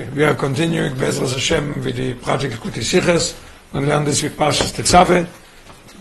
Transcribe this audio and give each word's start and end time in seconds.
We 0.00 0.24
are 0.24 0.34
continuing 0.34 0.94
Bezras 0.94 1.34
Hashem 1.34 1.84
with 1.84 1.96
the 1.96 2.14
project 2.14 2.54
Kuti 2.54 2.80
Siches. 2.80 3.38
We 3.74 3.80
learn 3.80 4.06
this 4.06 4.22
with 4.22 4.34
Parshas 4.34 4.72
Tetzave. 4.72 5.26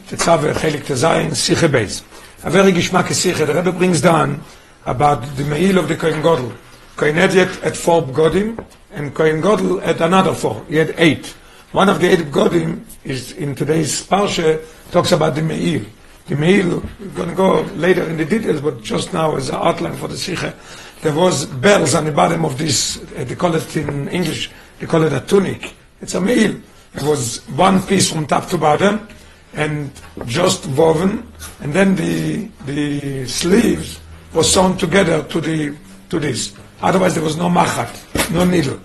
Tetzave, 0.07 0.53
Chelik 0.53 0.83
Tezayin, 0.83 1.31
Siche 1.31 1.67
Beis. 1.67 2.01
A 2.45 2.49
very 2.49 2.71
Gishmak 2.71 3.07
Siche, 3.07 3.45
the 3.45 3.53
Rebbe 3.53 3.73
brings 3.73 3.99
down 3.99 4.41
about 4.85 5.21
the 5.35 5.43
Meil 5.43 5.77
of 5.77 5.89
the 5.89 5.97
Kohen 5.97 6.21
Godel. 6.21 6.55
Kohen 6.95 7.15
Ediet 7.17 7.61
at 7.65 7.75
four 7.75 8.03
Godim, 8.03 8.65
and 8.93 9.13
Kohen 9.13 9.41
Godel 9.41 9.85
at 9.85 9.99
another 9.99 10.33
four. 10.33 10.63
He 10.69 10.77
had 10.77 10.95
eight. 10.97 11.27
One 11.73 11.89
of 11.89 11.99
the 11.99 12.09
eight 12.09 12.31
Godim 12.31 12.85
is 13.03 13.33
in 13.33 13.53
today's 13.53 14.07
Parsha, 14.07 14.63
talks 14.91 15.11
about 15.11 15.35
the 15.35 15.41
Meil. 15.41 15.83
The 16.27 16.37
Meil, 16.37 16.81
we're 17.01 17.07
going 17.15 17.29
to 17.29 17.35
go 17.35 17.61
later 17.73 18.03
in 18.03 18.15
the 18.15 18.23
details, 18.23 18.61
but 18.61 18.81
just 18.81 19.11
now 19.11 19.35
as 19.35 19.49
an 19.49 19.55
outline 19.55 19.97
for 19.97 20.07
the 20.07 20.15
Siche, 20.15 20.53
there 21.01 21.13
was 21.13 21.45
bells 21.45 21.95
on 21.95 22.05
the 22.05 22.11
bottom 22.11 22.45
of 22.45 22.57
this, 22.57 22.97
uh, 22.97 23.23
they 23.23 23.35
call 23.35 23.55
it 23.55 23.75
in 23.77 24.07
English, 24.09 24.51
they 24.79 24.85
call 24.85 25.03
it 25.03 25.13
a 25.13 25.21
tunic. 25.21 25.73
It's 26.01 26.13
a 26.13 26.21
Meil. 26.21 26.61
It 26.93 27.03
was 27.03 27.47
one 27.49 27.81
piece 27.83 28.11
from 28.11 28.25
top 28.25 28.47
to 28.49 28.57
bottom, 28.57 29.07
and 29.53 29.91
just 30.25 30.65
woven, 30.67 31.31
and 31.61 31.73
then 31.73 31.95
the, 31.95 32.49
the 32.65 33.25
sleeves 33.27 33.99
were 34.33 34.43
sewn 34.43 34.77
together 34.77 35.23
to 35.23 35.41
the, 35.41 35.75
to 36.09 36.19
this. 36.19 36.53
Otherwise 36.81 37.15
there 37.15 37.23
was 37.23 37.37
no 37.37 37.49
machat, 37.49 38.31
no 38.33 38.45
needle. 38.45 38.79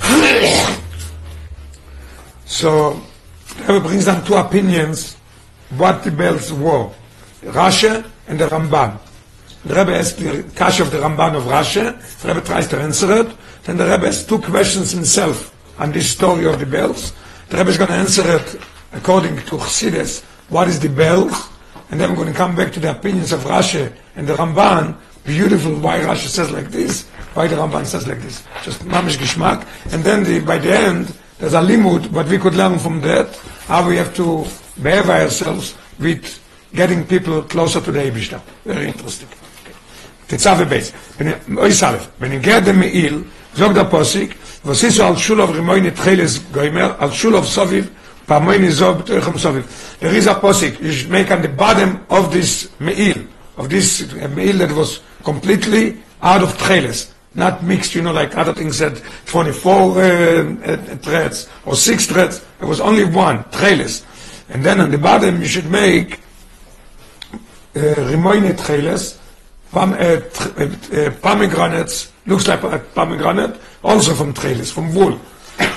So, 2.50 3.00
Rebbe 3.60 3.80
brings 3.80 4.06
down 4.06 4.24
two 4.24 4.34
opinions 4.34 5.14
what 5.76 6.02
the 6.02 6.10
bells 6.10 6.52
were. 6.52 6.90
Rashi 7.42 8.04
and 8.26 8.40
the 8.40 8.48
Ramban. 8.48 8.98
The 9.64 9.74
Rebbe 9.74 9.94
asks 9.94 10.18
the 10.18 10.42
Kash 10.56 10.80
of 10.80 10.90
the 10.90 10.98
Ramban 10.98 11.36
of 11.36 11.42
Rashi. 11.44 11.84
the 12.22 12.28
Rebbe 12.28 12.40
tries 12.40 12.66
to 12.68 12.80
answer 12.80 13.20
it, 13.20 13.36
then 13.64 13.76
the 13.76 13.84
Rebbe 13.84 14.06
has 14.06 14.24
two 14.24 14.38
questions 14.38 14.90
himself 14.90 15.54
on 15.78 15.92
this 15.92 16.10
story 16.10 16.46
of 16.46 16.58
the 16.58 16.64
bells. 16.64 17.12
The 17.50 17.58
Rebbe 17.58 17.70
is 17.70 17.76
going 17.76 17.88
to 17.88 17.96
answer 17.96 18.22
it 18.26 18.58
according 18.92 19.36
to 19.36 19.56
Chassidus, 19.56 20.22
what 20.48 20.66
is 20.66 20.80
the 20.80 20.88
bells, 20.88 21.50
and 21.90 22.00
then 22.00 22.08
we're 22.08 22.16
going 22.16 22.32
to 22.32 22.34
come 22.34 22.56
back 22.56 22.72
to 22.72 22.80
the 22.80 22.90
opinions 22.90 23.32
of 23.32 23.40
Rashi 23.40 23.92
and 24.16 24.26
the 24.26 24.34
Ramban, 24.34 24.96
beautiful 25.24 25.78
why 25.78 25.98
Rashi 25.98 26.28
says 26.28 26.50
like 26.50 26.70
this, 26.70 27.06
why 27.34 27.46
the 27.46 27.56
Ramban 27.56 27.84
says 27.84 28.08
like 28.08 28.20
this. 28.22 28.42
Just 28.64 28.80
mamish 28.84 29.18
geschmack. 29.18 29.66
And 29.92 30.02
then 30.02 30.24
the, 30.24 30.40
by 30.40 30.56
the 30.56 30.72
end, 30.72 31.14
there's 31.38 31.54
a 31.54 31.60
limud, 31.60 32.10
what 32.12 32.28
we 32.28 32.38
could 32.38 32.54
learn 32.54 32.78
from 32.78 33.02
that, 33.02 33.36
how 33.66 33.86
we 33.86 33.96
have 33.96 34.14
to 34.16 34.46
behave 34.82 35.10
ourselves 35.10 35.76
with 35.98 36.40
getting 36.72 37.06
people 37.06 37.42
closer 37.42 37.80
to 37.80 37.92
the 37.92 37.98
Eibishter. 37.98 38.40
Very 38.64 38.88
interesting. 38.88 39.28
תצא 40.29 40.55
ובייס. 40.59 40.91
אוי 41.57 41.73
סלף, 41.73 42.07
בניגד 42.19 42.61
דמעיל, 42.65 43.21
זוג 43.55 43.71
דה 43.71 43.85
פוסיק, 43.85 44.33
וסיסו 44.65 45.03
על 45.03 45.17
שולוב 45.17 45.51
רימויני 45.51 45.91
תחילס 45.91 46.39
גוימר, 46.51 46.91
על 46.97 47.11
שולוב 47.11 47.45
סוביב, 47.45 47.89
פעמויני 48.25 48.71
זוב 48.71 48.97
בתוכם 48.97 49.37
סוביב. 49.37 49.63
There 50.01 50.23
is 50.23 50.27
a 50.27 50.35
posik, 50.35 50.79
you 50.81 50.91
should 50.91 51.09
make 51.09 51.31
on 51.31 51.41
the 51.41 51.47
bottom 51.47 52.05
of 52.09 52.33
this 52.33 52.67
me'il, 52.79 53.19
of 53.57 53.69
this 53.69 54.01
uh, 54.01 54.27
me'il 54.35 54.57
that 54.57 54.71
was 54.71 54.99
completely 55.23 55.97
out 56.21 56.41
of 56.41 56.57
tcheles, 56.57 57.11
not 57.33 57.63
mixed, 57.63 57.95
you 57.95 58.01
know, 58.01 58.11
like 58.11 58.35
other 58.37 58.53
things 58.53 58.77
said, 58.77 59.01
24 59.25 59.73
uh, 59.73 60.03
uh, 60.03 60.77
threads 60.97 61.49
or 61.65 61.75
6 61.75 62.05
threads, 62.07 62.43
there 62.59 62.67
was 62.67 62.81
only 62.81 63.05
one, 63.05 63.43
tcheles. 63.45 64.03
And 64.49 64.63
then 64.63 64.81
on 64.81 64.91
the 64.91 64.97
bottom 64.97 65.41
you 65.41 65.47
should 65.47 65.69
make 65.69 66.19
uh, 67.75 67.95
rimoine 68.11 68.51
tcheles, 68.53 69.17
pom, 69.70 69.92
uh, 69.92 69.96
tr- 69.96 70.62
uh, 70.62 71.06
uh, 71.06 71.10
pomegranates, 71.22 72.12
looks 72.26 72.48
like 72.48 72.62
a 72.62 72.78
pomegranate, 72.94 73.60
also 73.82 74.14
from 74.14 74.32
tcheles, 74.34 74.72
from 74.72 74.94
wool. 74.94 75.18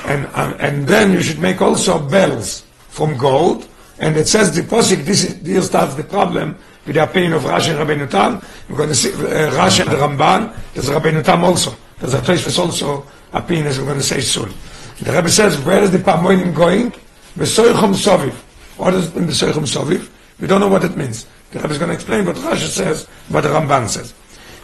And, 0.05 0.27
uh, 0.33 0.55
and 0.59 0.88
then 0.88 1.11
you 1.11 1.22
should 1.22 1.39
make 1.39 1.61
also 1.61 1.99
bells 1.99 2.64
from 2.89 3.17
gold, 3.17 3.67
and 3.99 4.17
it 4.17 4.27
says 4.27 4.53
the 4.55 4.61
posik, 4.61 5.05
this 5.05 5.23
is, 5.23 5.45
here 5.45 5.61
starts 5.61 5.95
the 5.95 6.03
problem 6.03 6.58
with 6.86 6.95
the 6.95 7.03
opinion 7.03 7.33
of 7.33 7.43
Rashi 7.43 7.70
and 7.70 7.80
Rabbeinu 7.80 8.09
Tam. 8.09 8.42
We're 8.70 8.77
going 8.77 8.89
to 8.89 8.95
see 8.95 9.14
uh, 9.14 9.52
Rashi 9.52 9.82
and 9.82 9.92
Ramban. 9.92 10.55
There's 10.73 10.89
Rabbeinu 10.89 11.23
Tam 11.23 11.43
also. 11.43 11.73
There's 11.99 12.14
a 12.14 12.20
Tosfos 12.20 12.59
also 12.59 13.05
opinion, 13.32 13.67
as 13.67 13.80
we're 13.80 13.86
going 13.86 13.98
to 13.98 14.03
say 14.03 14.20
soon. 14.20 14.53
The 15.02 15.11
Rebbe 15.11 15.30
says, 15.30 15.58
where 15.65 15.82
is 15.82 15.92
the 15.92 15.99
Pamoinim 15.99 16.53
going? 16.53 16.92
Besoichom 17.37 17.93
Soviv. 17.93 18.33
What 18.77 18.93
is 18.93 19.15
in 19.15 19.26
Besoichom 19.26 19.65
Soviv? 19.65 20.09
We 20.43 20.49
don't 20.49 20.59
know 20.59 20.67
what 20.67 20.83
it 20.83 20.98
means. 20.98 21.26
The 21.52 21.59
Rebbe 21.59 21.71
is 21.71 21.77
going 21.77 21.87
to 21.87 21.95
explain 21.95 22.26
what 22.26 22.36
Rashi 22.36 22.67
says, 22.67 23.05
what 23.30 23.45
the 23.45 23.48
Ramban 23.48 23.87
says. 23.87 24.14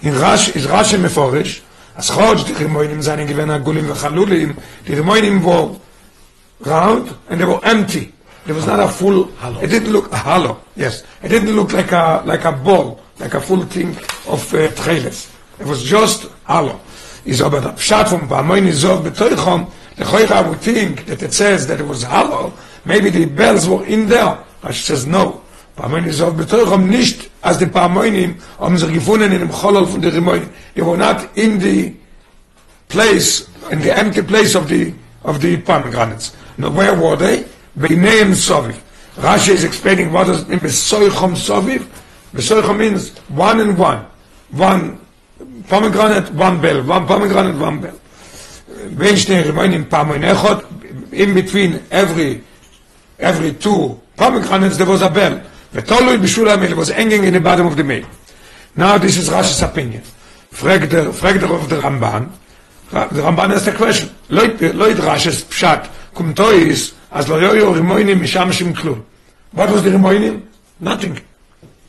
In 0.02 0.14
Rashi, 0.14 0.54
is 0.58 0.68
Rashi 0.68 1.00
Meforish, 1.00 1.62
as 1.96 2.10
Chodj, 2.10 2.48
the 2.48 2.66
Rimoinim 2.66 3.02
seinen 3.02 3.26
gewähne 3.26 3.64
Gulim 3.64 3.88
v'chalulim, 3.90 4.62
the 4.84 4.96
Rimoinim 4.96 5.42
were 5.42 5.80
round 6.70 7.16
and 7.30 7.40
they 7.40 7.46
were 7.46 7.64
empty. 7.64 8.12
There 8.46 8.56
was 8.56 8.68
not 8.68 8.82
a 8.82 8.90
full. 8.90 9.30
It 9.64 9.68
didn't 9.68 9.94
look 9.94 10.14
hollow. 10.14 10.60
Yes, 10.76 11.06
it 11.24 11.30
didn't 11.30 11.56
look 11.56 11.72
like 11.72 11.94
a 11.94 12.24
like 12.26 12.44
a 12.44 12.52
ball, 12.52 13.00
like 13.18 13.36
a 13.36 13.40
full 13.40 13.64
thing 13.64 13.96
of 14.28 14.54
uh, 14.54 14.68
trailers. 14.72 15.32
It 15.62 15.66
was 15.66 15.82
just 15.82 16.26
hollow. 16.44 16.82
Is 17.24 17.42
aber 17.42 17.62
der 17.62 17.72
Pshat 17.78 18.10
from 18.10 18.28
Pamoin 18.28 18.68
Izov 18.68 19.10
betoichom. 19.10 19.72
Would 20.50 20.60
think 20.60 21.06
that 21.06 21.24
it 21.24 21.32
says 21.32 21.68
that 21.68 21.80
it 21.80 21.88
was 21.88 22.04
hollow. 22.04 22.52
Maybe 22.84 23.10
the 23.10 23.24
bells 23.28 23.70
were 23.70 23.86
in 23.86 24.10
there. 24.10 24.44
Rashi 24.62 24.84
says 24.84 25.08
no. 25.08 25.42
Pamoin 25.79 26.05
Izov 26.05 26.37
betoichom 26.37 26.89
nicht 26.89 27.31
as 27.43 27.59
the 27.59 27.67
Pamoinim 27.67 28.37
haben 28.61 28.79
sich 28.79 28.93
gefunden 28.93 29.33
in 29.33 29.41
dem 29.41 29.51
Cholol 29.51 29.87
von 29.87 30.01
der 30.01 30.13
Rimoin. 30.13 30.49
They 30.75 30.83
were 30.83 30.97
not 30.97 31.29
in 31.35 31.59
the 31.59 31.95
place, 32.89 33.49
in 33.71 33.83
the 33.83 33.97
empty 33.97 34.23
place 34.23 34.55
of 34.55 34.69
the 34.69 34.95
of 35.25 35.41
the 35.41 35.57
pomegranates. 35.57 36.37
Now 36.59 36.71
where 36.71 36.95
were 36.95 37.17
they? 37.17 37.45
Beineim 37.79 38.35
Soviv. 38.35 38.77
Rashi 39.17 39.51
is 39.51 39.65
explaining 39.65 40.13
what 40.13 40.27
does 40.27 40.43
it 40.43 40.49
mean 40.49 40.61
Besoichom 40.61 41.35
Soviv. 41.35 41.87
Besoichom 42.33 42.79
means 42.79 43.17
one 43.29 43.61
and 43.61 43.77
one. 43.77 44.07
One 44.51 45.01
pomegranate, 45.69 46.31
one 46.35 46.61
bell. 46.61 46.83
One 46.85 47.07
pomegranate, 47.07 47.59
one 47.59 47.81
bell. 47.81 48.01
בין 48.97 49.17
שני 49.17 49.41
רימונים 49.41 49.85
פעמון 49.89 50.25
אחד, 50.25 50.57
in 51.13 51.35
between 51.35 51.79
every 51.91 52.41
every 53.19 53.53
two 53.53 53.99
pomegranates 54.17 54.77
there 54.77 54.87
was 54.87 55.03
a 55.03 55.09
bell. 55.09 55.41
ותולוי 55.75 56.19
בשול 56.19 56.49
המייל, 56.49 56.73
it 56.73 56.77
was 56.77 56.91
hanging 56.91 57.25
in 57.25 57.35
the 57.35 57.41
bottom 57.41 57.67
of 57.67 57.77
the 57.77 57.85
mail. 57.85 58.05
Now 58.77 58.99
this 58.99 59.17
is 59.17 59.29
Rashi's 59.29 59.63
opinion. 59.63 60.03
Frag 60.51 60.89
the, 60.91 61.13
frag 61.13 61.41
the 61.41 61.53
of 61.53 61.69
the 61.69 61.77
Ramban. 61.77 62.29
The 62.91 63.23
Ramban 63.23 63.51
has 63.51 63.65
the 63.65 63.73
question. 63.73 64.11
לא 64.31 64.91
את 64.91 64.97
Rashi's 64.97 65.45
pshat, 65.45 65.89
kumto 66.15 66.51
is, 66.51 66.93
אז 67.11 67.29
לא 67.29 67.53
היו 67.53 67.73
רימונים 67.73 68.23
משמשים 68.23 68.75
כלום. 68.75 69.01
What 69.57 69.69
was 69.71 69.83
the 69.83 69.91
רימונים? 69.91 70.41
Nothing. 70.81 71.21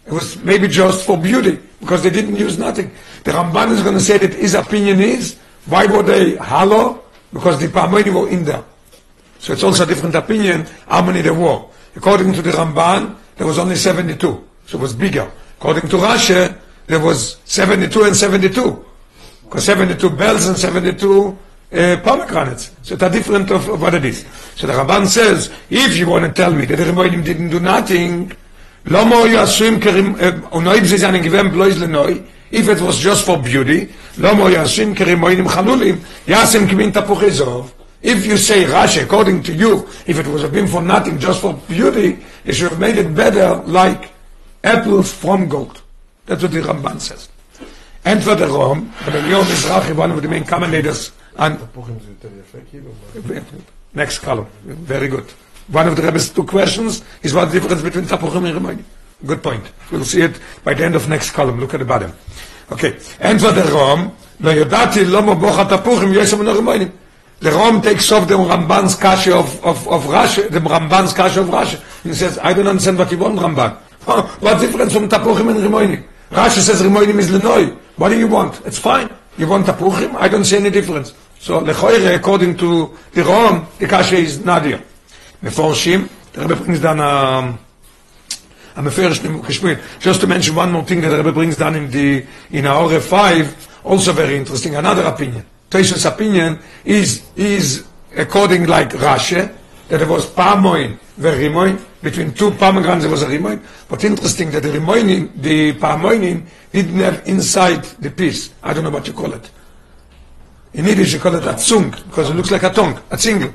It 0.08 0.14
was 0.14 0.38
maybe 0.44 0.68
just 0.68 1.06
for 1.06 1.18
beauty, 1.18 1.58
because 1.80 2.04
they 2.04 2.12
didn't 2.12 2.36
use 2.36 2.60
nothing. 2.60 2.92
The 3.24 3.32
Ramban 3.32 3.72
is 3.72 3.82
going 3.82 3.96
to 3.96 4.02
say 4.02 4.20
that 4.20 4.34
his 4.34 4.54
opinion 4.54 5.00
is, 5.02 5.36
why 5.66 5.88
were 5.88 6.04
they 6.04 6.36
hollow? 6.36 7.02
Because 7.34 7.60
the 7.60 7.68
Parmoini 7.68 8.14
were 8.14 8.30
in 8.30 8.46
there. 8.46 8.64
So 9.40 9.54
it's 9.54 9.64
also 9.64 9.84
a 9.84 9.86
different 9.88 10.16
opinion 10.16 10.68
how 10.88 11.02
many 11.02 11.22
there 11.22 11.34
were. 11.34 11.64
According 11.96 12.34
to 12.34 12.42
the 12.44 12.52
Ramban, 12.52 13.16
there 13.41 13.47
was 13.47 13.59
only 13.59 13.75
72. 13.75 14.21
So 14.67 14.77
it 14.77 14.83
was 14.83 14.93
bigger. 14.93 15.27
According 15.59 15.89
to 15.89 15.97
Rashi, 15.97 16.55
there 16.87 17.01
was 17.01 17.39
72 17.47 18.03
and 18.03 18.15
72. 18.15 18.85
Because 19.45 19.65
72 19.65 20.11
bells 20.11 20.47
and 20.47 20.59
72 20.59 21.39
uh, 21.73 21.97
pomegranates. 22.05 22.71
So 22.83 22.93
it's 22.97 23.03
a 23.03 23.09
different 23.09 23.51
of, 23.51 23.67
of, 23.67 23.81
what 23.81 23.95
it 23.95 24.05
is. 24.05 24.27
So 24.57 24.67
the 24.67 24.75
Rabban 24.75 25.07
says, 25.07 25.51
if 25.71 25.97
you 25.97 26.07
want 26.07 26.27
to 26.27 26.33
tell 26.33 26.53
me 26.53 26.67
that 26.67 26.77
the 26.77 26.85
Remoidim 26.85 27.25
didn't 27.25 27.49
do 27.49 27.61
nothing, 27.61 28.31
לא 28.85 29.05
מו 29.05 29.27
יעשוים 29.27 29.81
if 32.53 32.69
it 32.69 32.81
was 32.83 32.99
just 32.99 33.25
for 33.25 33.39
beauty, 33.39 33.87
לא 34.19 34.35
מו 34.35 34.51
יעשוים 34.51 34.95
כרימוינים 34.95 35.49
חלולים, 35.49 35.99
יעשים 36.29 36.69
כמין 36.69 36.91
תפוחי 36.91 37.31
זוב, 37.31 37.73
If 38.02 38.26
you 38.26 38.38
say 38.38 38.66
Rashi, 38.66 39.04
according 39.04 39.44
to 39.44 39.54
you, 39.54 39.88
if 40.06 40.20
it 40.20 40.28
was 40.28 40.44
a 40.44 40.48
been 40.48 40.68
for 40.68 40.82
nothing, 40.82 41.18
just 41.18 41.42
for 41.42 41.54
beauty, 41.68 42.24
you 42.44 42.54
should 42.54 42.70
have 42.70 42.80
made 42.80 42.98
it 42.98 43.16
better 43.16 43.56
like 43.66 44.12
apples 44.64 45.12
from 45.12 45.50
gold. 45.50 45.82
That's 46.28 46.44
what 46.44 46.52
the 46.52 46.62
Ramban 46.62 47.02
says. 47.02 47.30
Entweder 48.06 48.48
Rom, 48.48 48.94
but 49.04 49.14
the 49.14 49.28
Yom 49.28 49.44
Mizrahi, 49.46 49.96
one 49.96 50.12
of 50.12 50.22
the 50.22 50.28
main 50.28 50.44
commentators, 50.44 51.12
and 51.38 51.60
next 53.94 54.20
column, 54.20 54.48
very 54.64 55.08
good. 55.08 55.26
One 55.70 55.88
of 55.88 55.96
the 55.96 56.04
Rebbe's 56.04 56.30
two 56.30 56.44
questions 56.44 57.04
is 57.24 57.34
what 57.34 57.46
the 57.46 57.60
difference 57.60 57.82
between 57.82 58.06
Tapuchim 58.06 58.46
and 58.46 58.60
Remoinim. 58.60 58.84
Good 59.26 59.42
point. 59.42 59.64
We'll 59.92 60.06
see 60.06 60.22
it 60.22 60.40
by 60.64 60.76
the 60.76 60.86
end 60.86 60.96
of 60.96 61.10
next 61.10 61.32
column. 61.32 61.60
Look 61.60 61.74
at 61.74 61.80
the 61.80 61.86
bottom. 61.86 62.14
Okay. 62.72 62.98
Entweder 63.20 63.66
Rom, 63.72 64.12
לא 64.40 64.52
ידעתי 64.52 65.06
לא 65.06 65.22
מבוך 65.22 65.60
התפוחים, 65.60 66.14
יש 66.14 66.32
שם 66.32 66.42
Remoinim. 66.42 66.90
the 67.41 67.51
Rom 67.51 67.81
takes 67.81 68.13
off 68.13 68.29
the 68.29 68.35
Ramban's 68.35 68.95
cash 68.95 69.27
of, 69.29 69.65
of, 69.65 69.89
of 69.89 70.05
Rashi, 70.05 70.51
the 70.51 70.61
Ramban's 70.61 71.15
cash 71.15 71.39
of 71.39 71.47
Rashi. 71.47 71.81
And 72.05 72.13
he 72.13 72.15
says, 72.15 72.39
I 72.39 72.53
don't 72.53 72.69
understand 72.69 72.99
what 72.99 73.11
you 73.11 73.19
want, 73.19 73.39
Ramban. 73.39 73.77
What's 74.41 74.61
difference 74.61 74.93
from 74.93 75.09
Tapuchim 75.09 75.51
and 75.51 75.61
Rimoinim? 75.61 76.07
Rashi 76.31 76.59
says 76.61 76.83
Rimoinim 76.83 77.19
is 77.19 77.31
Lenoi. 77.31 77.75
What 77.97 78.11
do 78.11 78.19
you 78.19 78.29
want? 78.29 78.61
It's 78.67 78.79
fine. 78.79 79.11
You 79.39 79.47
want 79.47 79.67
Tapuchim? 79.67 80.15
I 80.17 80.29
don't 80.29 80.45
see 80.45 80.57
any 80.57 80.71
difference. 80.71 81.15
So, 81.39 81.61
Lechoire, 81.63 82.15
according 82.15 82.59
to 82.59 82.95
the 83.13 83.25
Rom, 83.25 83.67
the 83.79 83.87
cash 83.87 84.13
is 84.13 84.45
Nadia. 84.45 84.83
מפורשים, 85.43 86.09
the 86.35 86.43
Rebbe 86.43 86.57
brings 86.57 86.81
down 86.81 87.01
um, 87.01 87.59
a, 88.77 88.81
a 88.81 88.83
מפרש 88.83 89.21
חשמין. 89.43 89.79
Just 90.01 90.21
to 90.21 90.27
mention 90.27 90.55
one 90.55 90.71
more 90.73 90.85
thing 90.85 91.01
that 91.01 91.09
the 91.09 91.17
Rebbe 91.17 91.33
brings 91.33 91.57
down 91.57 91.75
in, 91.75 91.91
the, 91.91 92.27
in 92.51 92.67
our 92.67 93.01
5, 93.01 93.81
also 93.85 94.13
very 94.13 94.37
interesting, 94.37 94.77
another 94.77 95.05
opinion. 95.05 95.47
Toish's 95.71 96.05
opinion 96.05 96.59
is 96.85 97.23
is 97.37 97.87
according 98.17 98.67
like 98.67 98.91
Rashi, 98.91 99.55
that 99.89 99.99
there 99.99 100.09
was 100.09 100.27
Pamoin 100.27 100.99
Verimoin, 101.19 101.81
between 102.03 102.33
two 102.33 102.51
pomegranates 102.53 103.03
there 103.05 103.11
was 103.11 103.23
a 103.23 103.27
Rimoin, 103.27 103.63
but 103.89 104.03
interesting 104.03 104.51
that 104.51 104.63
the 104.63 104.71
Rimoinim, 104.71 105.31
the 105.41 105.75
Pamoinim 105.75 106.47
didn't 106.73 106.99
have 106.99 107.27
inside 107.29 107.85
the 108.01 108.11
piece. 108.11 108.53
I 108.63 108.73
don't 108.73 108.85
know 108.85 108.91
what 108.91 109.07
you 109.07 109.13
call 109.13 109.33
it. 109.33 109.51
In 110.73 110.87
Yiddish 110.87 111.13
you 111.13 111.21
call 111.21 111.35
it 111.35 111.45
a 111.45 111.55
Zung, 111.55 111.91
because 112.09 112.31
it 112.31 112.35
looks 112.35 112.51
like 112.51 112.63
a 112.65 112.71
tongue, 112.71 113.01
a 113.11 113.19
single, 113.19 113.53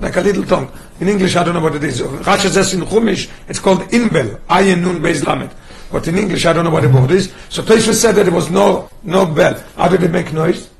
like 0.00 0.16
a 0.16 0.20
little 0.20 0.44
tongue. 0.44 0.72
In 1.00 1.08
English 1.08 1.36
I 1.36 1.44
don't 1.44 1.54
know 1.54 1.60
what 1.60 1.74
it 1.74 1.84
is. 1.84 2.00
Rashi 2.00 2.48
says 2.48 2.72
in 2.72 2.80
Chumash 2.80 3.30
it's 3.48 3.58
called 3.58 3.80
Inbel, 3.90 4.38
Ayin 4.48 4.80
Nun 4.80 5.00
Beis 5.00 5.26
Lamed. 5.26 5.50
But 5.90 6.08
in 6.08 6.16
English 6.16 6.46
I 6.46 6.54
don't 6.54 6.64
know 6.64 6.70
what 6.70 6.82
the 6.82 6.88
word 6.88 7.10
is. 7.10 7.32
So 7.50 7.62
Toshva 7.62 7.92
said 7.92 8.14
that 8.14 8.24
there 8.24 8.34
was 8.34 8.50
no 8.50 8.88
no 9.02 9.26
bell. 9.26 9.62
How 9.76 9.88
did 9.88 10.02
it 10.02 10.10
make 10.10 10.32
noise? 10.32 10.71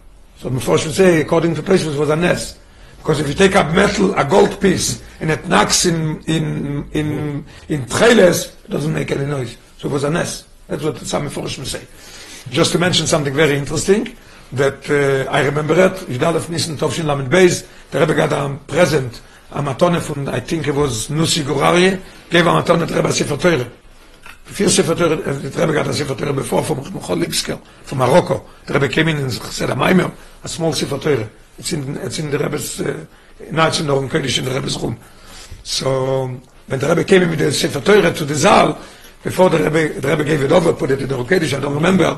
So 0.42 0.50
before 0.50 0.76
should 0.76 0.92
say, 0.92 1.20
according 1.20 1.54
to 1.54 1.62
Toshva, 1.62 1.94
it 1.94 1.98
was 2.00 2.10
a 2.10 2.16
nest. 2.16 2.58
Because 2.98 3.20
if 3.20 3.28
you 3.28 3.34
take 3.34 3.54
a 3.54 3.62
metal, 3.62 4.12
a 4.14 4.24
gold 4.24 4.60
piece, 4.60 5.00
and 5.20 5.30
it 5.30 5.46
knocks 5.46 5.86
in 5.86 6.20
in 6.24 6.90
in 6.90 7.44
in 7.68 7.86
trailers, 7.86 8.46
it 8.64 8.70
doesn't 8.70 8.92
make 8.92 9.12
any 9.12 9.24
noise. 9.24 9.56
So 9.78 9.88
it 9.88 9.92
was 9.92 10.02
a 10.02 10.10
nest. 10.10 10.46
That's 10.66 10.82
what 10.82 10.98
some 10.98 11.28
Mephoshim 11.28 11.64
say. 11.64 11.86
Just 12.50 12.72
to 12.72 12.80
mention 12.80 13.06
something 13.06 13.32
very 13.32 13.56
interesting, 13.56 14.16
that 14.50 14.90
uh, 14.90 15.30
I 15.30 15.44
remember 15.44 15.74
it, 15.74 15.92
Yidalef 16.10 16.50
Nissen 16.50 16.76
Tovshin 16.76 17.04
Lamed 17.04 17.30
Beis, 17.30 17.64
the 17.92 18.00
Rebbe 18.00 18.14
got 18.14 18.32
a 18.32 18.58
present, 18.66 19.20
a 19.52 19.62
matone 19.62 20.00
from, 20.00 20.28
I 20.28 20.40
think 20.40 20.66
it 20.66 20.74
was 20.74 21.06
Nussi 21.06 21.44
Gurari, 21.44 22.00
gave 22.30 22.46
a 22.46 22.50
matone 22.50 22.88
to 22.88 22.92
Rebbe 22.92 23.12
Sefer. 23.12 23.70
Vier 24.46 24.68
Sefer 24.68 24.94
Teure, 24.94 25.16
the 25.16 25.60
Rebbe 25.60 25.72
got 25.72 25.86
a 25.86 25.94
Sefer 25.94 26.32
before 26.32 26.62
from 26.62 27.98
Morocco. 27.98 28.44
The 28.66 28.74
Rebbe 28.74 28.88
came 28.88 29.08
in 29.08 29.16
and 29.18 29.32
said 29.32 29.70
a 29.70 29.74
Maimer, 29.74 30.12
a 30.42 30.48
small 30.48 30.72
Sefer. 30.72 31.28
It's 31.58 31.72
in, 31.72 31.94
the 31.94 32.38
Rebbe's, 32.38 32.80
uh, 32.80 33.04
now 33.50 33.70
the 33.70 34.50
Rebbe's 34.54 34.78
room. 34.82 34.98
So, 35.62 36.40
when 36.66 36.80
the 36.80 36.88
Rebbe 36.88 37.04
came 37.04 37.22
in 37.22 37.30
with 37.30 37.38
the 37.38 37.52
Sefer 37.52 37.80
Teure 37.80 38.14
to 38.14 38.24
the 38.24 38.34
Zal, 38.34 38.78
before 39.22 39.50
the 39.50 39.58
Rebbe, 39.58 40.00
the 40.00 40.08
Rebbe 40.08 40.24
gave 40.24 40.42
it 40.42 40.52
over, 40.52 40.72
put 40.72 40.90
it 40.90 41.00
in 41.00 41.08
the 41.08 41.14
Kodesh, 41.14 41.56
I 41.56 41.60
don't 41.60 41.74
remember, 41.74 42.16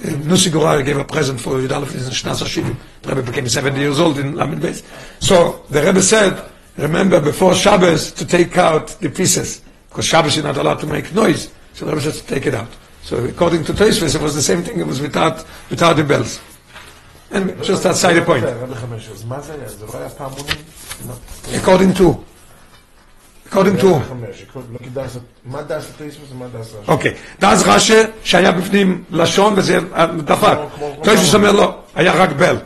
Nussi 0.00 0.50
Gurari 0.50 0.84
gave 0.84 0.98
a 0.98 1.04
present 1.04 1.40
for 1.40 1.52
Yudalef 1.52 1.94
in 1.94 2.00
Shnas 2.00 2.42
Hashiv. 2.42 2.76
The 3.02 3.08
Rebbe 3.08 3.22
became 3.22 3.48
70 3.48 3.78
years 3.78 3.98
old 3.98 4.18
in 4.18 4.34
Lamed. 4.34 4.82
So 5.20 5.64
the 5.70 5.82
Rebbe 5.82 6.02
said, 6.02 6.50
remember 6.76 7.20
before 7.20 7.54
Shabbos 7.54 8.12
to 8.12 8.26
take 8.26 8.56
out 8.58 8.88
the 9.00 9.08
pieces, 9.08 9.62
because 9.95 10.05
Shabbos 10.05 10.37
is 10.37 10.43
not 10.43 10.57
allowed 10.57 10.79
to 10.79 10.87
make 10.87 11.13
noise. 11.13 11.49
So 11.73 11.85
the 11.85 11.91
Rebbe 11.91 12.01
said 12.01 12.13
to 12.13 12.27
take 12.27 12.45
it 12.45 12.53
out. 12.53 12.69
So 13.03 13.17
according 13.25 13.63
to 13.65 13.73
Tosfos, 13.73 14.15
it 14.15 14.21
was 14.21 14.35
the 14.35 14.41
same 14.41 14.61
thing. 14.63 14.79
It 14.79 14.87
was 14.87 15.01
without 15.01 15.45
without 15.69 15.93
the 15.93 16.03
bells. 16.03 16.39
And 17.31 17.63
just 17.63 17.85
outside 17.85 18.13
the 18.13 18.21
point. 18.21 18.43
אז 18.45 19.23
מה 19.23 19.41
זה 19.41 19.53
היה? 19.53 19.69
זה 19.69 19.85
לא 19.85 19.99
היה 19.99 20.09
פעמונים? 20.09 20.55
According 21.53 21.97
to. 21.97 22.15
according 23.49 23.81
to. 23.81 23.99
חמש. 24.09 24.45
לא 24.55 24.77
כדאי 24.79 25.03
לעשות... 25.03 25.23
מה 25.45 25.61
דעת 25.61 25.83
הטייספוס 25.95 26.29
ומה 26.31 26.47
דעת 26.47 26.61
רש"י? 26.61 26.91
אוקיי. 26.91 27.13
ואז 27.39 27.63
רש"י, 27.67 27.93
שהיה 28.23 28.51
בפנים 28.51 29.03
לשון 29.11 29.53
וזה 29.57 29.79
דפק. 30.25 30.57
תויסוס 31.03 31.35
אומר 31.35 31.51
לא, 31.51 31.79
היה 31.95 32.13
רק 32.13 32.29
בל. 32.31 32.57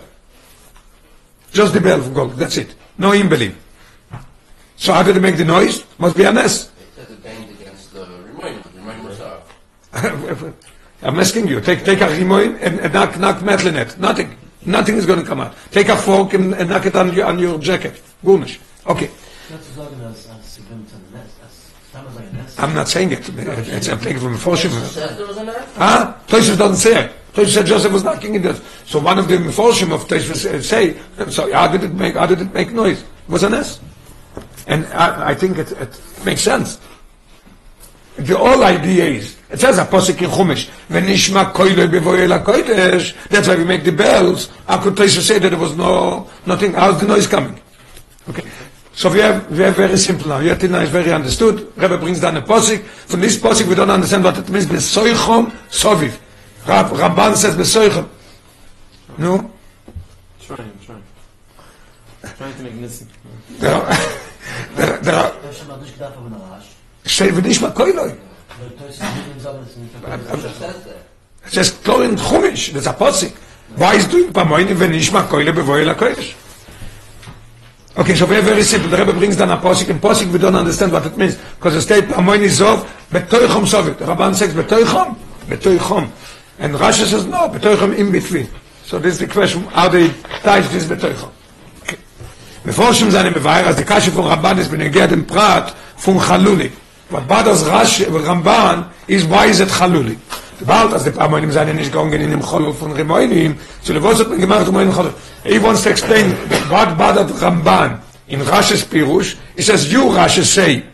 Just 1.53 1.74
the 1.74 1.80
bell 1.80 2.00
of 2.00 2.13
gold, 2.13 2.38
that's 2.38 2.57
it. 2.57 2.75
No 3.00 3.12
imbelin. 3.13 3.53
So 4.77 4.94
how 4.94 5.03
did 5.03 5.15
it 5.15 5.21
make 5.21 5.38
the 5.38 5.45
noise? 5.45 5.83
Must 5.97 6.18
be 6.18 6.24
a 6.25 6.31
nest. 6.31 6.69
I'm 11.02 11.19
asking 11.19 11.48
you, 11.48 11.60
take, 11.60 11.84
take 11.84 12.00
a 12.00 12.08
rimoin 12.08 12.58
and, 12.60 12.81
and 12.81 12.92
knock, 12.92 13.19
knock 13.19 13.42
metal 13.42 13.69
in 13.69 13.76
it. 13.76 13.98
Nothing. 13.98 14.37
Nothing 14.64 14.96
is 14.96 15.06
going 15.06 15.20
to 15.20 15.25
come 15.25 15.40
out. 15.40 15.54
Take 15.70 15.88
a 15.88 15.96
fork 15.96 16.34
and, 16.34 16.54
and 16.54 16.69
knock 16.69 16.84
it 16.87 16.94
on 16.94 17.12
your, 17.14 17.26
on 17.26 17.38
your 17.38 17.58
jacket. 17.58 18.00
Gunish. 18.22 18.60
Okay. 18.87 19.10
Not 19.50 19.64
zu 19.64 19.72
sagen, 19.72 20.00
als, 20.06 20.28
als 20.28 20.54
sie 20.54 20.62
kommt 20.62 20.88
zum 20.88 21.00
Nest, 21.12 21.34
als 21.42 21.72
damals 21.92 22.16
ein 22.19 22.37
Nest. 22.37 22.58
I'm 22.58 22.75
not 22.75 22.88
saying 22.88 23.12
it. 23.12 23.28
It's 23.69 23.88
a 23.88 23.96
thing 23.96 24.19
from 24.19 24.37
Forshim. 24.37 24.70
Says 24.70 25.16
there 25.16 25.26
was? 25.26 25.38
Huh? 25.76 26.14
Tosfos 26.28 26.58
doesn't 26.58 26.76
say 26.76 27.04
it. 27.04 27.10
Tosfos 27.32 27.54
said 27.54 27.66
Joseph 27.66 27.93
was 27.93 28.04
knocking 28.04 28.34
in 28.34 28.43
this. 28.43 28.60
So 28.84 29.00
one 29.00 29.19
of 29.19 29.26
the 29.28 29.38
Forshim 29.38 29.93
of 29.93 30.06
Tosfos 30.06 30.62
say, 30.62 30.96
so 31.31 31.52
how 31.52 31.69
did 31.69 31.84
it 31.84 31.94
make, 31.94 32.14
how 32.14 32.26
did 32.26 32.43
it 32.43 32.52
make 32.52 32.72
noise? 32.72 33.00
It 33.02 33.28
was 33.28 33.43
a 33.43 33.48
nest. 33.48 33.81
And 34.66 34.86
I, 34.86 35.31
I 35.31 35.34
think 35.34 35.58
it, 35.58 35.72
it 35.72 36.00
makes 36.25 36.43
sense. 36.43 36.78
The 38.16 38.36
whole 38.36 38.62
idea 38.62 39.04
is, 39.04 39.36
it 39.50 39.58
says 39.58 39.79
a 39.79 39.85
posik 39.85 40.23
in 40.23 40.31
Chumash, 40.31 40.70
v'nishma 40.88 41.52
koiloi 41.52 41.88
bevoye 41.88 42.29
la 42.29 42.38
kodesh, 42.38 43.14
that's 43.29 43.49
why 43.49 43.56
we 43.56 43.64
make 43.64 43.82
the 43.82 43.91
bells. 43.91 44.49
How 44.67 44.81
could 44.81 44.94
Tosfos 44.94 45.23
say 45.23 45.38
that 45.41 45.49
there 45.49 45.58
was 45.58 45.76
no, 45.76 46.31
nothing, 46.47 46.75
how's 46.75 47.00
the 47.00 47.06
noise 47.06 47.26
coming? 47.26 47.61
Okay. 48.29 48.44
So 48.93 49.11
we 49.11 49.19
have, 49.20 49.50
we 49.50 49.58
have 49.58 49.75
very 49.76 49.97
simple 49.97 50.29
now. 50.29 50.41
Yatina 50.41 50.82
is 50.82 50.91
very 50.91 51.12
understood. 51.12 51.73
Rebbe 51.76 51.99
brings 51.99 52.20
down 52.20 52.37
a 52.37 52.43
posik. 52.43 52.82
From 52.82 53.20
this 53.20 53.38
posik 53.38 53.67
we 53.67 53.75
don't 53.75 53.91
understand 53.91 54.23
what 54.23 54.38
it 54.38 54.49
means. 54.49 54.67
Besoichom 54.67 55.50
soviv. 55.69 56.19
Rab, 56.67 56.87
Ramban 56.87 57.35
says 57.35 57.56
besoichom. 57.56 58.08
No? 59.19 59.50
Trying, 60.43 60.79
trying. 60.85 61.03
Trying 62.37 62.55
to 62.55 62.62
make 62.62 62.75
Nissi. 62.75 63.06
There 63.61 63.75
are, 63.75 63.94
there, 64.76 64.96
there 64.99 65.14
are, 65.14 65.32
Ich 68.59 68.77
habe 68.77 68.94
schon 68.94 69.06
mal 69.06 69.59
nicht 69.62 69.94
gedacht, 69.94 70.03
aber 70.03 70.18
noch 70.18 70.25
rasch. 70.25 70.25
say 70.25 70.25
v'nishma 70.25 70.25
koiloi. 70.25 70.25
Weil 70.25 70.30
Toys 70.30 70.30
nicht 70.30 70.30
sagen, 70.30 70.30
dass 70.30 70.33
sie 70.33 70.39
nicht 70.39 70.45
It 70.45 70.59
says 70.59 70.83
that. 70.86 71.06
It 71.45 71.53
says 71.53 71.83
Kol 71.83 72.01
in 72.01 72.15
Chumash. 72.18 72.71
There's 72.71 72.88
a 72.88 72.94
posik. 72.94 73.33
Why 73.75 73.95
is 73.95 74.07
doing 74.07 74.31
pamoini 74.31 74.74
v'nishma 74.75 75.27
koiloi 75.27 75.53
bevoye 75.53 75.86
la 75.86 75.94
kodesh? 75.94 76.36
Okay, 77.97 78.13
so 78.15 78.25
very, 78.25 78.42
very 78.42 78.63
simple. 78.63 78.89
The 78.89 78.97
Rebbe 78.97 79.13
brings 79.13 79.38
down 79.38 79.51
a 79.51 79.57
posik. 79.57 79.89
In 79.89 80.00
posik 80.00 80.31
we 80.31 80.39
don't 80.39 80.56
understand 80.56 80.92
what 80.92 81.06
it 81.06 81.18
means. 81.18 81.36
Because 81.36 81.75
the 81.75 81.81
state 81.81 82.06
pamoini 82.06 82.50
zov, 82.50 82.88
betoichom 83.12 83.65
sovit. 83.65 83.97
The 83.97 84.06
Rabban 84.06 84.36
says 84.36 84.53
betoichom, 84.53 85.15
betoichom. 85.47 86.09
And 86.59 86.75
Rashi 86.75 87.06
says 87.06 87.25
no, 87.25 87.50
betoichom 87.50 87.97
in 87.97 88.12
between. 88.12 88.50
So 88.83 89.00
this 89.00 89.13
is 89.13 89.19
the 89.19 89.27
question, 89.27 89.63
how 89.63 89.89
they 89.89 90.09
tie 90.44 90.62
this 90.62 90.86
betoichom. 90.86 91.31
Okay. 91.83 91.97
מפורשים 92.66 93.11
seine 93.11 93.30
מבאר, 93.30 93.69
אז 93.69 93.75
die 93.75 93.85
Kasche 93.85 94.11
von 94.11 94.25
Ramban 94.25 94.57
ist 94.57 94.71
בנגיע 94.71 95.07
dem 95.07 95.25
Prat 95.25 95.73
von 95.97 96.19
Chaluli. 96.19 96.71
What 97.10 97.26
bothers 97.26 97.64
Rashi, 97.64 98.05
Ramban 98.06 98.88
is 99.08 99.24
why 99.26 99.46
is 99.46 99.58
it 99.58 99.69
Chaluli? 99.69 100.17
Bald, 100.64 100.93
als 100.93 101.05
die 101.05 101.10
gegangen 101.10 102.20
in 102.20 102.31
dem 102.31 102.40
Cholol 102.40 102.72
von 102.72 102.93
Remoinim, 102.93 103.56
so 103.82 103.93
le 103.93 104.02
was 104.02 104.20
hat 104.20 104.29
man 104.29 104.40
gemacht 104.40 104.69
um 104.69 104.76
einen 104.76 104.93
Cholol? 104.93 105.12
He 105.43 105.58
wants 105.58 105.82
to 105.82 105.90
explain 105.90 106.31
what 106.69 106.96
bothered 106.96 107.29
Ramban 107.40 108.00
in 108.29 108.40
Rashi's 108.40 108.84
Pirush. 108.84 109.36
He 109.56 109.62
says, 109.62 109.90
you 109.93 110.02
Rashi 110.02 110.44
say, 110.44 110.84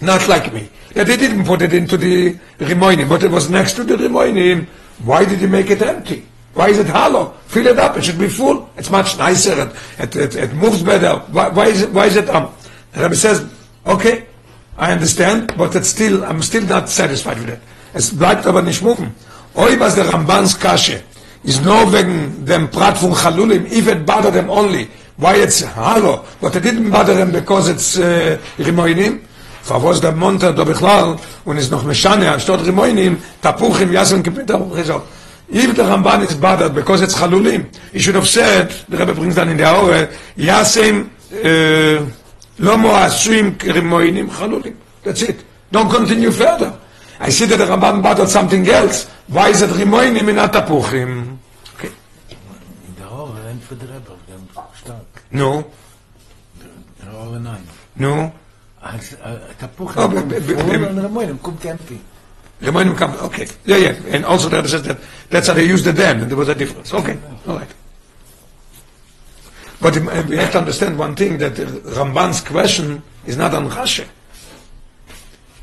not 0.00 0.26
like 0.26 0.52
me. 0.52 0.68
That 0.94 1.06
they 1.06 1.16
didn't 1.16 1.44
put 1.44 1.62
it 1.62 1.72
into 1.72 1.96
the 1.96 2.34
Rimoinim, 2.58 3.08
but 3.08 3.22
it 3.22 3.30
was 3.30 3.48
next 3.48 3.74
to 3.74 3.84
the 3.84 3.94
Rimoinim. 3.94 4.66
Why 5.04 5.24
did 5.24 5.40
you 5.40 5.48
make 5.48 5.70
it 5.70 5.82
empty? 5.82 6.26
Why 6.54 6.70
is 6.70 6.78
it 6.78 6.88
hollow? 6.88 7.34
Fill 7.46 7.68
it 7.68 7.78
up. 7.78 7.96
It 7.96 8.04
should 8.04 8.18
be 8.18 8.28
full. 8.28 8.68
It's 8.76 8.90
much 8.90 9.16
nicer. 9.18 9.70
It, 10.00 10.16
it, 10.16 10.16
it, 10.16 10.34
it 10.34 10.54
moves 10.54 10.82
better. 10.82 11.20
Why, 11.30 11.48
why 11.50 11.66
is 11.66 11.82
it? 11.82 11.92
Why 11.92 12.06
is 12.06 12.16
it? 12.16 12.28
Um, 12.28 12.52
the 12.92 13.02
Rebbe 13.02 13.14
says, 13.14 13.48
okay, 13.86 14.26
I 14.78 14.92
understand, 14.92 15.52
but 15.58 15.74
it's 15.74 15.88
still, 15.88 16.24
I'm 16.24 16.40
still 16.40 16.64
not 16.64 16.88
satisfied 16.88 17.38
with 17.40 17.48
it. 17.48 17.60
Es 17.94 18.16
bleibt 18.16 18.46
aber 18.46 18.62
nicht 18.62 18.82
muffen. 18.82 19.14
Oi, 19.56 19.78
was 19.80 19.96
der 19.96 20.12
Rambans 20.12 20.58
Kasche 20.58 21.02
is 21.42 21.60
no 21.60 21.92
wegen 21.92 22.44
dem 22.46 22.70
Prat 22.70 22.98
von 22.98 23.12
Chalulim, 23.14 23.66
if 23.66 23.88
it 23.88 24.06
bothered 24.06 24.34
them 24.34 24.50
only, 24.50 24.88
why 25.16 25.34
it's 25.36 25.60
halo, 25.60 26.24
but 26.40 26.54
it 26.54 26.62
didn't 26.62 26.90
bother 26.90 27.14
them 27.14 27.32
because 27.32 27.68
it's 27.68 27.98
uh, 27.98 28.38
Rimoinim. 28.58 29.20
Favos 29.62 30.00
der 30.00 30.12
Monta 30.12 30.52
do 30.52 30.64
Bechlal 30.64 31.18
und 31.44 31.56
ist 31.56 31.70
noch 31.70 31.84
Meshane, 31.84 32.30
anstatt 32.30 32.64
Rimoinim, 32.64 33.18
Tapuchim, 33.42 33.92
Yasin, 33.92 34.22
Tapuchim, 34.22 34.84
so. 34.84 35.02
If 35.50 35.74
the 35.74 35.82
Ramban 35.82 36.28
is 36.28 36.34
bothered 36.34 36.74
because 36.74 37.02
it's 37.02 37.14
Chalulim, 37.14 37.66
he 37.92 37.98
should 37.98 38.14
have 38.14 38.28
said, 38.28 38.70
the 38.88 38.96
Rebbe 38.96 39.14
brings 39.14 39.34
down 39.34 39.48
in 39.48 39.56
the 39.56 39.64
hour, 39.64 40.08
Yasin, 40.36 41.08
uh, 41.32 42.10
lo 42.58 42.76
moasim 42.76 43.56
remoinim 43.58 44.28
chalulim 44.30 44.74
that's 45.04 45.22
it 45.22 45.44
don't 45.70 45.90
continue 45.90 46.30
further 46.30 46.72
I 47.20 47.30
see 47.30 47.46
that 47.46 47.58
the 47.58 47.66
ramban 47.66 48.02
bothered 48.02 48.28
something 48.28 48.68
else 48.68 49.06
why 49.28 49.48
is 49.50 49.62
it 49.62 49.70
be- 60.08 60.20
be- 60.20 60.40
be- 60.40 60.54
vorne 60.54 60.88
an 60.88 60.96
der 60.96 61.08
Moinem, 61.08 61.38
kommt 61.42 61.64
empty. 61.64 62.00
Rimonim 62.60 62.96
come, 62.96 63.14
okay. 63.22 63.46
Yeah, 63.64 63.76
yeah. 63.76 63.94
And 64.12 64.24
also 64.24 64.48
that 64.48 64.66
says 64.68 64.82
that 64.82 64.98
that's 65.30 65.48
how 65.48 65.54
they 65.54 65.64
used 65.64 65.86
it 65.86 65.96
then, 65.96 66.20
and 66.20 66.30
there 66.30 66.36
was 66.36 66.48
a 66.48 66.54
difference. 66.54 66.92
Okay, 66.92 67.16
all 67.46 67.56
right. 67.56 67.68
But 69.80 69.96
we 70.28 70.36
have 70.36 70.52
to 70.52 70.58
understand 70.58 70.98
one 70.98 71.14
thing 71.14 71.38
that 71.38 71.54
Ramban's 71.54 72.40
question 72.40 73.02
is 73.26 73.36
not 73.36 73.54
on 73.54 73.70
Rashi. 73.70 74.06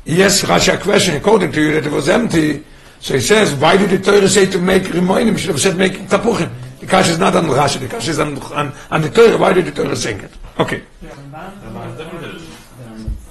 Yes, 0.04 0.42
Rashi 0.42 0.80
question 0.80 1.16
according 1.16 1.52
to 1.52 1.60
you 1.60 1.72
that 1.72 1.86
it 1.86 1.92
was 1.92 2.08
empty. 2.08 2.64
So 3.00 3.14
he 3.14 3.20
says, 3.20 3.54
why 3.54 3.76
did 3.76 3.90
the 3.90 3.98
Torah 3.98 4.28
say 4.28 4.46
to 4.46 4.58
make 4.58 4.84
Rimonim? 4.84 5.36
Should 5.36 5.50
have 5.50 5.60
said 5.60 5.76
make 5.76 5.92
Tapuchim. 6.08 6.50
The 6.80 6.86
Kash 6.86 7.08
is 7.08 7.18
not 7.18 7.36
on 7.36 7.44
Rashi. 7.44 7.80
The 7.80 7.88
Kash 7.88 8.08
is 8.08 8.18
on, 8.18 8.40
on, 8.52 8.72
on 8.90 9.02
the 9.02 9.10
Torah. 9.10 9.36
Why 9.36 9.52
did 9.52 9.66
the 9.66 9.72
Torah 9.72 9.96
say 9.96 10.14
it? 10.14 10.30
Okay. 10.58 10.82
Yeah, 11.02 11.10
Ramban, 11.10 11.52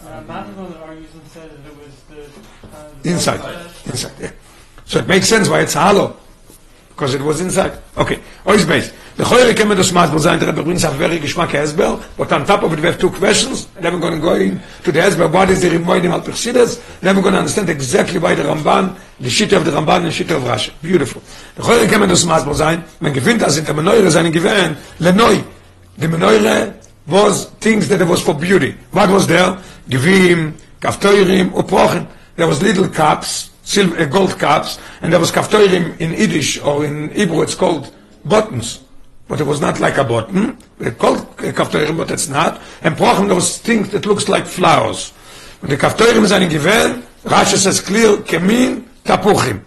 Ramban 0.03 0.81
argues 0.83 1.13
and 1.13 1.27
said 1.27 1.49
that 1.49 1.65
it 1.65 1.77
was 1.77 1.93
the. 2.09 2.77
uh, 2.77 2.89
Inside. 3.03 3.41
Inside, 3.85 4.13
yeah. 4.19 4.31
So 4.85 4.99
it 4.99 5.07
makes 5.07 5.27
sense 5.27 5.49
why 5.49 5.61
it's 5.61 5.73
hollow. 5.73 6.17
Because 6.95 7.13
it 7.13 7.21
was 7.21 7.41
inside. 7.41 7.77
Okay. 7.97 8.19
Ois 8.45 8.65
base. 8.65 8.93
The 9.17 9.23
Choyre 9.23 9.55
came 9.55 9.69
with 9.69 9.77
the 9.77 9.83
smart 9.83 10.17
sein, 10.19 10.39
the 10.39 10.51
brings 10.51 10.83
a 10.83 10.91
very 10.91 11.19
geschmack 11.19 11.47
Hezber, 11.47 12.03
but 12.17 12.31
on 12.33 12.45
top 12.45 12.63
of 12.63 12.73
it 12.73 12.79
we 12.79 12.85
have 12.85 12.99
two 12.99 13.09
questions, 13.09 13.65
and 13.77 13.85
we're 13.85 13.99
going 13.99 14.15
to 14.15 14.19
go 14.19 14.35
into 14.35 14.91
the 14.91 14.99
Hezber, 14.99 15.31
what 15.31 15.49
is 15.49 15.61
the 15.61 15.69
Rimoinim 15.69 16.11
al 16.11 16.19
Persides, 16.19 16.81
then 16.99 17.15
we're 17.15 17.21
going 17.21 17.33
to 17.33 17.39
understand 17.39 17.69
exactly 17.69 18.19
why 18.19 18.35
the 18.35 18.43
Ramban, 18.43 18.93
the 19.21 19.29
shit 19.29 19.53
of 19.53 19.63
the 19.63 19.71
Ramban 19.71 19.97
and 19.97 20.05
the 20.07 20.11
shit 20.11 20.29
of 20.31 20.41
Rashi. 20.43 20.73
Beautiful. 20.81 21.21
The 21.55 21.61
Choyre 21.61 21.89
came 21.89 22.01
with 22.01 22.09
the 22.09 22.17
smart 22.17 22.43
sein, 22.57 22.83
man 22.99 23.13
gewinnt 23.13 23.41
das 23.41 23.57
in 23.57 23.63
der 23.63 23.73
Menoire 23.73 24.11
seinen 24.11 24.33
gewähren, 24.33 24.75
Lenoi. 24.99 25.41
The 25.97 26.09
Menoire 26.09 26.73
was 27.07 27.45
things 27.61 27.87
that 27.87 28.01
it 28.01 28.07
was 28.07 28.21
for 28.21 28.33
beauty. 28.33 28.75
What 28.91 29.09
was 29.09 29.27
there? 29.27 29.57
Givim, 29.87 30.55
Kaftoirim, 30.81 31.53
Uprochen. 31.53 32.05
There 32.35 32.47
was 32.47 32.61
little 32.61 32.89
cups, 32.89 33.51
silver, 33.65 34.00
uh, 34.00 34.05
gold 34.05 34.39
cups, 34.39 34.79
and 35.01 35.12
there 35.12 35.19
was 35.19 35.31
Kaftoirim 35.31 36.00
in 36.00 36.12
Yiddish, 36.12 36.62
or 36.62 36.86
in 36.86 37.10
Hebrew 37.10 37.41
it's 37.41 37.55
called 37.55 37.93
buttons. 38.24 38.79
But 39.27 39.41
it 39.41 39.48
was 39.48 39.60
not 39.60 39.79
like 39.79 39.98
a 39.98 40.03
button. 40.03 40.57
They 40.77 40.91
called 40.91 41.36
Kaftoirim, 41.36 41.98
but 41.98 42.12
it's 42.12 42.29
not. 42.29 42.62
And 42.81 42.95
Prochen, 42.95 43.27
those 43.27 43.57
things 43.57 43.89
that 43.89 44.05
looks 44.05 44.29
like 44.29 44.45
flowers. 44.45 45.12
When 45.60 45.72
the 45.72 46.22
is 46.24 46.31
an 46.31 46.48
given, 46.48 47.03
Rashi 47.24 47.57
says 47.57 47.81
clear, 47.81 48.17
Kemin, 48.17 48.86
Tapuchim. 49.03 49.63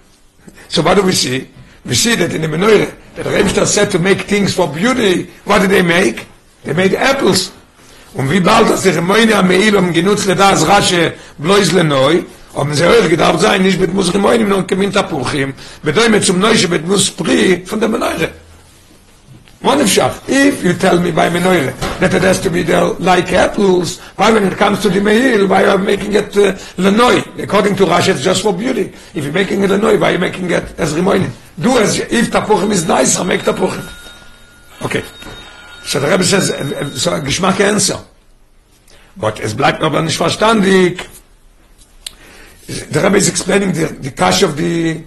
So 0.69 0.83
what 0.83 0.95
do 0.95 1.03
we 1.03 1.13
see? 1.13 1.49
We 1.85 1.95
see 1.95 2.15
that 2.15 2.33
in 2.33 2.43
the 2.43 2.49
Menorah, 2.49 2.95
that 3.17 3.27
Rebster 3.27 3.67
said 3.67 3.91
to 3.91 3.99
make 3.99 4.23
things 4.23 4.55
for 4.55 4.73
beauty, 4.73 5.25
what 5.45 5.61
did 5.61 5.71
they 5.71 5.83
make? 5.83 6.27
They 6.63 6.73
made 6.73 6.95
apples. 6.95 7.53
Und 8.15 8.31
wie 8.31 8.41
bald 8.41 8.71
das 8.71 8.87
ihre 8.87 9.03
Moine 9.03 9.37
am 9.37 9.49
Meil 9.49 9.77
um 9.77 9.93
genutzt 9.93 10.29
das 10.29 10.67
rasche 10.67 11.15
bloß 11.39 11.73
le 11.73 11.85
um 12.59 12.75
sie 12.75 12.85
euch 12.85 13.09
gedacht 13.09 13.41
sein, 13.41 13.63
nicht 13.63 13.81
mit 13.81 13.95
muss 13.95 14.13
Moine 14.13 14.55
und 14.55 14.67
kemin 14.67 14.93
tapuchim, 14.93 15.55
bedeutet 15.83 16.25
zum 16.25 16.41
neu 16.41 16.55
mit 16.69 16.87
muss 16.87 17.11
pri 17.11 17.65
von 17.65 17.79
der 17.79 17.89
Menorah. 17.89 18.31
One 19.61 19.81
of 19.81 19.89
Shach, 19.89 20.29
if 20.29 20.63
you 20.65 20.73
tell 20.73 21.01
me 21.01 21.11
by 21.13 21.29
Menorah 21.31 21.73
that 22.01 22.15
it 22.15 22.23
has 22.23 22.41
to 22.41 22.51
be 22.51 22.63
there 22.63 22.87
like 22.99 23.33
apples, 23.33 24.01
why 24.17 24.33
when 24.33 24.45
it 24.45 24.57
comes 24.57 24.81
to 24.83 24.89
the 24.89 25.01
Meil, 25.01 25.47
why 25.47 25.67
are 25.67 25.79
making 25.79 26.15
it 26.15 26.37
uh, 26.37 26.53
Lenoi? 26.77 27.43
According 27.43 27.77
to 27.77 27.85
Rashi, 27.85 28.09
it's 28.09 28.23
just 28.23 28.43
for 28.43 28.53
beauty. 28.53 28.93
If 29.15 29.25
you're 29.25 29.33
making 29.33 29.63
it 29.63 29.71
Lenoi, 29.71 30.01
why 30.01 30.11
are 30.11 30.13
you 30.13 30.19
making 30.19 30.51
it 30.51 30.65
as 30.79 30.95
Rimoinim? 30.95 31.31
Do 31.61 31.79
as, 31.79 31.99
if 31.99 32.31
Tapuchim 32.31 32.73
is 32.73 32.87
nicer, 32.87 33.25
make 33.25 33.43
Tapuchim. 33.43 33.87
Okay. 34.83 35.05
So 35.85 36.01
the 36.01 36.09
Rebbe 36.09 36.25
says, 36.25 36.51
uh, 36.51 36.81
uh, 36.81 36.91
so 36.91 37.11
Geschmack 37.21 37.61
answer. 37.61 37.99
But 39.17 39.41
es 39.41 39.55
bleibt 39.55 39.83
aber 39.83 40.03
nicht 40.03 40.17
verstandig. 40.17 41.09
The 42.69 43.01
Rebbe 43.01 43.17
is 43.17 43.29
explaining 43.29 43.73
the, 43.73 43.87
the 43.87 44.11
kash 44.11 44.43
of 44.43 44.55
the, 44.57 45.01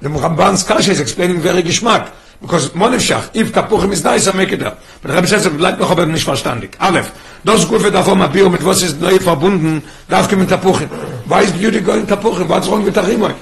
the 0.00 0.08
Ramban's 0.08 0.62
kash 0.62 0.86
is 0.86 1.00
explaining 1.00 1.40
very 1.40 1.62
Geschmack. 1.62 2.12
Because 2.40 2.70
Monefshach, 2.70 3.30
if 3.34 3.52
Tapuchim 3.52 3.90
is 3.90 4.04
nice, 4.04 4.28
I 4.28 4.32
make 4.36 4.52
it 4.52 4.62
up. 4.62 4.78
But 5.02 5.08
the 5.08 5.14
Rebbe 5.16 5.26
says, 5.26 5.48
bleibt 5.48 5.80
noch 5.80 5.90
aber 5.90 6.06
nicht 6.06 6.24
verstandig. 6.24 6.76
Aleph, 6.78 7.10
das 7.42 7.66
Gufe 7.66 7.90
davon 7.90 8.18
ma 8.18 8.28
Bio, 8.28 8.48
mit 8.48 8.64
was 8.64 8.82
ist 8.82 9.00
neu 9.00 9.18
verbunden, 9.18 9.82
darf 10.08 10.28
kommen 10.28 10.46
Tapuchim. 10.46 10.88
Why 11.26 11.42
is 11.42 11.50
beauty 11.52 11.80
going 11.80 12.06
Tapuchim? 12.06 12.48
What's 12.48 12.68
wrong 12.68 12.84
with 12.84 12.94
Tarimoi? 12.94 13.34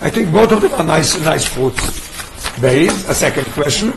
I 0.00 0.10
think 0.10 0.32
both 0.32 0.50
of 0.50 0.60
them 0.60 0.72
are 0.74 0.84
nice, 0.84 1.20
nice 1.20 1.44
fruits. 1.44 1.82
Base, 2.60 3.08
a 3.08 3.14
second 3.14 3.46
question. 3.54 3.92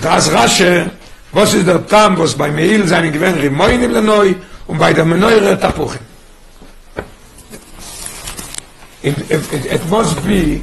Das 0.00 0.32
Rasche, 0.32 0.90
was 1.32 1.52
ist 1.52 1.66
der 1.66 1.86
Tam, 1.86 2.18
was 2.18 2.34
bei 2.34 2.50
Meil 2.50 2.86
seinen 2.86 3.12
gewähren 3.12 3.38
Rimoinim 3.38 3.92
lenoi 3.92 4.36
und 4.66 4.78
bei 4.78 4.94
der 4.94 5.04
Menoire 5.04 5.58
Tapuchim? 5.60 6.07
It, 9.02 9.18
it, 9.30 9.52
it, 9.52 9.66
it 9.66 9.90
must 9.90 10.26
be, 10.26 10.62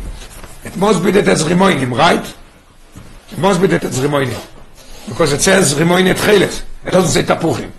it 0.63 0.75
must 0.77 1.03
be 1.03 1.11
that 1.11 1.27
it's 1.27 1.43
Rimoinim, 1.43 1.97
right? 1.97 2.35
It 3.31 3.37
must 3.37 3.61
be 3.61 3.67
that 3.67 3.83
it's 3.83 3.99
Rimoinim. 3.99 4.51
Because 5.07 5.33
it 5.33 5.41
says 5.41 5.73
Rimoinim 5.73 6.13
Tchelet. 6.15 6.63
It 6.85 6.91
doesn't 6.91 7.11
say 7.11 7.33
Tapuchim. 7.33 7.71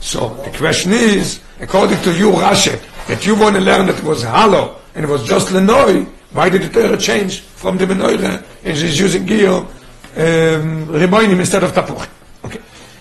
So 0.00 0.34
the 0.44 0.56
question 0.56 0.92
is, 0.92 1.40
according 1.60 2.00
to 2.02 2.12
you, 2.16 2.32
Rashi, 2.32 2.80
that 3.06 3.26
you 3.26 3.34
want 3.34 3.56
to 3.56 3.60
learn 3.60 3.86
that 3.86 3.98
it 3.98 4.04
was 4.04 4.22
hollow 4.22 4.76
and 4.94 5.04
it 5.04 5.08
was 5.08 5.26
just 5.26 5.48
Lenoi, 5.48 6.06
why 6.32 6.48
did 6.48 6.62
the 6.62 6.68
Torah 6.68 6.96
change 6.96 7.40
from 7.40 7.76
the 7.76 7.86
Menoire 7.86 8.42
and 8.64 8.76
she's 8.76 8.98
using 8.98 9.26
Gil 9.26 9.58
um, 9.58 10.86
Rimoinim 10.86 11.38
instead 11.38 11.62
of 11.62 11.72
Tapuchim? 11.72 12.08
Okay. 12.44 12.60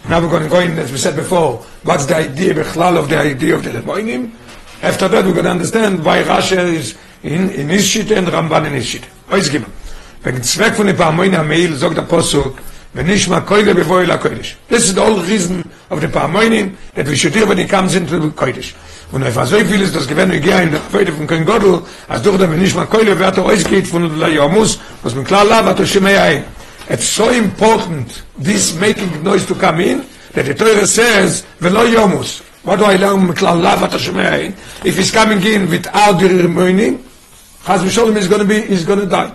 Now 0.10 0.22
we're 0.22 0.30
going 0.30 0.44
to 0.44 0.50
go 0.50 0.60
in, 0.60 0.78
as 0.78 0.92
we 0.92 0.98
said 0.98 1.16
before, 1.16 1.58
what's 1.84 2.06
the 2.06 2.16
idea, 2.16 2.54
Bechlal, 2.54 2.98
of 2.98 3.10
the 3.10 3.18
idea 3.18 3.56
of 3.56 3.64
the 3.64 3.72
Rimoinim? 3.72 4.32
After 4.82 5.08
that, 5.10 5.24
going 5.24 5.44
to 5.44 5.52
understand 5.52 6.04
why 6.06 6.24
Rashi 6.24 6.58
is 6.74 6.98
in, 7.24 7.50
in 7.50 7.70
his 7.70 7.86
shit 7.86 8.12
and 8.12 8.28
Ramban 8.28 8.68
in 8.68 8.74
his 8.74 8.86
shit. 8.86 9.04
Ois 9.30 9.50
gibam. 9.50 9.72
wegen 10.24 10.44
Zweck 10.44 10.76
von 10.76 10.88
der 10.88 10.94
Parmoine 10.94 11.40
am 11.40 11.48
Meil, 11.48 11.76
sagt 11.76 11.98
der 11.98 12.02
Posuk, 12.04 12.58
wenn 12.94 13.06
nicht 13.06 13.30
mal 13.30 13.42
Koide 13.42 13.74
bevor 13.74 14.04
la 14.06 14.18
Koidisch. 14.18 14.58
This 14.68 14.86
is 14.86 14.96
the 14.96 15.02
whole 15.02 15.22
reason 15.22 15.64
of 15.90 16.02
the 16.02 16.08
Parmoine, 16.08 16.76
that 16.96 17.08
we 17.08 17.16
should 17.16 17.36
when 17.48 17.58
he 17.58 17.66
comes 17.66 17.96
into 17.96 18.20
the 18.20 18.30
Koidisch. 18.30 18.74
Und 19.12 19.24
er 19.24 19.36
war 19.36 19.46
so 19.46 19.58
viel 19.58 19.82
ist, 19.82 19.96
das 19.96 20.08
wir 20.10 20.16
gehen 20.40 20.64
in 20.64 20.72
der 20.72 20.82
Freude 20.92 21.12
von 21.12 21.26
Koin 21.26 21.46
Godel, 21.46 21.82
als 22.08 22.22
der, 22.22 22.40
wenn 22.40 22.60
nicht 22.60 22.76
mal 22.76 22.86
Koide, 22.86 23.18
wer 23.18 23.30
er 23.30 23.46
ausgeht 23.46 23.88
von 23.88 24.20
der 24.20 24.30
Jomus, 24.30 24.80
was 25.04 25.16
mit 25.16 25.26
klar 25.26 25.46
Lava, 25.46 25.74
to 25.74 25.86
Shemei 25.86 26.44
It's 26.90 27.08
so 27.16 27.30
important, 27.30 28.24
this 28.38 28.74
making 28.80 29.24
noise 29.24 29.46
to 29.46 29.56
come 29.56 29.80
in, 29.80 30.04
that 30.34 30.46
the 30.46 30.54
Torah 30.54 30.88
says, 30.88 31.46
velo 31.60 31.86
Yomus. 31.86 32.42
What 32.70 32.78
do 32.78 32.86
I 32.86 32.98
learn 32.98 33.26
to 33.26 33.34
Shemei 33.34 34.54
If 34.86 34.96
he's 34.96 35.10
coming 35.10 35.44
in 35.44 35.72
without 35.72 36.20
the 36.20 36.28
remaining, 36.28 37.00
Chaz 37.64 37.80
V'Sholem 37.80 38.16
is 38.16 38.28
going 38.28 38.42
to 38.42 38.48
be, 38.48 38.58
is 38.58 38.86
going 38.86 39.00
to 39.00 39.08
die. 39.08 39.34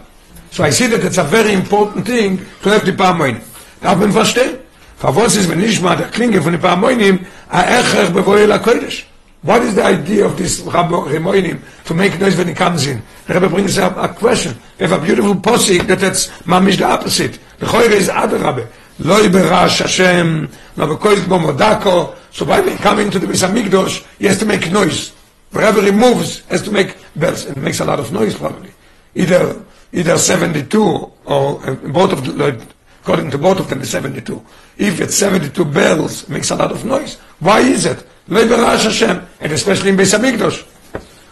So 0.52 0.62
I 0.62 0.70
see 0.70 0.86
that 0.86 1.04
it's 1.04 1.18
a 1.18 1.24
very 1.24 1.52
important 1.52 2.06
thing 2.06 2.38
to 2.62 2.68
have 2.68 2.86
the 2.86 2.92
Parmoinim. 2.92 3.42
Darf 3.80 3.98
man 3.98 4.12
verstehen? 4.12 4.60
Verwas 5.00 5.34
ist, 5.34 5.48
wenn 5.48 5.58
nicht 5.58 5.82
mal 5.82 5.96
der 5.96 6.10
Klinge 6.10 6.40
von 6.42 6.52
den 6.52 6.60
Parmoinim, 6.60 7.26
a 7.50 7.62
Echer 7.62 8.12
bevoel 8.12 8.52
a 8.52 8.58
Kodesh. 8.60 9.02
What 9.42 9.62
is 9.62 9.74
the 9.74 9.84
idea 9.84 10.26
of 10.26 10.38
this 10.38 10.60
Rabbo 10.60 11.08
Remoinim 11.08 11.58
to 11.86 11.94
make 11.94 12.20
noise 12.20 12.36
when 12.36 12.46
he 12.46 12.54
comes 12.54 12.86
in? 12.86 13.02
The 13.26 13.34
Rebbe 13.34 13.48
brings 13.48 13.76
up 13.78 13.96
a 13.96 14.14
question. 14.14 14.54
We 14.78 14.86
have 14.86 15.02
a 15.02 15.04
beautiful 15.04 15.34
posik 15.34 15.88
that 15.88 16.04
it's 16.04 16.28
mamish 16.46 16.78
the 16.78 16.84
opposite. 16.84 17.40
The 17.58 17.66
Choyre 17.66 17.90
is 17.90 18.08
other 18.08 18.38
Rabbe. 18.38 18.68
Loi 18.99 19.27
berash 19.29 19.79
Hashem, 19.79 20.49
no 20.75 20.88
bekoil 20.88 21.15
kmo 21.17 21.51
modako. 21.51 22.15
So 22.31 22.45
by 22.45 22.59
when 22.61 22.77
he 22.77 22.83
come 22.83 22.99
into 22.99 23.19
the 23.19 23.27
Beis 23.27 23.47
HaMikdosh, 23.47 24.05
he 24.19 24.25
has 24.25 24.38
to 24.39 24.45
make 24.45 24.69
noise. 24.71 25.11
Wherever 25.51 25.81
he 25.81 25.91
moves, 25.91 26.45
has 26.47 26.61
to 26.63 26.71
make 26.71 26.95
bells. 27.15 27.45
And 27.45 27.57
it 27.57 27.61
makes 27.61 27.79
a 27.79 27.85
lot 27.85 27.99
of 27.99 28.11
noise 28.11 28.35
probably. 28.35 28.71
Either 29.15 29.61
either 29.93 30.17
72 30.17 30.83
or 31.25 31.67
uh, 31.67 31.73
both 31.89 32.13
of 32.13 32.23
the, 32.25 32.67
according 33.01 33.31
to 33.31 33.38
both 33.38 33.59
of 33.59 33.69
them 33.69 33.81
is 33.81 33.89
72. 33.89 34.45
If 34.77 35.01
it's 35.01 35.15
72 35.15 35.65
bells, 35.65 36.23
it 36.23 36.29
makes 36.29 36.51
a 36.51 36.55
lot 36.55 36.71
of 36.71 36.85
noise. 36.85 37.17
Why 37.39 37.61
is 37.61 37.85
it? 37.85 38.05
Lo 38.27 38.45
berash 38.45 38.83
Hashem, 38.83 39.25
and 39.39 39.51
especially 39.51 39.89
in 39.89 39.97
Beis 39.97 40.13
HaMikdosh. 40.17 40.65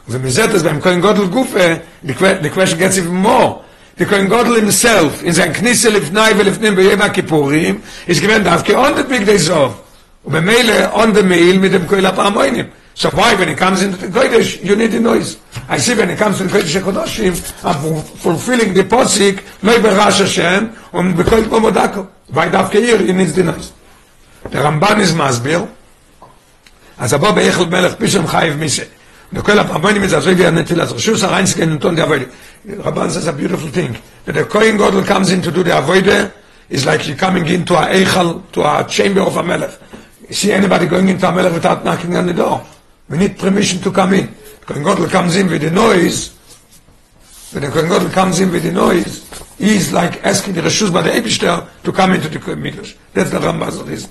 ומזה 0.10 0.48
das 0.48 0.64
beim 0.64 0.80
Kohen 0.80 1.02
Gadol 1.02 1.28
Gufe, 1.28 1.82
the, 2.02 2.14
que- 2.14 2.40
the 2.42 2.50
question 2.50 2.80
gets 2.80 2.98
even 2.98 3.14
more. 3.14 3.62
The 4.03 4.09
Kohen 4.09 4.29
Gadol 4.29 4.57
himself, 4.57 5.23
in 5.23 5.33
sein 5.33 5.53
Knisse 5.53 5.91
לפני 5.91 6.21
ולפנים 6.37 6.75
ביום 6.77 7.03
הכיפורים, 7.03 7.81
is 8.09 8.19
given 8.21 8.43
דווקא 8.45 8.73
on 8.73 8.97
the 8.97 9.05
big 9.05 9.25
days 9.25 9.49
of. 9.49 9.71
ובמילא 10.25 10.93
on 10.95 11.13
the 11.15 11.23
meal 11.23 11.59
mit 11.61 11.73
dem 11.73 11.87
Kohen 11.87 12.05
הפעמונים. 12.07 12.65
So 12.97 13.11
why, 13.11 13.37
when 13.37 13.49
it 13.49 13.57
comes 13.59 13.81
into 13.81 13.97
the 13.97 14.09
Kodesh, 14.09 14.65
you 14.65 14.75
need 14.75 14.91
the 14.91 14.99
noise? 14.99 15.37
I 15.69 15.79
see 15.79 15.95
when 15.95 16.11
it 16.11 16.19
comes 16.19 16.39
to 16.39 16.45
Kodesh 16.45 16.81
HaKodoshim, 16.81 17.33
I'm 17.65 18.03
fu- 18.03 18.17
fulfilling 18.17 18.75
the 18.75 18.83
posik, 18.83 19.39
לא 19.63 19.79
בראש 19.79 20.21
השם, 20.21 20.67
ובכל 20.95 21.45
כמו 21.49 21.61
מודקו. 21.61 22.05
Why 22.35 22.49
דווקא 22.51 22.79
here, 22.79 22.99
he 22.99 23.13
needs 23.13 23.37
the 23.37 23.45
noise. 23.45 23.71
The 24.51 24.57
Ramban 24.57 24.99
is 25.01 25.15
מסביר, 25.15 25.65
אז 26.99 27.13
הבא 27.13 27.31
באיכל 27.31 27.67
מלך 27.67 27.95
פישם 27.99 28.27
חייב 28.27 28.57
The 29.33 29.41
Koil 29.41 29.61
of 29.61 29.67
Rabbonim 29.69 30.03
is 30.03 30.13
as 30.13 30.27
Rivi 30.27 30.47
and 30.47 30.59
Netzilas. 30.59 30.93
Rishus 30.93 31.27
Arayns 31.27 31.57
can 31.57 31.81
turn 31.81 31.95
the 31.95 32.03
Avodah. 32.03 32.31
Rabban 32.67 33.11
says 33.11 33.27
a 33.27 33.33
beautiful 33.33 33.71
thing. 33.71 33.97
That 34.27 34.33
the 34.33 34.45
Kohen 34.45 34.77
Godel 34.77 35.07
comes 35.07 35.33
in 35.33 35.41
to 35.41 35.51
do 35.51 35.63
the 35.63 35.71
Avodah 35.71 36.31
is 36.69 36.85
like 36.85 37.09
you 37.09 37.15
coming 37.15 37.47
into 37.47 37.73
a 37.73 37.87
Eichal, 37.87 38.53
to 38.53 38.61
a 38.61 38.87
chamber 38.87 39.23
of 39.23 39.35
a 39.39 39.43
Melech. 39.43 39.79
You 40.29 40.35
see 40.35 40.53
anybody 40.53 40.87
going 40.87 41.09
into 41.09 41.27
a 41.27 41.33
Melech 41.33 41.55
without 41.55 41.83
knocking 41.83 42.15
on 42.15 42.27
the 42.27 42.35
door. 42.35 42.63
We 43.09 43.17
need 43.17 43.39
permission 43.39 43.81
to 43.81 43.91
come 43.91 44.13
in. 44.13 44.27
The 44.61 44.67
Kohen 44.67 44.83
Godel 44.83 45.11
comes 45.11 45.35
in 45.37 45.49
with 45.49 45.63
the 45.63 45.71
noise. 45.71 46.37
When 47.53 47.63
the 47.63 47.71
Kohen 47.71 47.89
Godel 47.89 48.13
comes 48.13 48.39
in 48.39 48.51
with 48.51 48.65
the 48.65 48.73
noise, 48.73 49.27
he 49.57 49.77
is 49.77 49.95
like 49.95 50.23
asking 50.27 50.53
the 50.53 50.61
Rishus 50.61 50.93
by 50.93 51.01
the 51.01 51.11
Eibishter 51.11 51.67
to 51.85 51.91
come 51.91 52.13
into 52.13 52.29
the 52.29 52.39
Kohen 52.39 52.61
Midrash. 52.61 52.97
That's 53.15 53.31
the 53.31 53.39
Ramban's 53.39 53.83
reason. 53.83 54.11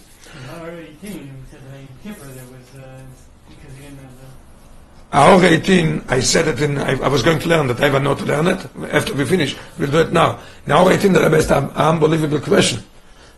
The... 5.12 5.18
Hour 5.18 5.44
18, 5.44 6.06
I 6.08 6.20
said 6.22 6.48
it 6.48 6.62
in, 6.62 6.78
I, 6.78 7.00
I 7.02 7.08
was 7.08 7.22
going 7.24 7.40
to 7.40 7.50
learn 7.50 7.68
that 7.68 7.82
I 7.82 7.90
have 7.90 8.02
not 8.02 8.20
to 8.20 8.26
learn 8.26 8.48
it. 8.48 8.66
After 8.92 9.14
we 9.14 9.26
finish, 9.26 9.56
we'll 9.78 9.92
do 9.92 10.00
it 10.00 10.14
now. 10.14 10.40
In 10.66 10.72
hour 10.72 10.92
18, 10.92 11.14
the 11.14 11.22
Rebbe 11.22 11.38
asked 11.38 11.52
an 11.52 11.70
unbelievable 11.72 12.40
question. 12.40 12.84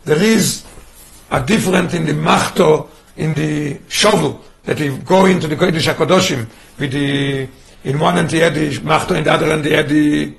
There 0.06 0.22
is 0.22 0.66
a 1.32 1.44
difference 1.44 1.94
in 1.94 2.06
the 2.06 2.14
machto, 2.14 2.90
in 3.18 3.34
the 3.34 3.80
shovel, 3.88 4.44
that 4.66 4.78
he 4.80 4.98
go 5.00 5.26
into 5.26 5.48
the 5.48 5.56
Kodesh 5.56 5.94
HaKadoshim 5.94 6.48
with 6.80 6.92
the, 6.92 7.48
in 7.84 8.00
one 8.00 8.18
end 8.18 8.32
he 8.32 8.40
had 8.40 8.54
the 8.54 8.70
machto, 8.80 9.18
in 9.18 9.24
the 9.24 9.32
other 9.32 9.52
end 9.52 9.66
he 9.66 9.72
had 9.72 9.90
the, 9.90 10.34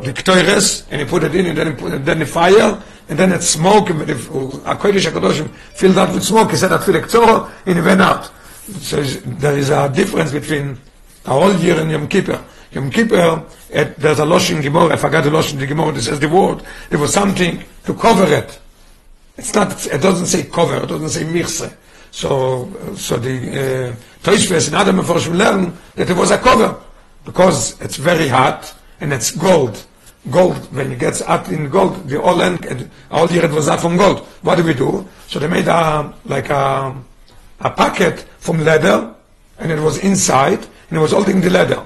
the 0.00 0.12
ktoires, 0.12 0.86
and 0.90 1.00
he 1.00 1.06
put 1.06 1.22
it 1.22 1.34
in, 1.34 1.46
and 1.46 1.58
then, 1.58 1.66
he 1.68 1.72
put, 1.74 1.92
and 1.92 2.04
then 2.04 2.18
the 2.18 2.26
fire, 2.26 2.82
and 3.08 3.18
then 3.18 3.32
it 3.32 3.42
smoke, 3.42 3.90
and 3.90 4.10
if 4.10 4.28
a 4.30 4.38
uh, 4.38 4.76
Kodesh 4.76 5.10
HaKadoshim 5.10 5.48
filled 5.50 5.98
out 5.98 6.12
with 6.12 6.24
smoke, 6.24 6.50
he 6.50 6.56
said 6.56 6.72
I 6.72 6.78
filled 6.78 7.04
tzoro, 7.04 7.50
and 7.64 7.76
he 7.76 7.84
went 7.84 8.00
out. 8.00 8.30
So 8.66 9.02
there 9.02 9.56
is 9.56 9.70
a 9.70 9.88
difference 9.88 10.32
between 10.32 10.78
a 11.24 11.30
whole 11.30 11.54
year 11.54 11.78
and 11.80 11.90
Yom 11.90 12.08
Kippur. 12.08 12.44
Yom 12.72 12.90
Kippur, 12.90 13.44
it, 13.70 13.96
there's 13.96 14.18
a 14.18 14.24
Loshin 14.24 14.60
Gemara, 14.62 14.92
I 14.92 14.96
forgot 14.96 15.24
the 15.24 15.30
Loshin 15.30 15.58
the 15.58 15.66
Gemara, 15.66 15.92
that 15.92 16.02
says 16.02 16.20
the 16.20 16.28
word, 16.28 16.62
there 16.90 16.98
was 16.98 17.12
something 17.12 17.62
to 17.84 17.94
cover 17.94 18.32
it. 18.32 18.58
It's 19.36 19.54
not, 19.54 19.86
it 19.86 20.02
doesn't 20.02 20.26
say 20.26 20.44
cover, 20.44 20.82
it 20.82 20.88
doesn't 20.88 21.10
say 21.10 21.24
mirse. 21.24 21.72
So, 22.10 22.94
so 22.96 23.16
the, 23.16 23.36
uh, 23.38 23.96
Toishves 24.22 24.66
and 24.66 24.76
other 24.76 24.92
Meforshim 24.92 25.36
learn 25.36 25.76
that 25.94 26.10
it 26.10 26.16
was 26.16 26.30
a 26.30 26.38
cover, 26.38 26.80
because 27.24 27.80
it's 27.80 27.96
very 27.96 28.28
hot, 28.28 28.74
and 29.00 29.12
it's 29.12 29.30
gold. 29.30 29.84
Gold, 30.30 30.56
when 30.74 30.90
it 30.90 30.98
gets 30.98 31.20
hot 31.20 31.48
in 31.50 31.68
gold, 31.70 32.08
the 32.08 32.20
whole 32.20 32.42
end, 32.42 32.64
and 32.64 32.90
all 33.12 33.30
year 33.30 33.44
it 33.44 33.52
was 33.52 33.68
hot 33.68 33.80
from 33.80 33.96
gold. 33.96 34.20
What 34.42 34.56
do 34.56 34.64
we 34.64 34.74
do? 34.74 35.06
So 35.28 35.38
they 35.38 35.46
made 35.46 35.68
a, 35.68 36.12
like 36.24 36.50
a, 36.50 36.96
a 37.60 37.70
packet 37.70 38.26
from 38.46 38.64
leather, 38.64 39.12
and 39.58 39.72
it 39.72 39.80
was 39.80 39.98
inside, 39.98 40.62
and 40.88 40.98
it 40.98 41.00
was 41.00 41.12
holding 41.12 41.40
the 41.40 41.50
leather. 41.50 41.84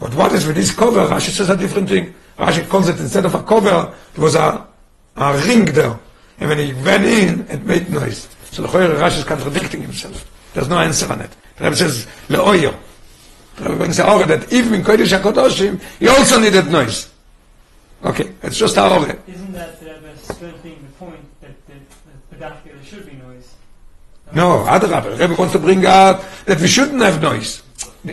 But 0.00 0.14
what 0.14 0.32
is 0.32 0.44
with 0.46 0.56
this 0.56 0.74
cover? 0.74 1.06
Rashi 1.06 1.30
says 1.30 1.48
a 1.48 1.56
different 1.56 1.88
thing. 1.88 2.12
Rashi 2.36 2.68
calls 2.68 2.88
it, 2.88 2.98
instead 2.98 3.24
of 3.24 3.34
a 3.34 3.42
cover, 3.44 3.94
it 4.14 4.18
was 4.18 4.34
a, 4.34 4.66
a 5.16 5.38
ring 5.46 5.64
there. 5.66 5.98
And 6.40 6.48
when 6.48 6.58
he 6.58 6.72
went 6.72 7.04
in, 7.04 7.46
it 7.48 7.64
made 7.64 7.88
noise. 7.88 8.28
So 8.50 8.62
the 8.62 8.68
Choyer 8.68 8.98
Rashi 8.98 9.18
is 9.18 9.24
contradicting 9.24 9.82
himself. 9.82 10.28
There's 10.52 10.68
no 10.68 10.78
answer 10.78 11.10
on 11.10 11.20
it. 11.20 11.30
The 11.56 11.64
Rebbe 11.64 11.76
says, 11.76 12.06
le'oyer. 12.28 12.74
The 13.56 13.62
Rebbe 13.64 13.76
brings 13.76 13.96
the 13.98 14.02
that 14.02 14.52
even 14.52 14.74
in 14.74 14.82
Kodesh 14.82 15.16
HaKadoshim, 15.16 15.80
he 16.00 16.08
also 16.08 16.40
needed 16.40 16.66
noise. 16.66 17.10
Okay, 18.04 18.34
it's 18.42 18.58
just 18.58 18.76
a 18.76 18.90
order. 18.90 19.16
Isn't 19.28 19.52
that 19.52 19.78
the 19.78 19.86
Rebbe 19.86 20.16
strengthening 20.18 20.82
the 20.82 20.92
point 20.98 21.24
that, 21.40 21.54
that, 21.68 22.40
that 22.40 22.40
Pedachia, 22.40 22.74
there 22.74 22.84
should 22.84 23.06
be 23.06 23.12
noise? 23.12 23.54
No, 24.34 24.64
Adrabah. 24.66 25.16
The 25.16 25.16
Rebbe 25.28 25.34
wants 25.38 25.52
to 25.52 25.58
bring 25.58 25.84
out 25.86 26.22
that 26.46 26.60
we 26.60 26.66
shouldn't 26.66 27.00
have 27.02 27.20
noise. 27.20 27.62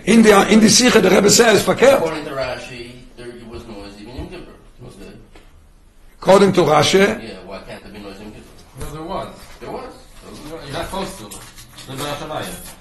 In 0.06 0.22
the, 0.22 0.48
in 0.52 0.60
the 0.60 0.70
Sikha, 0.70 1.02
the 1.02 1.10
Rebbe 1.10 1.30
says, 1.30 1.64
verkehrt. 1.64 1.98
According 1.98 2.26
to 2.26 2.32
Rashi, 2.32 2.92
there 3.18 3.28
was 3.50 3.66
noise 3.68 4.00
even 4.02 4.16
in 4.18 4.28
Kippur. 4.30 4.52
Was 4.82 4.96
there? 4.98 5.14
According 6.22 6.54
to 6.54 6.62
Rashi, 6.62 7.00
Yeah, 7.00 7.44
why 7.46 7.60
can't 7.62 7.84
there 7.84 7.92
be 7.94 8.00
noise 8.00 8.20
in 8.20 8.32
Kippur? 8.32 8.44
No, 8.80 8.86
there 8.92 9.04
was. 9.04 9.36
There 9.60 9.72
was. 9.72 9.94
You're 10.50 10.74
not 10.74 10.86
supposed 10.86 11.18
to. 11.20 11.24
The 11.88 11.94
Berashamaya. 11.98 12.76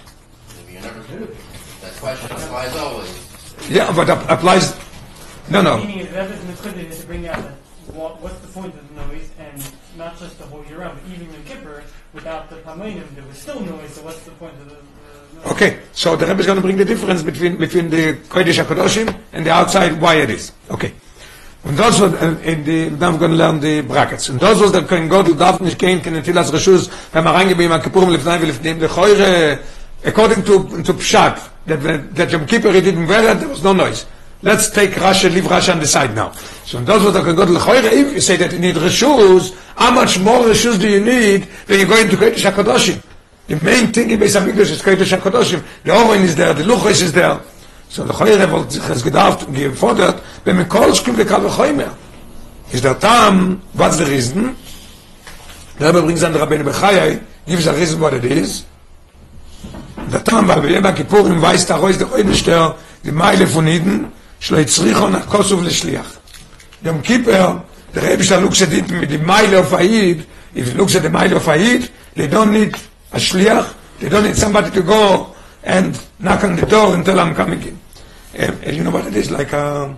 Maybe 0.58 0.72
you 0.74 0.80
never 0.80 1.02
did. 1.08 1.36
That 1.80 1.92
question 2.00 2.30
applies 2.36 2.76
always. 2.76 3.70
yeah, 3.70 3.92
but 3.94 4.10
ap- 4.10 4.28
applies, 4.28 4.76
no, 5.48 5.62
no. 5.62 5.78
Meaning 5.78 6.00
is 6.00 6.08
Rebbe's 6.12 6.40
Mekudim 6.40 6.90
is 6.90 7.00
to 7.00 7.06
bring 7.06 7.26
out 7.28 7.36
that 7.36 7.54
what, 7.94 8.20
what's 8.20 8.38
the 8.40 8.48
point 8.48 8.74
of 8.74 8.86
the 8.94 9.06
noise, 9.06 9.30
and 9.38 9.56
not 9.96 10.18
just 10.18 10.38
the 10.38 10.44
whole 10.44 10.62
year 10.66 10.80
round, 10.80 10.98
but 11.02 11.10
even 11.12 11.32
in 11.34 11.42
Kippur, 11.44 11.82
without 12.12 12.48
the 12.50 12.56
Pamoinim, 12.56 13.04
there 13.14 13.24
was 13.26 13.38
still 13.38 13.60
noise, 13.60 13.98
what's 14.00 14.20
the 14.24 14.30
point 14.32 14.54
of? 14.54 15.52
Okay, 15.52 15.78
so 15.92 16.16
the 16.16 16.26
Rebbe 16.26 16.40
is 16.40 16.46
going 16.46 16.56
to 16.56 16.62
bring 16.62 16.76
the 16.76 16.84
difference 16.84 17.22
between 17.22 17.56
between 17.56 17.90
the 17.90 18.14
Kodesh 18.28 18.62
HaKadoshim 18.64 19.14
and 19.32 19.46
the 19.46 19.50
outside, 19.50 20.00
why 20.00 20.16
it 20.16 20.30
is. 20.30 20.52
Okay. 20.70 20.92
Und 21.64 21.78
das 21.78 22.00
äh, 22.00 22.52
in 22.52 22.64
die, 22.64 22.90
dann 22.98 23.20
wir 23.20 23.28
learn 23.28 23.60
die 23.60 23.82
brackets. 23.82 24.30
Und 24.30 24.42
das 24.42 24.60
was 24.60 24.72
der 24.72 24.82
Kohen 24.82 25.08
Godel 25.08 25.34
darf 25.34 25.60
nicht 25.60 25.78
gehen, 25.78 26.02
kann 26.02 26.14
nicht 26.14 26.36
als 26.36 26.52
Rishus, 26.52 26.88
wenn 27.12 27.24
man 27.24 27.34
reingeben, 27.34 27.70
an 27.70 27.82
Kippurim, 27.82 28.10
lefnai, 28.10 28.38
lefnai, 28.38 28.74
lechoire, 28.74 29.58
according 30.04 30.44
to, 30.44 30.82
to 30.82 30.94
Pshat, 30.94 31.38
that, 31.66 32.14
that 32.14 32.30
Yom 32.30 32.46
Kippur 32.46 32.72
didn't 32.72 33.06
wear 33.06 33.32
it, 33.32 33.40
there 33.40 33.48
was 33.48 33.62
no 33.62 33.72
noise. 33.72 34.06
Let's 34.40 34.70
take 34.70 34.90
Rashi, 34.90 35.32
leave 35.34 35.44
Rashi 35.44 35.72
on 35.72 35.80
the 35.80 35.86
side 35.86 36.14
now. 36.14 36.30
So 36.64 36.78
and 36.78 36.86
that's 36.86 37.02
what 37.02 37.12
the 37.12 37.20
Kohen 37.20 37.34
Godel, 37.34 37.56
lechoire, 37.56 37.90
if 37.90 38.12
you 38.12 38.20
say 38.20 38.36
that 38.36 38.52
you 38.52 38.60
need 38.60 38.76
Rishus, 38.76 39.56
how 39.74 39.90
much 39.90 40.20
more 40.20 40.44
Rishus 40.44 40.78
do 40.80 40.88
you 40.88 41.04
need 41.04 41.44
when 41.66 41.80
you 41.80 41.86
go 41.86 41.98
into 41.98 42.16
Kodesh 42.16 42.48
HaKadoshim? 42.48 43.02
The 43.48 43.56
main 43.64 43.92
thing 43.92 44.10
in 44.10 44.20
Beis 44.20 44.40
Hamikdash 44.40 44.70
is 44.70 44.82
Kodesh 44.82 45.16
HaKadoshim. 45.18 45.64
The 45.82 45.92
Oren 45.92 46.22
is 46.22 46.36
there, 46.36 46.54
the 46.54 46.62
Luchos 46.62 47.02
is 47.02 47.12
there. 47.12 47.40
So 47.88 48.04
the 48.04 48.12
Choyer 48.12 48.48
wollte 48.50 48.74
sich 48.74 48.88
es 48.88 49.02
gedacht 49.02 49.44
und 49.44 49.54
gefordert, 49.54 50.22
wenn 50.44 50.56
man 50.56 50.68
kol 50.68 50.94
skim 50.94 51.16
de 51.16 51.24
kal 51.24 51.40
khoimer. 51.40 51.96
Is 52.70 52.82
der 52.82 52.98
Tam, 53.00 53.60
what's 53.72 53.96
the 53.96 54.04
reason? 54.04 54.54
Der 55.80 55.88
Rebbe 55.88 56.02
brings 56.02 56.22
an 56.22 56.32
der 56.32 56.42
Rabbeinu 56.42 56.64
Bechayai, 56.64 57.18
gives 57.46 57.66
a 57.66 57.72
reason 57.72 58.00
what 58.00 58.12
it 58.12 58.24
is. 58.24 58.66
Der 60.12 60.22
Tam, 60.22 60.46
weil 60.46 60.62
wir 60.62 60.76
immer 60.76 60.92
Kippurim 60.92 61.40
weiß 61.40 61.66
der 61.66 61.76
Reus 61.76 61.98
der 61.98 62.12
Oibester, 62.12 62.76
die 63.02 63.10
Meile 63.10 63.46
von 63.46 63.66
Iden, 63.66 64.12
schlo 64.39 64.57
yitzricho 64.57 65.09
nach 65.09 65.27
Kosov 65.27 65.63
לשליח. 65.63 66.05
Yom 66.83 67.01
Kippur, 67.01 67.63
der 67.95 68.03
Rebbe 68.03 68.21
ist 68.21 68.31
der 68.31 68.41
Luxedit 68.41 68.91
mit 68.91 69.09
die 69.09 69.17
Meile 69.17 69.59
of 69.59 69.73
Aid, 69.73 70.25
if 70.53 70.67
you 70.67 70.73
look 70.73 70.93
at 70.93 71.01
the 71.01 71.09
Meile 71.09 71.35
of 71.37 71.47
Aid, 71.47 71.89
they 72.15 72.27
don't 72.27 72.51
need 72.51 72.75
a 73.13 73.17
shliach, 73.17 73.73
they 73.99 74.09
don't 74.09 74.23
need 74.23 74.35
somebody 74.35 74.69
to 74.71 74.81
go 74.81 75.33
and 75.63 75.97
knock 76.19 76.43
on 76.43 76.57
the 76.57 76.65
door 76.65 76.93
and 76.93 77.05
tell 77.05 77.19
I'm 77.19 77.33
coming 77.33 77.61
in. 77.61 77.79
And, 78.35 78.63
and 78.63 78.75
you 78.75 78.83
know 78.83 78.91
what 78.91 79.05
it 79.07 79.15
is, 79.15 79.31
like 79.31 79.53
a, 79.53 79.95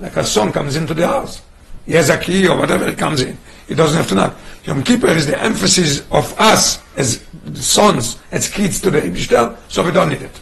like 0.00 0.16
a 0.16 0.24
son 0.24 0.52
comes 0.52 0.76
into 0.76 0.94
the 0.94 1.06
house. 1.06 1.42
He 1.84 1.92
has 1.92 2.08
a 2.08 2.16
key 2.16 2.48
or 2.48 2.56
whatever, 2.56 2.88
he 2.88 2.94
comes 2.94 3.20
in. 3.20 3.36
He 3.68 3.74
doesn't 3.74 3.96
have 3.96 4.08
to 4.08 4.14
knock. 4.14 4.36
Yom 4.64 4.82
Kippur 4.82 5.08
is 5.08 5.26
the 5.26 5.38
emphasis 5.42 6.00
of 6.10 6.38
us 6.38 6.80
as 6.96 7.22
sons, 7.54 8.18
as 8.30 8.48
kids 8.48 8.80
to 8.80 8.90
the 8.90 9.00
Ibishter, 9.00 9.56
so 9.68 9.84
we 9.84 9.90
don't 9.90 10.08
need 10.08 10.22
it. 10.22 10.40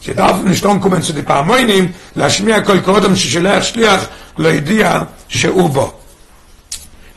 שדאף 0.00 0.36
נשתון 0.44 0.80
קומן 0.80 1.00
צו 1.00 1.12
די 1.12 1.22
פעמוינים, 1.22 1.92
להשמיע 2.16 2.60
כל 2.60 2.80
קודם 2.80 3.16
ששולח 3.16 3.62
שליח, 3.62 4.06
לא 4.38 4.48
ידיע 4.48 4.98
שהוא 5.28 5.70
בו. 5.70 5.92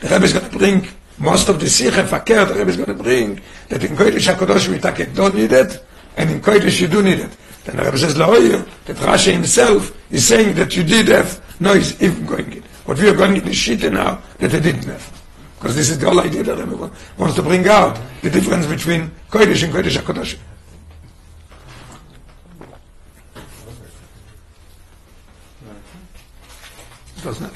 The 0.02 0.08
Rebbe 0.08 0.24
is 0.24 0.32
going 0.32 0.50
to 0.50 0.58
bring 0.58 0.88
most 1.18 1.48
of 1.50 1.60
the 1.60 1.68
Sikha 1.68 2.06
Fakir, 2.06 2.46
the 2.46 2.54
Rebbe 2.54 2.70
is 2.70 2.76
going 2.76 2.96
to 2.96 3.02
bring 3.02 3.40
that 3.68 3.84
in 3.84 3.94
Kodesh 3.94 4.34
HaKadosh 4.34 4.68
we 4.68 4.78
take 4.78 5.00
it, 5.00 5.14
don't 5.14 5.34
need 5.34 5.52
it, 5.52 5.84
and 6.16 6.30
in 6.30 6.40
Kodesh 6.40 6.80
you 6.80 6.88
do 6.88 7.02
need 7.02 7.20
it. 7.20 7.30
Then 7.64 7.76
the 7.76 7.84
Rebbe 7.84 7.98
says, 7.98 8.14
La'oyer, 8.16 8.66
that 8.86 8.96
Rashi 8.96 9.32
himself 9.32 9.94
is 10.10 10.26
saying 10.26 10.54
that 10.54 10.74
you 10.74 10.82
did 10.82 11.08
have 11.08 11.40
noise 11.60 12.00
even 12.02 12.24
going 12.24 12.50
in. 12.54 12.62
What 12.86 12.98
we 12.98 13.08
are 13.10 13.14
going 13.14 13.36
in 13.36 13.44
the 13.44 13.50
Shita 13.50 13.92
now, 13.92 14.22
that 14.38 14.50
they 14.50 14.60
didn't 14.60 14.84
have. 14.84 15.22
Because 15.58 15.76
this 15.76 15.90
is 15.90 15.98
the 15.98 16.06
whole 16.08 16.20
idea 16.20 16.42
that 16.42 16.56
Rebbe 16.56 16.74
wa- 16.74 16.90
wants 17.18 17.36
to 17.36 17.42
bring 17.42 17.68
out, 17.68 18.00
the 18.22 18.30
difference 18.30 18.66
between 18.66 19.10
Kodesh 19.30 19.62
and 19.62 19.72
Kodesh 19.74 19.98
HaKadosh. 19.98 20.38
Doesn't 27.24 27.46
it? 27.46 27.52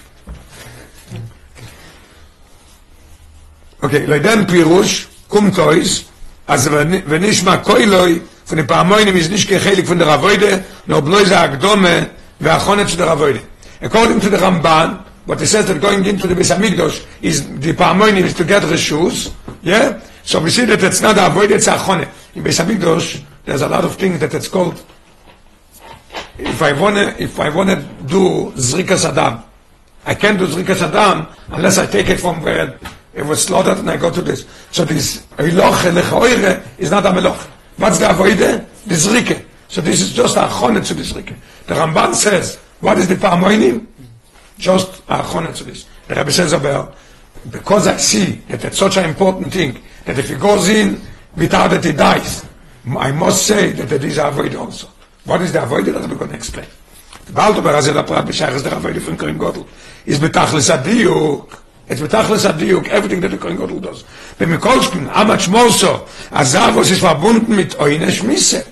Okay, 3.82 4.06
leidan 4.06 4.46
pirush, 4.46 5.06
kum 5.28 5.50
tois, 5.50 6.04
אז 6.46 6.68
ונשמע 7.06 7.56
קוילוי, 7.56 8.20
von 8.46 8.56
den 8.56 8.66
Paramoinim 8.66 9.16
ist 9.16 9.30
nicht 9.30 9.48
gechelik 9.48 9.86
von 9.86 9.98
der 9.98 10.06
Ravoide, 10.06 10.62
nur 10.86 11.00
bloß 11.00 11.28
der 11.28 11.40
Akdome 11.40 12.06
והחונת 12.40 12.88
של 12.88 12.98
der 12.98 13.06
Ravoide. 13.06 13.40
According 13.80 14.20
to 14.20 14.28
the 14.28 14.36
Ramban, 14.36 15.02
what 15.24 15.40
he 15.40 15.46
says 15.46 15.66
that 15.66 15.80
going 15.80 16.04
into 16.04 16.26
the 16.26 16.34
Beis 16.34 16.54
Hamikdash 16.54 17.02
is 17.22 17.46
the 17.60 17.72
Paramoinim 17.72 18.24
is 18.24 18.34
to 18.34 18.44
get 18.44 18.62
reshus, 18.62 19.32
yeah? 19.62 19.98
So 20.22 20.40
we 20.40 20.50
see 20.50 20.66
that 20.66 20.82
it's 20.82 21.00
not 21.00 21.14
the 21.14 21.22
Avoide, 21.22 21.52
it's 21.52 21.66
a 21.66 21.72
Achone. 21.72 22.06
In 22.34 22.44
Beis 22.44 22.62
Hamikdash, 22.62 23.22
there's 23.46 23.62
a 23.62 23.68
lot 23.68 23.84
of 23.84 23.94
things 23.96 24.20
that 24.20 24.34
it's 24.34 24.48
called, 24.48 24.82
if 26.38 26.60
I 26.60 26.72
wanna, 26.72 27.14
if 27.18 27.40
I 27.40 27.48
wanna 27.48 27.76
do 28.06 28.52
Zrikas 28.56 29.08
Adam, 29.08 29.42
I 30.05 30.15
can't 30.15 30.39
do 30.39 30.47
Zrikas 30.47 30.81
Adam 30.81 31.27
unless 31.49 31.77
I 31.77 31.85
take 31.85 32.09
it 32.09 32.19
from 32.19 32.41
where 32.41 32.79
it 33.13 33.25
was 33.25 33.43
slaughtered 33.43 33.79
and 33.79 33.89
I 33.89 33.97
go 33.97 34.09
to 34.09 34.21
this. 34.21 34.45
So 34.71 34.85
this 34.85 35.25
Eiloche 35.37 35.91
Lechoire 35.91 36.65
is 36.77 36.91
not 36.91 37.05
a 37.05 37.09
Meloch. 37.09 37.47
What's 37.77 37.99
the 37.99 38.05
Avoide? 38.05 38.65
The 38.85 38.95
Zrike. 38.95 39.45
So 39.67 39.81
this 39.81 40.01
is 40.01 40.13
just 40.13 40.35
a 40.35 40.41
Achone 40.41 40.85
to 40.85 40.93
the 40.93 41.03
Zrike. 41.03 41.35
The 41.67 41.73
Ramban 41.75 42.13
says, 42.15 42.57
what 42.79 42.97
is 42.97 43.07
the 43.07 43.15
Paramoinim? 43.15 43.85
Just 44.57 44.99
a 45.09 45.19
Achone 45.19 45.55
to 45.55 45.63
this. 45.63 45.85
The 46.07 46.15
Rebbe 46.15 46.31
says 46.31 46.53
about, 46.53 46.95
because 47.51 47.87
I 47.87 47.97
see 47.97 48.41
that 48.49 48.65
it's 48.65 48.77
such 48.77 48.97
an 48.97 49.05
important 49.05 49.53
thing, 49.53 49.81
that 50.05 50.17
if 50.17 50.29
he 50.29 50.35
goes 50.35 50.67
in 50.69 50.99
without 51.35 51.69
that 51.69 51.83
he 51.83 51.91
dies, 51.91 52.45
I 52.85 53.11
must 53.11 53.45
say 53.45 53.71
that 53.73 53.91
it 53.91 54.03
is 54.03 54.17
Avoide 54.17 54.57
also. 54.57 54.89
What 55.25 55.41
is 55.41 55.53
the 55.53 55.59
Avoide? 55.59 55.93
That 55.93 56.09
we're 56.09 56.15
going 56.15 56.31
to 56.31 56.35
explain. 56.35 56.65
bald 57.33 57.57
aber 57.57 57.75
as 57.75 57.87
er 57.87 57.93
der 57.93 58.03
prat 58.03 58.25
bescheres 58.25 58.63
der 58.63 58.71
rabbe 58.71 59.01
von 59.01 59.17
kein 59.17 59.37
gottel 59.37 59.65
is 60.05 60.19
betachles 60.19 60.69
a 60.69 60.77
diuk 60.77 61.59
Es 61.89 62.01
everything 62.01 63.19
that 63.21 63.31
the 63.31 63.37
kein 63.37 63.57
gottel 63.57 63.81
does. 63.81 64.05
Wenn 64.37 64.49
mir 64.49 64.59
kolsken 64.59 65.09
abach 65.09 65.47
morso, 65.47 66.05
a 66.29 66.45
zavos 66.45 66.91
is 66.91 66.99
verbunden 66.99 67.55
mit 67.55 67.79
eine 67.79 68.11
schmisse. 68.11 68.63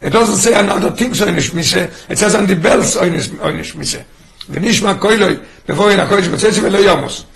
It 0.00 0.12
doesn't 0.12 0.38
say 0.38 0.54
another 0.54 0.90
thing 0.90 1.14
so 1.14 1.24
in 1.24 1.40
schmisse, 1.40 1.88
it 2.08 2.18
says 2.18 2.34
on 2.34 2.48
the 2.48 2.56
bells 2.56 2.96
in 2.96 3.64
schmisse. 3.64 4.04
Wenn 4.48 4.64
ich 4.64 4.82
mal 4.82 4.96
koiloi, 4.96 5.38
bevor 5.66 5.88
ihr 5.88 5.96
nachoi 5.96 6.24
schmisse, 6.24 6.48
es 6.48 6.60
will 6.60 6.74
yomos. 6.84 7.26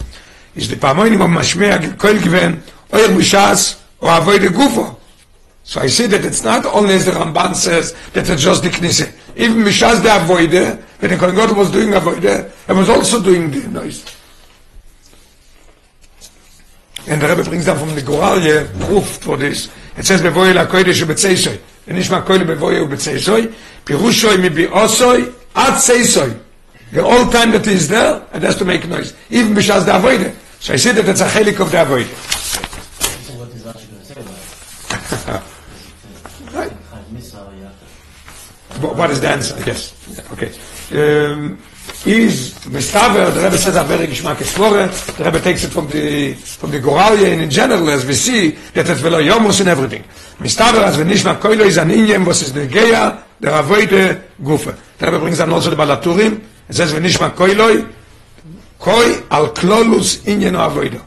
Is 0.57 0.69
the 0.69 0.75
pamoinim 0.75 1.21
of 1.21 1.31
mashmeh, 1.31 1.97
koil 1.97 2.19
gewen, 2.19 2.61
oir 2.93 3.09
mishas, 3.11 3.77
o 4.01 4.09
avoy 4.09 4.41
de 4.41 4.49
gufo. 4.49 4.98
So 5.68 5.82
I 5.82 5.88
say 5.88 6.08
that 6.08 6.26
it's 6.26 6.44
not 6.44 6.66
only 6.66 6.96
as 6.96 7.06
the 7.06 7.12
Ramban 7.12 7.56
says 7.56 7.94
that 8.14 8.30
it's 8.30 8.44
just 8.44 8.64
the 8.64 8.70
Knisse. 8.70 9.14
Even 9.36 9.58
Mishas 9.64 10.04
the 10.04 10.10
Avoide, 10.10 10.82
when 11.00 11.12
the 11.12 11.18
Kohen 11.18 11.36
Gadol 11.36 11.56
was 11.56 11.72
doing 11.72 11.90
Avoide, 11.90 12.52
he 12.68 12.74
was 12.74 12.90
also 12.90 13.22
doing 13.24 13.50
the 13.50 13.68
noise. 13.70 14.04
And 17.08 17.22
the 17.22 17.28
Rebbe 17.28 17.44
brings 17.44 17.66
down 17.66 17.80
from 17.80 17.96
the 17.96 18.02
Goralye 18.02 18.68
proof 18.88 19.06
for 19.18 19.38
this. 19.38 19.70
It 19.98 20.06
says, 20.06 20.22
Bevoye 20.22 20.54
la 20.54 20.66
kodesh 20.66 21.04
ubetzeisoi. 21.04 21.60
ונשמע 21.88 22.26
koile 22.26 22.46
bevoye 22.46 22.82
ubetzeisoi, 22.82 23.50
pirushoi 23.86 24.38
mi 24.38 24.50
biosoi, 24.50 25.32
ad 25.56 25.78
seisoi. 25.80 26.34
The 26.94 27.02
whole 27.02 27.26
time 27.32 27.52
that 27.52 27.66
he 27.66 27.74
is 27.74 27.90
there, 27.90 28.22
it 28.34 28.44
has 28.44 28.56
to 28.58 28.66
make 28.66 28.88
noise. 28.88 29.14
Even 29.30 29.54
Mishas 29.54 29.86
the 29.86 29.92
Avoide. 29.92 30.34
So 30.60 30.74
I 30.74 30.78
say 30.78 30.92
that 30.94 31.08
it's 31.08 31.22
a 31.22 31.26
chelik 31.26 31.60
of 31.60 31.72
the 31.72 31.78
Avoide. 31.78 32.37
What, 38.81 39.11
is 39.11 39.21
the 39.21 39.29
answer? 39.29 39.57
Yes. 39.67 39.95
Okay. 40.33 40.53
Um, 40.93 41.59
is 42.07 42.55
Mestaver, 42.67 43.35
the 43.35 43.41
Rebbe 43.41 43.59
says 43.59 43.77
a 43.77 43.85
very 43.85 44.07
geschmack 44.07 44.37
Esfore, 44.37 44.89
the 45.17 45.25
Rebbe 45.25 45.41
takes 45.41 45.65
it 45.65 45.69
from 45.69 45.89
the, 45.89 46.35
from 46.35 46.71
the 46.71 46.79
Goralia 46.79 47.33
and 47.33 47.43
in 47.43 47.51
general, 47.51 47.89
as 47.91 48.07
we 48.07 48.15
see, 48.15 48.51
that 48.75 48.89
it's 48.89 49.01
velo 49.01 49.21
yomus 49.21 49.61
and 49.61 49.69
everything. 49.69 50.03
Mestaver, 50.39 50.83
as 50.85 50.97
v'nishma 50.97 51.41
koilo 51.41 51.67
is 51.67 51.77
an 51.77 51.89
inyan, 51.89 52.27
was 52.27 52.43
is 52.43 52.53
negeya, 52.53 53.23
der 53.41 53.51
avoide 53.51 54.23
gufe. 54.41 54.79
The 54.99 55.07
Rebbe 55.07 55.19
brings 55.19 55.39
down 55.39 55.53
also 55.53 55.71
the 55.71 55.77
Baal 55.77 55.97
HaTurim, 55.97 56.41
it 56.69 56.75
says 56.75 56.93
v'nishma 56.93 57.31
koilo, 57.31 57.93
koi 58.79 59.23
al 59.31 59.53
klolus 59.53 60.19
inyan 60.25 60.55
o 60.55 60.69
avoido. 60.69 61.03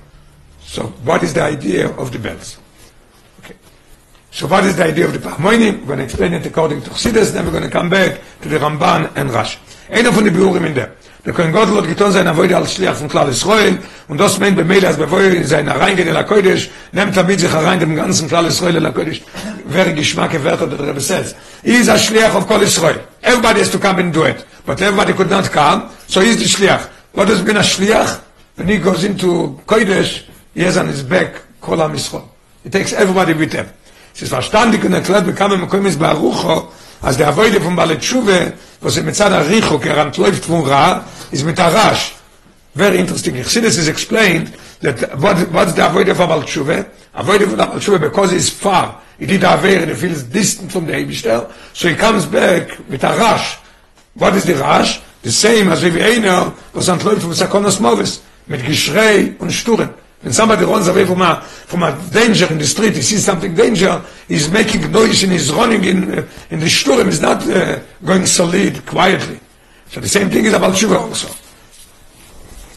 So, 0.59 0.83
what 1.03 1.23
is 1.23 1.33
the 1.33 1.43
idea 1.43 1.89
of 1.89 2.11
the 2.11 2.19
bells? 2.19 2.60
So 4.33 4.47
what 4.47 4.63
is 4.63 4.77
the 4.77 4.85
idea 4.85 5.05
of 5.05 5.11
the 5.11 5.19
Parmoinim? 5.19 5.81
We're 5.81 5.87
going 5.87 5.97
to 5.99 6.05
explain 6.05 6.33
it 6.33 6.45
according 6.45 6.81
to 6.83 6.89
Chassidus, 6.89 7.33
then 7.33 7.45
we're 7.45 7.51
going 7.51 7.63
to 7.63 7.69
come 7.69 7.89
back 7.89 8.21
to 8.41 8.47
the 8.47 8.57
Ramban 8.57 9.11
and 9.17 9.29
Rashi. 9.29 9.57
Einer 9.91 10.13
von 10.13 10.23
den 10.23 10.33
Biurim 10.33 10.65
in 10.65 10.73
der. 10.73 10.91
Der 11.25 11.33
Kohen 11.33 11.51
Gottel 11.51 11.75
hat 11.75 11.85
getan 11.85 12.13
sein 12.13 12.25
Avoide 12.27 12.55
als 12.55 12.73
Schliach 12.73 12.95
von 12.95 13.09
Klal 13.09 13.27
Israel 13.27 13.77
und 14.07 14.17
das 14.17 14.39
meint 14.39 14.55
bei 14.55 14.63
Meile, 14.63 14.87
als 14.87 14.95
bevor 14.95 15.19
er 15.19 15.43
sein 15.43 15.67
Reingehen 15.67 16.07
in 16.07 16.13
der 16.13 16.23
Kodesh, 16.23 16.69
nimmt 16.93 17.15
er 17.15 17.37
sich 17.37 17.51
herein 17.51 17.79
dem 17.81 17.93
ganzen 17.93 18.29
Klal 18.29 18.45
Israel 18.45 18.77
in 18.77 18.83
der 18.83 18.93
Kodesh. 18.93 19.21
Wer 19.65 19.91
Geschmack 19.91 20.33
hat, 20.33 20.61
der 20.61 20.79
Rebbe 20.79 21.01
says. 21.01 21.35
He 21.61 21.73
is 21.73 21.89
a 21.89 21.97
Schliach 21.97 22.33
of 22.33 22.47
Klal 22.47 22.61
Israel. 22.61 23.01
Everybody 23.21 23.59
has 23.59 23.69
to 23.69 23.79
come 23.79 23.99
and 23.99 24.13
do 24.13 24.23
it. 24.23 24.45
But 24.65 24.81
everybody 24.81 25.11
could 25.11 25.29
not 25.29 25.51
come, 25.51 25.89
so 26.07 26.21
he's 26.21 26.37
the 26.37 26.45
Schliach. 26.45 26.87
What 27.11 27.27
has 27.27 27.41
been 27.41 27.57
a 27.57 27.63
Schliach? 27.63 28.21
When 28.55 28.69
he 28.69 28.77
goes 28.77 29.03
into 29.03 29.59
Kodesh, 29.67 30.23
he 30.53 30.61
has 30.61 30.77
on 30.77 30.87
his 30.87 31.03
back 31.03 31.33
Kol 31.59 31.81
Am 31.81 31.91
Yisrael. 31.91 32.29
He 32.63 32.69
takes 32.69 32.93
everybody 32.93 33.33
with 33.33 33.51
him. 33.51 33.67
Es 34.13 34.21
ist 34.21 34.29
verstandig 34.29 34.83
und 34.83 34.93
erklärt, 34.93 35.25
bekam 35.25 35.53
im 35.53 35.67
Koimis 35.67 35.97
Barucho, 35.97 36.69
als 37.01 37.17
der 37.17 37.29
Avoide 37.29 37.59
von 37.61 37.75
Baletschuwe, 37.75 38.53
wo 38.81 38.89
sie 38.89 39.01
mit 39.01 39.15
Zad 39.15 39.31
Aricho, 39.31 39.79
gerant 39.79 40.17
läuft 40.17 40.45
von 40.45 40.65
Ra, 40.65 41.03
ist 41.31 41.45
mit 41.45 41.59
Arash. 41.59 42.13
Very 42.75 42.99
interesting. 42.99 43.35
Ich 43.35 43.47
see 43.47 43.61
this 43.61 43.77
is 43.77 43.87
explained, 43.87 44.51
that 44.81 45.19
what, 45.19 45.35
what's 45.51 45.73
the 45.73 45.81
Avoide 45.81 46.13
von 46.15 46.27
Baletschuwe? 46.27 46.85
Avoide 47.13 47.47
von 47.47 47.57
Baletschuwe, 47.57 47.99
because 47.99 48.31
he's 48.31 48.49
far, 48.49 49.01
he 49.17 49.25
did 49.25 49.43
and 49.43 49.89
he 49.89 49.95
feels 49.95 50.23
distant 50.23 50.71
from 50.71 50.85
the 50.85 50.93
Eibishter, 50.93 51.49
so 51.73 51.87
he 51.87 51.95
comes 51.95 52.25
back 52.25 52.77
with 52.89 53.01
Arash. 53.01 53.57
What 54.13 54.35
is 54.35 54.43
the 54.43 54.55
Rash? 54.55 55.01
The 55.23 55.31
same 55.31 55.71
as 55.71 55.83
if 55.83 55.95
einer, 55.95 56.53
was 56.73 56.89
antläuft 56.89 57.21
von 57.21 57.33
Sakonos 57.33 57.79
Moves, 57.79 58.21
mit 58.47 58.65
Geschrei 58.65 59.35
und 59.39 59.51
Sturen. 59.51 59.89
When 60.21 60.33
somebody 60.33 60.65
runs 60.65 60.87
away 60.87 61.05
from 61.05 61.21
a 61.21 61.41
from 61.41 61.83
a 61.83 61.97
danger 62.11 62.45
in 62.51 62.59
the 62.59 62.65
street, 62.65 62.93
he 62.93 63.01
sees 63.01 63.25
something 63.25 63.55
danger, 63.55 64.01
he's 64.27 64.51
making 64.51 64.91
noise 64.91 65.23
and 65.23 65.31
he's 65.31 65.51
running 65.51 65.83
in 65.83 66.19
uh, 66.19 66.27
in 66.51 66.59
the 66.59 66.69
sturm. 66.69 67.07
He's 67.07 67.21
not 67.21 67.41
uh, 67.47 67.79
going 68.05 68.27
solid 68.27 68.85
quietly. 68.85 69.39
So 69.89 69.99
the 69.99 70.07
same 70.07 70.29
thing 70.29 70.45
is 70.45 70.53
about 70.53 70.73
tshuva 70.73 70.99
also. 70.99 71.27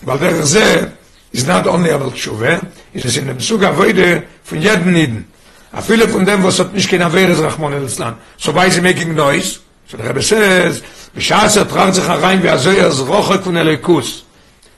Weil 0.04 0.18
der 0.18 0.42
ze 0.46 0.90
is 1.33 1.46
not 1.46 1.66
only 1.66 1.90
about 1.90 2.14
tshuva, 2.14 2.66
it 2.94 3.04
is 3.04 3.16
in 3.16 3.26
dem 3.26 3.40
Zug 3.40 3.62
avoide 3.62 4.24
von 4.42 4.61
jeden 4.61 4.92
Niden. 4.92 5.24
A 5.72 5.83
viele 5.83 6.09
von 6.09 6.24
dem, 6.24 6.42
was 6.44 6.59
hat 6.59 6.72
nicht 6.72 6.88
kein 6.88 7.02
Averes 7.02 7.42
Rachmon 7.42 7.72
in 7.72 7.85
Islam. 7.85 8.16
So 8.38 8.54
why 8.54 8.66
is 8.68 8.76
he 8.76 8.80
making 8.80 9.14
noise? 9.14 9.61
So 9.87 9.96
the 9.96 10.04
Rebbe 10.04 10.22
says, 10.22 10.83
Bishas 11.14 11.57
er 11.57 11.68
tragt 11.68 11.96
sich 11.96 12.09
herein, 12.09 12.42
wie 12.42 12.46
er 12.46 12.90
roche 13.07 13.38
von 13.42 13.57
Elikus. 13.57 14.24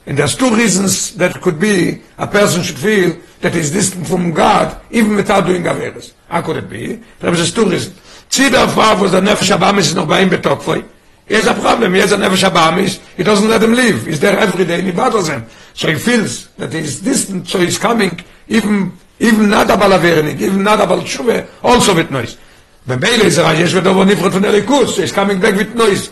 And 0.07 0.17
there's 0.17 0.37
two 0.37 0.55
reasons 0.55 1.15
that 1.17 1.41
could 1.43 1.59
be 1.59 2.01
a 2.17 2.27
person 2.27 2.63
should 2.63 2.79
feel 2.79 3.17
that 3.41 3.55
he's 3.55 3.73
distant 3.73 4.07
from 4.07 4.33
God, 4.33 4.81
even 4.91 5.17
without 5.17 5.47
doing 5.47 5.65
Averes. 5.65 6.13
How 6.29 6.43
could 6.43 6.57
it 6.57 6.71
be? 6.71 7.03
There's 7.19 7.53
two 7.53 7.65
reasons. 7.69 7.97
The 8.31 8.73
far 8.75 9.01
was 9.01 9.13
the 9.13 9.21
Nefesh 9.21 9.57
Abamis 9.57 9.79
is 9.79 9.95
bei 9.95 10.23
ihm. 10.23 10.85
He 11.27 11.35
has 11.35 11.47
a 11.47 11.55
problem. 11.55 11.95
He 11.95 12.01
has 12.01 12.13
a 12.13 12.17
Nefesh 12.17 12.49
Abamis. 12.49 13.01
He 13.17 13.25
doesn't 13.25 13.49
let 13.49 13.63
him 13.63 13.73
leave. 13.73 14.07
He's 14.07 14.21
there 14.21 14.39
every 14.39 14.65
day 14.65 14.79
and 14.79 14.87
he 14.87 14.93
battles 14.93 15.29
him. 15.29 15.45
So 15.75 15.89
he 15.89 15.97
feels 15.97 16.49
that 16.59 16.73
he's 16.73 17.01
distant, 17.01 17.49
so 17.49 17.59
he's 17.59 17.79
coming, 17.79 18.21
even, 18.49 18.93
even 19.19 19.51
not 19.51 19.71
about 19.71 19.91
Averenik, 19.91 20.41
even 20.41 20.63
not 20.63 20.81
about 20.81 21.01
Tshuve, 21.01 21.49
also 21.63 21.95
with 21.95 22.11
noise. 22.11 22.37
When 22.85 23.01
Beile 23.01 23.25
is 23.25 23.39
a 23.39 23.43
Yesh 23.43 23.73
Vedovo 23.73 24.05
Nifrot 24.07 24.31
von 24.31 24.43
Elikus, 24.43 25.01
he's 25.01 25.13
coming 25.13 25.41
back 25.41 25.57
with 25.57 25.75
noise. 25.75 26.11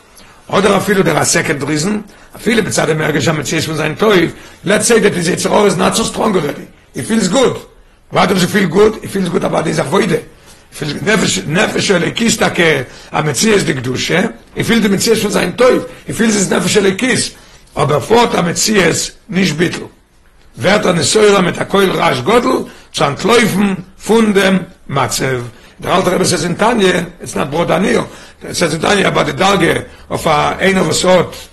Oder 0.49 0.77
אפילו 0.77 1.03
der 1.03 1.17
a 1.17 1.25
second 1.25 1.63
reason, 1.63 2.03
אפילו 2.37 2.63
בצד 2.63 2.91
המרגש 2.91 3.29
המציאס 3.29 3.65
von 3.65 3.77
seinem 3.77 4.03
Teuf, 4.03 4.31
let's 4.67 4.87
say 4.87 5.01
that 5.01 5.15
his 5.15 5.29
Yitzhor 5.29 5.67
is 5.67 5.77
not 5.77 5.97
so 5.97 6.05
strong 6.05 6.35
already. 6.37 6.67
He 6.95 7.03
feels 7.03 7.29
good. 7.29 7.57
Why 8.11 8.27
does 8.27 8.43
he 8.43 8.47
feel 8.47 8.69
good? 8.69 9.03
He 9.03 9.09
feels 9.09 9.29
good 9.29 9.45
about 9.45 9.67
his 9.67 9.79
avoide. 9.79 10.21
He 10.71 10.75
feels 10.75 10.95
נפש, 11.03 11.39
נפש 11.47 11.89
של 11.89 12.05
הקיס 12.05 12.37
תקה 12.37 12.83
המציאס 13.13 13.63
דקדושה, 13.63 14.21
he 14.57 14.61
feels 14.61 14.83
the 14.83 14.89
מציאס 14.89 15.23
von 15.23 15.33
seinem 15.33 15.57
Teuf, 15.57 15.83
he 16.09 16.13
feels 16.13 16.35
his 16.35 16.53
נפש 16.55 16.75
של 16.75 16.87
הקיס, 16.87 17.31
aber 17.77 18.01
fort 18.01 18.35
המציאס 18.35 19.11
nicht 19.31 19.59
bittl. 19.59 19.85
Wird 20.57 20.85
er 20.85 20.93
nesoira 20.93 21.43
mit 21.43 21.59
a 21.59 21.65
koil 21.65 21.91
rasch 21.91 22.23
godel, 22.25 22.67
antläufen 25.85 25.85
von 25.85 25.85
dem 25.85 25.85
Matzev. 25.85 25.87
Der 25.87 25.93
alte 25.93 26.13
Rebbe 26.13 26.25
says 26.25 26.45
in 26.45 26.57
Tanya, 26.57 27.07
it's 27.21 27.35
not 27.35 27.51
brought 27.51 27.69
down 27.69 27.85
here, 27.85 28.07
it 28.43 28.57
says 28.57 28.75
in 28.75 28.81
Tanya 28.81 29.09
about 29.09 29.27
the 29.27 29.33
darge 29.33 29.87
of 30.09 30.27
a 30.27 30.57
ein 30.61 30.77
of 30.79 30.89
a 30.89 30.95
sort, 30.95 31.51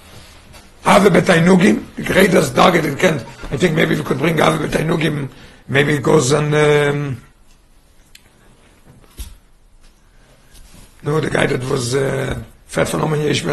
Ave 0.86 1.10
betainugim, 1.10 1.84
the 1.96 2.04
greatest 2.04 2.56
darge 2.56 2.82
that 2.82 2.98
can, 2.98 3.16
I 3.52 3.58
think 3.58 3.76
maybe 3.76 3.96
we 3.96 4.04
could 4.04 4.18
bring 4.18 4.40
Ave 4.40 4.68
betainugim, 4.68 5.30
maybe 5.68 5.94
it 5.94 6.04
goes 6.04 6.34
on, 6.34 6.54
um, 6.54 7.22
no, 11.04 11.20
the 11.20 11.30
guy 11.30 11.46
that 11.48 11.64
was 11.70 11.94
uh, 11.96 12.42
fat 12.66 12.88
von 12.90 13.02
Omen 13.02 13.22
Yesh 13.22 13.44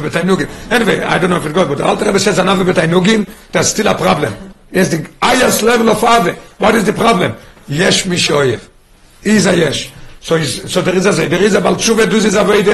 betainugim. 0.00 0.48
Anyway, 0.70 1.00
I 1.00 1.18
don't 1.18 1.30
know 1.30 1.36
if 1.36 1.46
it 1.46 1.54
goes, 1.54 1.68
but 1.68 1.78
the 1.78 1.84
alte 1.84 2.02
Rebbe 2.02 2.18
says 2.18 2.38
an 2.38 2.48
Ave 2.48 2.64
betainugim, 2.64 3.26
that's 3.50 3.68
still 3.68 3.86
a 3.86 3.94
problem. 3.94 4.34
Yes, 4.72 4.88
the 4.90 5.08
highest 5.22 5.62
level 5.62 5.90
of 5.90 6.02
Ave. 6.02 6.32
What 6.58 6.74
is 6.74 6.84
the 6.84 6.92
problem? 6.92 7.36
Yesh 7.68 8.04
mishoyev. 8.04 8.68
Is 9.22 9.46
a 9.46 9.56
yesh. 9.56 9.92
So, 10.20 10.36
there 10.36 10.94
is 10.94 11.06
a 11.06 11.28
there 11.28 11.42
is 11.42 11.54
a 11.54 11.60
baltshuva 11.60 12.08
does 12.08 12.24
is 12.24 12.34
avoid 12.34 12.66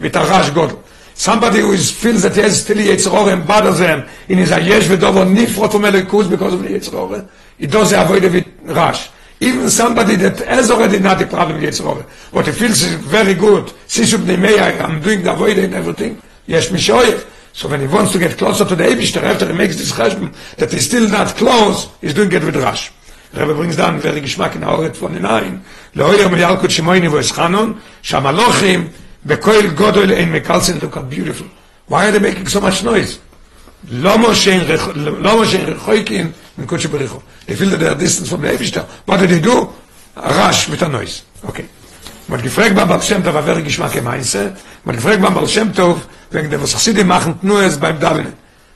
with 0.00 0.16
a 0.16 0.20
rash 0.20 0.50
god. 0.50 0.78
Somebody 1.14 1.60
who 1.60 1.72
is, 1.72 1.90
feels 1.90 2.22
that 2.22 2.34
he 2.34 2.42
has 2.42 2.62
still 2.62 2.76
Yetzirah 2.76 3.32
and 3.32 3.46
bothers 3.46 3.78
them 3.78 4.08
in 4.28 4.38
his 4.38 4.50
a 4.50 4.60
yesh 4.60 4.84
v'dovo 4.84 5.24
nifrot 5.32 5.70
from 5.72 5.82
elikus 5.82 6.28
because 6.28 6.54
of 6.54 6.62
the 6.62 6.68
Yetzirah. 6.68 7.28
He 7.58 7.66
does 7.68 7.92
avoid 7.92 8.24
with 8.24 8.46
rash. 8.62 9.10
Even 9.40 9.70
somebody 9.70 10.16
that 10.16 10.38
has 10.40 10.70
already 10.70 10.98
not 10.98 11.22
a 11.22 11.26
problem 11.26 11.60
with 11.60 11.70
Yetzirah, 11.70 12.32
but 12.32 12.46
he 12.46 12.52
feels 12.52 12.82
very 12.82 13.34
good. 13.34 13.66
Sishub 13.86 14.24
Nemeya, 14.24 14.80
I'm 14.80 15.00
doing 15.00 15.22
the 15.22 15.32
avoid 15.32 15.58
and 15.58 15.74
everything. 15.74 16.20
Yesh 16.46 16.68
mishoyev. 16.68 17.28
So 17.52 17.68
when 17.68 17.80
he 17.80 17.86
wants 17.86 18.10
to 18.12 18.18
get 18.18 18.36
closer 18.36 18.64
to 18.64 18.74
the 18.74 18.82
Eibishter, 18.82 19.22
after 19.22 19.46
he 19.46 19.52
makes 19.52 19.76
this 19.76 19.92
cheshbon, 19.92 20.34
that 20.56 20.72
he's 20.72 20.86
still 20.86 21.08
not 21.08 21.28
close, 21.36 21.88
he's 22.00 22.12
doing 22.12 22.32
it 22.32 22.42
with 22.42 22.56
Rash. 22.56 22.90
Rebbe 23.36 23.54
brings 23.54 23.76
down 23.76 23.98
very 24.00 24.20
geschmack 24.20 24.54
in 24.54 24.62
Aoret 24.62 24.96
von 24.96 25.12
den 25.12 25.26
Ein, 25.26 25.64
leoyer 25.94 26.28
mi 26.30 26.38
yalkut 26.38 26.70
shimoyni 26.70 27.10
vo 27.10 27.18
eschanon, 27.18 27.76
shamalochim, 28.02 28.90
bekoil 29.24 29.74
godol 29.74 30.12
ein 30.12 30.30
mekalsin, 30.30 30.80
look 30.80 30.94
beautiful. 31.10 31.46
Why 31.88 32.06
are 32.06 32.12
they 32.12 32.20
making 32.20 32.48
so 32.48 32.60
much 32.60 32.82
noise? 32.84 33.18
Lomo 33.90 34.32
shein 34.32 34.60
rechoikin, 34.62 36.32
min 36.56 36.66
kutshi 36.66 36.88
bericho. 36.88 37.22
They 37.46 37.56
feel 37.56 37.70
that 37.70 37.80
they 37.80 37.88
are 37.88 37.94
distant 37.94 38.28
from 38.28 38.42
the 38.42 38.48
Eibishter. 38.48 38.86
What 39.04 39.20
do 39.20 39.26
they 39.26 39.40
do? 39.40 39.68
With 40.16 40.82
a 40.82 40.88
noise. 40.88 41.24
Okay. 41.48 41.66
Man 42.28 42.40
gefragt 42.40 42.74
beim 42.74 42.88
Baal 42.88 43.02
Shem 43.02 43.22
Tov, 43.22 43.34
wer 43.44 43.60
Geschmack 43.60 43.96
im 43.96 44.06
Einse, 44.06 44.54
man 44.84 44.96
gefragt 44.96 45.20
beim 45.20 45.34
Baal 45.34 45.48
Shem 45.48 45.74
Tov, 45.74 46.06
wegen 46.30 46.48
der, 46.48 46.62
was 46.62 46.72
Chassidim 46.72 47.06
machen, 47.06 47.38
nur 47.42 47.62
es 47.62 47.78
beim 47.78 48.00
Davinen. 48.00 48.32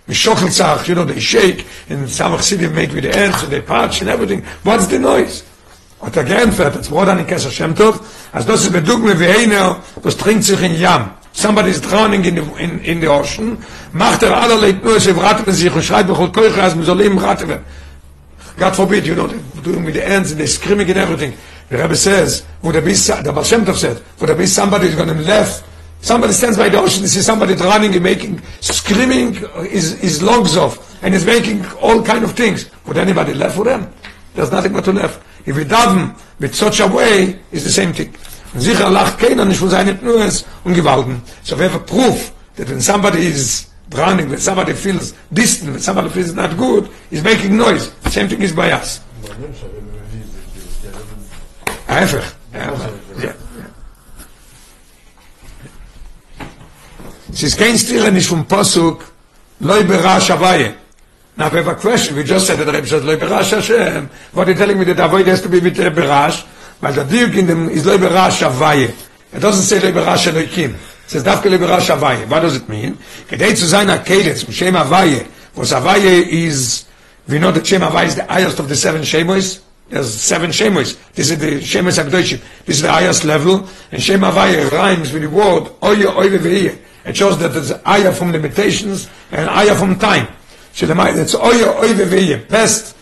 Mit 0.09 0.17
Schochelzach, 0.17 0.89
you 0.89 0.95
know, 0.95 1.05
they 1.05 1.21
shake, 1.21 1.67
and 1.91 2.09
some 2.09 2.35
Chassidim 2.35 2.75
make 2.75 2.93
with 2.95 3.05
the 3.05 3.15
ants, 3.15 3.43
and 3.43 3.53
they 3.53 3.61
patch 3.61 4.01
and 4.01 4.09
everything. 4.09 4.43
What's 4.65 4.87
the 4.87 4.99
noise? 4.99 5.43
Und 6.01 6.17
er 6.17 6.25
geantwortet, 6.25 6.79
als 6.79 6.89
Bruder 6.89 7.13
an 7.13 7.27
Kesser 7.27 7.51
Shem 7.51 7.75
Tov, 7.75 8.01
als 8.33 8.47
das 8.47 8.63
ist 8.63 8.73
bedugme 8.73 9.21
wie 9.21 9.27
einer, 9.27 9.81
was 10.03 10.17
trinkt 10.17 10.45
sich 10.45 10.63
in 10.63 10.75
Yam. 10.81 11.11
Somebody 11.33 11.71
is 11.71 11.81
drowning 11.81 12.25
in 12.25 12.37
the, 12.37 12.43
in, 12.59 12.81
in 12.81 13.01
the 13.01 13.09
ocean, 13.09 13.59
macht 13.93 14.23
er 14.23 14.35
allerlei 14.35 14.73
nur, 14.73 14.99
sie 14.99 15.13
verraten 15.13 15.53
sich 15.53 15.71
und 15.71 15.85
schreit, 15.85 16.07
bechol 16.07 16.33
koiche, 16.33 16.63
als 16.63 16.75
man 16.75 16.85
soll 16.85 17.03
ihm 17.03 17.19
raten. 17.19 17.59
God 18.59 18.75
forbid, 18.75 19.07
you 19.07 19.15
know, 19.15 19.27
they're 19.27 19.63
doing 19.63 19.85
with 19.85 19.95
the 19.95 20.03
ants 20.03 20.31
and 20.31 20.41
they're 20.41 20.47
screaming 20.47 20.89
and 20.89 20.97
everything. 20.97 21.35
The 21.69 21.77
Rebbe 21.77 21.97
says, 21.97 22.45
would 22.63 22.75
there 22.75 22.83
be, 22.83 22.95
the 22.95 23.33
Baal 23.33 23.45
Shem 23.45 23.65
Tov 23.65 23.77
said, 23.77 24.01
would 24.21 24.29
there 24.29 24.37
be 24.37 24.47
somebody 24.47 24.87
who's 24.87 24.97
going 24.97 25.09
to 25.09 25.23
laugh? 25.23 25.63
Somebody 26.02 26.34
stands 26.34 26.58
by 26.58 26.68
the 26.70 26.80
ocean, 26.80 27.02
they 27.04 27.08
see 27.08 27.22
somebody 27.22 27.56
drowning 27.56 27.94
and 27.94 28.04
making, 28.04 28.42
screaming 28.60 29.36
his, 29.70 29.98
his 30.02 30.22
lungs 30.22 30.58
off, 30.58 31.02
and 31.02 31.14
is 31.16 31.26
making 31.26 31.66
all 31.82 32.04
kind 32.04 32.24
of 32.26 32.34
things. 32.34 32.70
Would 32.86 32.98
anybody 32.98 33.34
laugh 33.34 33.54
for 33.56 33.64
them? 33.64 33.88
There's 34.36 34.52
nothing 34.52 34.74
but 34.74 34.84
to 34.86 34.92
laugh. 34.92 35.18
If 35.46 35.56
we 35.56 35.64
daven 35.64 36.14
with 36.40 36.54
such 36.56 36.82
a 36.82 36.88
way, 36.88 37.40
it's 37.54 37.64
the 37.64 37.70
same 37.72 37.94
thing. 37.94 38.14
Und 38.54 38.62
sicher 38.62 38.90
lacht 38.90 39.18
keiner 39.18 39.46
nicht 39.46 39.60
von 39.60 39.70
seinen 39.70 39.98
Nues 40.04 40.44
und 40.66 40.74
Gewalten. 40.76 41.22
So 41.44 41.56
we 41.58 41.64
have 41.64 41.76
a 41.76 41.80
proof 41.80 42.32
that 42.58 42.68
when 42.70 42.82
somebody 42.82 43.26
is 43.26 43.68
drowning, 43.90 44.30
when 44.30 44.40
somebody 44.40 44.74
feels 44.74 45.14
distant, 45.32 45.72
when 45.72 45.80
somebody 45.82 46.10
feels 46.10 46.34
not 46.34 46.56
good, 46.58 46.90
is 47.12 47.24
making 47.24 47.58
noise. 47.58 47.92
Same 48.10 48.28
thing 48.28 48.42
is 48.42 48.52
by 48.52 48.72
us. 48.72 49.00
מעניין 49.24 49.52
שהרב 49.60 49.72
מביא 49.84 50.22
את 50.22 50.28
זה, 50.28 50.80
כי 50.82 50.88
הרב- 50.88 51.98
ההפך. 51.98 52.34
Es 57.33 57.43
ist 57.43 57.59
kein 57.59 57.77
Stil 57.77 58.11
nicht 58.11 58.29
vom 58.29 58.47
Posuk, 58.47 59.05
Loi 59.61 59.83
berash 59.83 60.31
Havaye. 60.31 60.75
Now, 61.37 61.51
we 61.51 61.59
have 61.59 61.69
a 61.69 61.75
question. 61.75 62.17
We 62.17 62.25
just 62.25 62.47
said 62.47 62.59
that 62.59 62.73
Rebbe 62.73 62.87
says, 62.87 63.05
Loi 63.05 63.17
berash 63.17 63.51
Hashem. 63.51 64.09
What 64.33 64.49
are 64.49 64.53
you 64.53 64.57
telling 64.57 64.79
me 64.79 64.85
that 64.87 64.97
Havaye 64.97 65.27
has 65.27 65.43
to 65.43 65.49
be 65.49 65.61
with 65.61 65.77
berash? 65.77 66.47
But 66.81 66.95
the 66.95 67.05
diuk 67.05 67.37
in 67.37 67.47
them 67.47 67.69
is 67.69 67.85
Loi 67.85 67.99
berash 67.99 68.43
Havaye. 68.49 68.95
It 69.33 69.41
doesn't 69.41 69.65
say 69.65 69.79
Loi 69.79 70.01
berash 70.01 70.27
Elokim. 70.31 70.75
It 70.75 71.11
says 71.11 71.23
Dafke 71.23 71.51
Loi 71.51 71.59
berash 71.59 71.95
Havaye. 71.95 72.29
What 72.29 72.41
does 72.41 72.57
it 72.57 72.69
mean? 72.69 72.97
Kedei 73.29 73.55
zu 73.55 73.67
sein 73.67 73.89
Akedes, 73.89 74.47
mit 74.47 74.57
Shem 74.57 74.75
Havaye, 74.75 75.29
was 75.55 75.73
Havaye 75.73 76.27
is, 76.27 76.87
we 77.29 77.39
know 77.39 77.53
that 77.53 77.67
Shem 77.67 77.83
Havaye 77.83 78.07
is 78.07 78.17
the 78.17 78.25
highest 78.25 78.59
of 78.59 78.69
the 78.69 78.77
seven 78.77 79.03
Shemois. 79.03 79.63
There's 79.91 80.13
seven 80.13 80.51
Shemois. 80.51 80.99
This 81.13 81.31
is 81.31 81.39
the 81.39 81.61
Shemois 81.61 82.03
HaKadoshim. 82.03 82.43
This 82.65 82.77
is 82.77 82.83
the 82.83 82.91
highest 82.91 83.25
level. 83.25 83.69
And 83.93 84.03
Shem 84.03 84.21
Havaye 84.21 84.71
rhymes 84.71 85.13
with 85.13 85.23
the 85.23 85.31
word 85.31 85.71
Oye 85.83 86.05
Oye 86.07 86.39
Ve'iyeh. 86.39 86.79
It 87.08 87.18
shows 87.18 87.38
that 87.40 87.50
there's 87.50 87.72
ayah 87.86 88.12
from 88.12 88.32
limitations 88.32 89.10
and 89.32 89.50
ayah 89.50 89.76
from 89.76 90.00
time. 90.00 90.28
Shelemai, 90.74 91.18
it's 91.18 91.36
oye 91.36 91.64
oye 91.64 91.94
ve'ye, 91.94 92.48
past, 92.48 92.96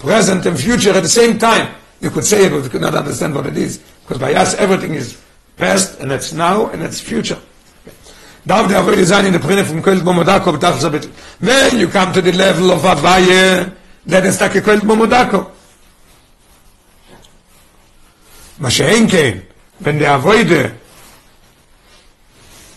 present 0.00 0.46
and 0.46 0.58
future 0.58 0.92
at 0.92 1.02
the 1.02 1.08
same 1.08 1.38
time. 1.38 1.74
You 2.00 2.10
could 2.10 2.24
say 2.24 2.46
it, 2.46 2.50
but 2.50 2.64
you 2.64 2.70
could 2.70 2.80
not 2.80 2.94
understand 2.94 3.34
what 3.34 3.46
it 3.46 3.56
is. 3.56 3.78
Because 3.78 4.18
by 4.18 4.34
us, 4.34 4.54
everything 4.54 4.94
is 4.94 5.20
past, 5.56 6.00
and 6.00 6.12
it's 6.12 6.32
now, 6.32 6.68
and 6.68 6.82
it's 6.82 7.00
future. 7.00 7.38
Darf 8.46 8.68
der 8.68 8.78
Avoide 8.78 9.04
sein 9.04 9.26
in 9.26 9.32
der 9.32 9.40
Prinne 9.40 9.64
vom 9.64 9.82
Köln 9.82 10.04
Momodako, 10.04 10.52
bedacht 10.52 10.80
so 10.80 10.90
bitte. 10.90 11.08
When 11.40 11.78
you 11.80 11.88
come 11.88 12.12
to 12.12 12.22
the 12.22 12.32
level 12.32 12.70
of 12.70 12.84
Avaye, 12.84 13.72
then 14.06 14.26
it's 14.26 14.40
like 14.40 14.54
a 14.54 14.60
Köln 14.60 14.80
Momodako. 14.82 15.50
מה 18.58 18.70
שאין 18.70 19.08
כן, 19.10 19.38
wenn 19.80 19.98
der 19.98 20.14
Avoide 20.14 20.70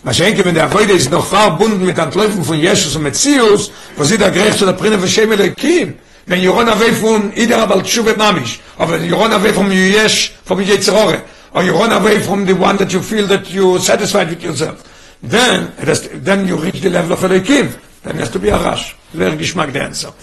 Was 0.05 0.17
schenke 0.17 0.45
wenn 0.45 0.53
der 0.53 0.71
heute 0.71 0.93
ist 0.93 1.09
noch 1.09 1.25
verbunden 1.25 1.83
mit 1.83 1.97
Antläufen 1.97 2.43
von 2.43 2.59
Jesus 2.59 2.95
und 2.95 3.01
mit 3.01 3.15
Zius, 3.15 3.71
wo 3.97 4.03
sie 4.03 4.19
da 4.19 4.29
gerecht 4.29 4.59
zu 4.59 4.65
der 4.65 4.73
Prinne 4.73 4.99
von 4.99 5.07
Shemel 5.07 5.55
Kim. 5.55 5.95
Wenn 6.27 6.41
Joron 6.43 6.69
Ave 6.69 6.93
von 6.93 7.33
Ider 7.35 7.63
aber 7.63 7.83
Tshuve 7.83 8.13
Mamish, 8.15 8.59
aber 8.77 8.97
Joron 8.99 9.33
Ave 9.33 9.51
vom 9.51 9.71
Yesh, 9.71 10.35
vom 10.45 10.61
Yetzrore, 10.61 11.23
or 11.53 11.63
Joron 11.63 11.91
Ave 11.91 12.19
from 12.19 12.45
the 12.45 12.53
one 12.53 12.77
that 12.77 12.93
you 12.93 13.01
feel 13.01 13.25
that 13.25 13.49
you 13.49 13.79
satisfied 13.79 14.29
with 14.29 14.43
yourself. 14.43 14.83
Then, 15.23 15.71
has, 15.83 16.07
then 16.13 16.47
you 16.47 16.55
reach 16.57 16.81
the 16.81 16.89
level 16.91 17.13
of 17.13 17.21
Elokim. 17.21 17.73
Then 18.03 18.17
has 18.17 18.29
to 18.29 18.37
be 18.37 18.49
a 18.49 18.57
rush. 18.57 18.95
Wer 19.13 19.31
Geschmack 19.31 19.73
der 19.73 19.85
Answer. 19.85 20.13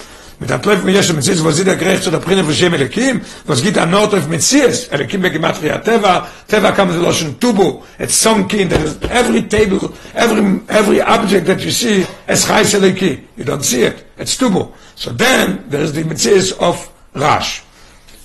mit 0.43 0.51
der 0.51 0.61
Treffen 0.61 0.85
mit 0.85 0.95
Jesu 0.97 1.15
Messias, 1.15 1.43
wo 1.43 1.51
sie 1.53 1.65
der 1.65 1.77
Gericht 1.77 2.03
zu 2.03 2.11
der 2.11 2.19
Prinne 2.19 2.43
von 2.43 2.53
Shem 2.53 2.75
Elekim, 2.75 3.21
wo 3.47 3.53
es 3.53 3.63
geht 3.63 3.79
an 3.79 3.95
Ort 3.95 4.13
auf 4.15 4.29
Messias, 4.29 4.89
Elekim 4.89 5.23
bei 5.23 5.29
Gematria 5.29 5.79
Teva, 5.79 6.27
Teva 6.49 6.73
kam 6.73 6.91
zu 6.91 6.99
loschen 6.99 7.39
Tubu, 7.39 7.83
et 7.97 8.11
Sonki, 8.11 8.63
in 8.63 8.69
der 8.69 8.81
every 9.11 9.43
table, 9.49 9.93
every, 10.15 10.61
every 10.67 11.01
object 11.01 11.47
that 11.47 11.61
you 11.61 11.71
see, 11.71 12.05
es 12.27 12.49
heißt 12.49 12.75
Eleki, 12.75 13.19
you 13.37 13.45
don't 13.45 13.63
see 13.63 13.85
it, 13.85 14.05
et 14.19 14.39
Tubu. 14.39 14.67
So 14.97 15.13
then, 15.13 15.61
there 15.71 15.85
is 15.85 15.93
the 15.93 16.03
Messias 16.03 16.53
of 16.59 16.91
Rash. 17.15 17.63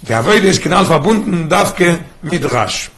Der 0.01 0.19
Avoide 0.19 0.47
ist 0.47 0.63
genau 0.63 0.83
verbunden, 0.85 1.47
darf 1.47 1.75
mit 2.23 2.51
Rash. 2.51 2.89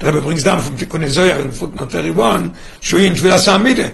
Der 0.00 0.08
Rebbe 0.08 0.22
bringt 0.22 0.38
es 0.38 0.44
dann 0.44 0.58
von 0.58 0.76
Tikkun 0.76 1.02
Ezoia, 1.02 1.36
in 1.36 1.52
Fulton 1.52 1.80
Oteri 1.80 2.14
1, 2.18 2.50
Schuhin, 2.80 3.14
Schwilassam 3.14 3.62
Mide, 3.62 3.92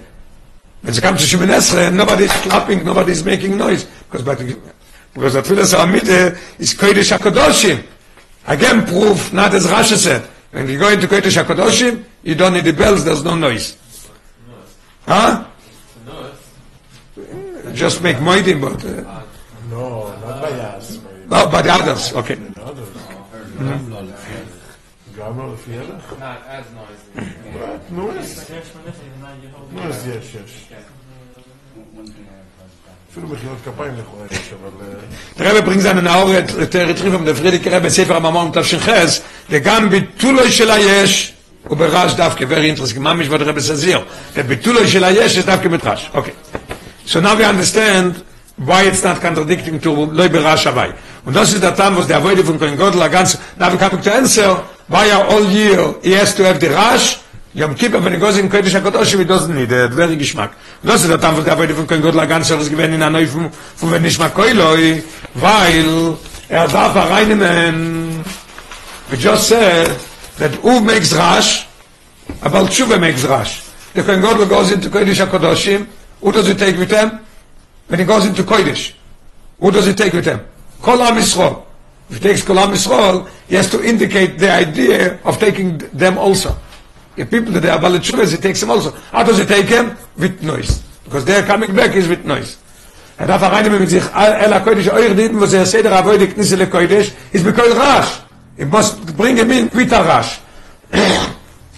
When 0.83 0.95
it 0.95 1.03
comes 1.03 1.29
to 1.29 1.37
Shemin 1.37 1.93
nobody 1.95 2.25
is 2.25 2.33
clapping, 2.33 2.85
nobody 2.85 3.13
is 3.13 3.23
making 3.25 3.57
noise. 3.57 3.85
Because, 3.85 4.23
but, 4.23 4.39
because 5.13 5.35
the 5.35 5.43
Tfilas 5.43 5.75
Amida 5.79 6.39
is 6.59 6.75
Kodesh 6.75 7.17
HaKadoshim. 7.17 7.85
Again, 8.47 8.87
proof, 8.87 9.33
not 9.33 9.55
as 9.55 9.67
Rashi 9.67 9.97
said. 9.97 10.23
When 10.53 10.69
you 10.69 10.79
go 10.79 10.89
into 10.89 11.07
Kodesh 11.07 11.43
HaKadoshim, 11.43 12.05
you 12.23 12.35
don't 12.35 12.55
need 12.55 12.65
the 12.65 12.73
bells, 12.73 13.05
there's 13.05 13.23
no 13.23 13.37
noise. 13.37 13.77
Huh? 15.07 15.45
Just 17.75 18.03
make 18.03 18.17
moedim, 18.17 18.61
but... 18.61 18.85
Uh, 18.85 19.23
no, 19.69 20.09
not 20.21 20.41
by 20.43 20.51
us. 20.51 20.99
No, 21.27 21.47
by 21.49 21.63
the 21.63 21.73
others, 21.73 22.13
okay. 22.15 22.37
Mm-hmm. 22.37 23.91
Not 26.19 26.43
as 26.49 26.65
noisy. 27.93 29.10
אז 29.79 30.09
יש, 30.09 30.25
יש. 30.45 30.65
אפילו 33.13 33.29
מחיאות 33.29 33.59
כפיים 33.65 33.93
לכאורה 33.99 34.25
יש, 34.31 34.51
אבל... 34.63 34.87
אה, 34.87 36.15
Aure, 36.15 36.43
der 36.73 36.89
Retrieb 36.89 37.13
von 37.13 37.25
der 37.25 37.35
Friedrich 37.35 37.67
Rebbe, 37.67 37.91
Sefer 37.91 38.17
Amamon, 38.17 38.53
Tavshinches, 38.53 39.21
וגם 39.51 39.91
ביטולו 39.91 40.51
של 40.51 40.71
היש, 40.71 41.33
הוא 41.69 41.77
ברעש 41.77 42.15
דווקא, 42.15 42.45
very 42.45 42.79
interesting, 42.79 42.99
ממש 42.99 43.27
what 43.27 43.41
Rebbe 43.41 43.61
says 43.61 43.83
here, 43.83 44.37
that 44.37 44.43
ביטולו 44.43 44.89
של 44.89 45.05
היש 45.05 45.39
is 45.39 45.47
דווקא 45.47 45.69
מדרש. 45.69 46.11
Okay. 46.15 46.57
So 47.07 47.21
now 47.21 47.37
we 47.37 47.45
understand 47.45 48.23
why 48.67 48.83
it's 48.83 49.03
not 49.03 49.21
contradicting 49.21 49.81
to 49.81 49.91
loy 49.91 50.29
berash 50.29 50.67
avai. 50.67 50.93
Und 51.25 51.35
das 51.35 51.53
ist 51.53 51.63
der 51.63 51.75
Tam, 51.75 51.97
was 51.97 52.07
der 52.07 52.19
Avoide 52.19 52.45
von 52.45 52.59
Kohen 52.59 52.77
Godel, 52.77 53.09
ganz, 53.11 53.39
now 53.59 53.73
we 53.73 53.77
come 53.77 53.99
why 54.89 55.11
all 55.11 55.45
year 55.45 55.95
he 56.03 56.13
has 56.13 56.35
to 56.35 56.45
have 56.45 56.59
the 56.61 56.69
rash, 56.69 57.19
Yom 57.53 57.75
Kippur, 57.75 58.01
when 58.01 58.13
he 58.13 58.19
goes 58.19 58.39
in 58.39 58.49
Kodesh 58.49 58.81
HaKadosh, 58.81 59.19
he 59.19 59.25
doesn't 59.25 59.53
need 59.53 59.73
it, 59.73 59.91
very 59.91 60.17
geschmack. 60.17 60.53
Das 60.85 61.03
ist 61.03 61.11
der 61.11 61.21
Tam, 61.21 61.37
was 61.37 61.45
der 61.45 61.55
Avoide 61.55 61.75
von 61.75 61.85
Kohen 61.85 62.01
Godel, 62.01 62.25
ganz, 62.29 62.49
was 62.51 62.71
gewinnt 62.71 62.95
in 62.95 63.01
der 63.01 63.11
Neu 63.11 63.27
von, 63.27 63.51
wenn 63.91 64.03
nicht 64.03 64.21
mal 64.21 64.31
weil 65.35 66.17
er 66.49 66.69
darf 66.69 66.95
reinnehmen, 66.95 68.25
we 69.11 69.17
just 69.17 69.49
said, 69.49 69.91
that 70.39 70.53
Uv 70.63 70.83
makes 70.83 71.13
rash, 71.13 71.67
aber 72.41 72.69
Tshuva 72.69 73.01
makes 73.01 73.29
rash. 73.29 73.63
The 73.95 74.05
Kohen 74.05 74.23
Godel 74.23 74.47
goes 74.49 74.71
into 74.71 74.89
Kodesh 74.89 75.21
HaKadoshim, 75.27 75.89
who 76.21 76.31
does 76.31 76.47
he 76.47 76.55
take 76.55 76.79
with 76.79 76.93
him? 76.93 77.19
When 77.89 77.99
he 77.99 78.07
goes 78.07 78.27
into 78.27 78.45
Kodesh, 78.45 78.93
who 79.59 79.73
does 79.73 79.87
he 79.87 79.93
take 79.93 80.13
with 80.13 80.25
him? 80.25 80.39
Kol 80.81 81.03
Am 81.03 81.17
Yisrael. 81.17 81.65
If 82.11 82.19
he 82.19 82.29
takes 82.29 82.43
Kol 82.43 82.61
Am 82.61 82.71
Yisrael, 82.71 83.29
he 83.49 83.57
has 83.57 83.69
to 83.71 83.83
indicate 83.85 84.39
the 84.39 84.53
idea 84.53 85.19
of 85.25 85.41
taking 85.41 85.79
them 85.93 86.17
also. 86.17 86.57
The 87.17 87.27
people 87.27 87.53
that 87.53 87.61
they 87.61 87.69
are 87.69 87.81
Baal 87.81 87.99
Tshuvas, 87.99 88.31
he 88.31 88.37
takes 88.37 88.61
them 88.61 88.71
also. 88.71 88.93
How 89.13 89.23
does 89.25 89.39
he 89.39 89.45
take 89.45 89.67
them? 89.67 89.97
With 90.17 90.43
noise. 90.43 90.83
Because 91.05 91.25
they 91.25 91.37
are 91.37 91.43
coming 91.43 91.75
back 91.75 91.95
is 91.97 92.09
with 92.09 92.25
noise. 92.25 92.57
Er 93.19 93.27
darf 93.27 93.43
reinnehmen 93.43 93.81
mit 93.81 93.91
sich, 93.91 94.03
El 94.15 94.53
HaKodesh, 94.53 94.89
euch 94.93 95.35
wo 95.35 95.47
sie 95.47 95.57
er 95.59 95.67
Seder 95.67 95.93
Avoide 95.93 96.27
Knisse 96.27 96.57
Le 96.57 96.67
Kodesh, 96.67 97.13
is 97.33 97.43
because 97.43 97.77
Rash. 97.77 98.23
He 98.57 98.65
must 98.65 99.15
bring 99.17 99.37
him 99.37 99.51
in 99.51 99.71
with 99.75 99.93
a 99.93 100.03
Rash. 100.03 100.41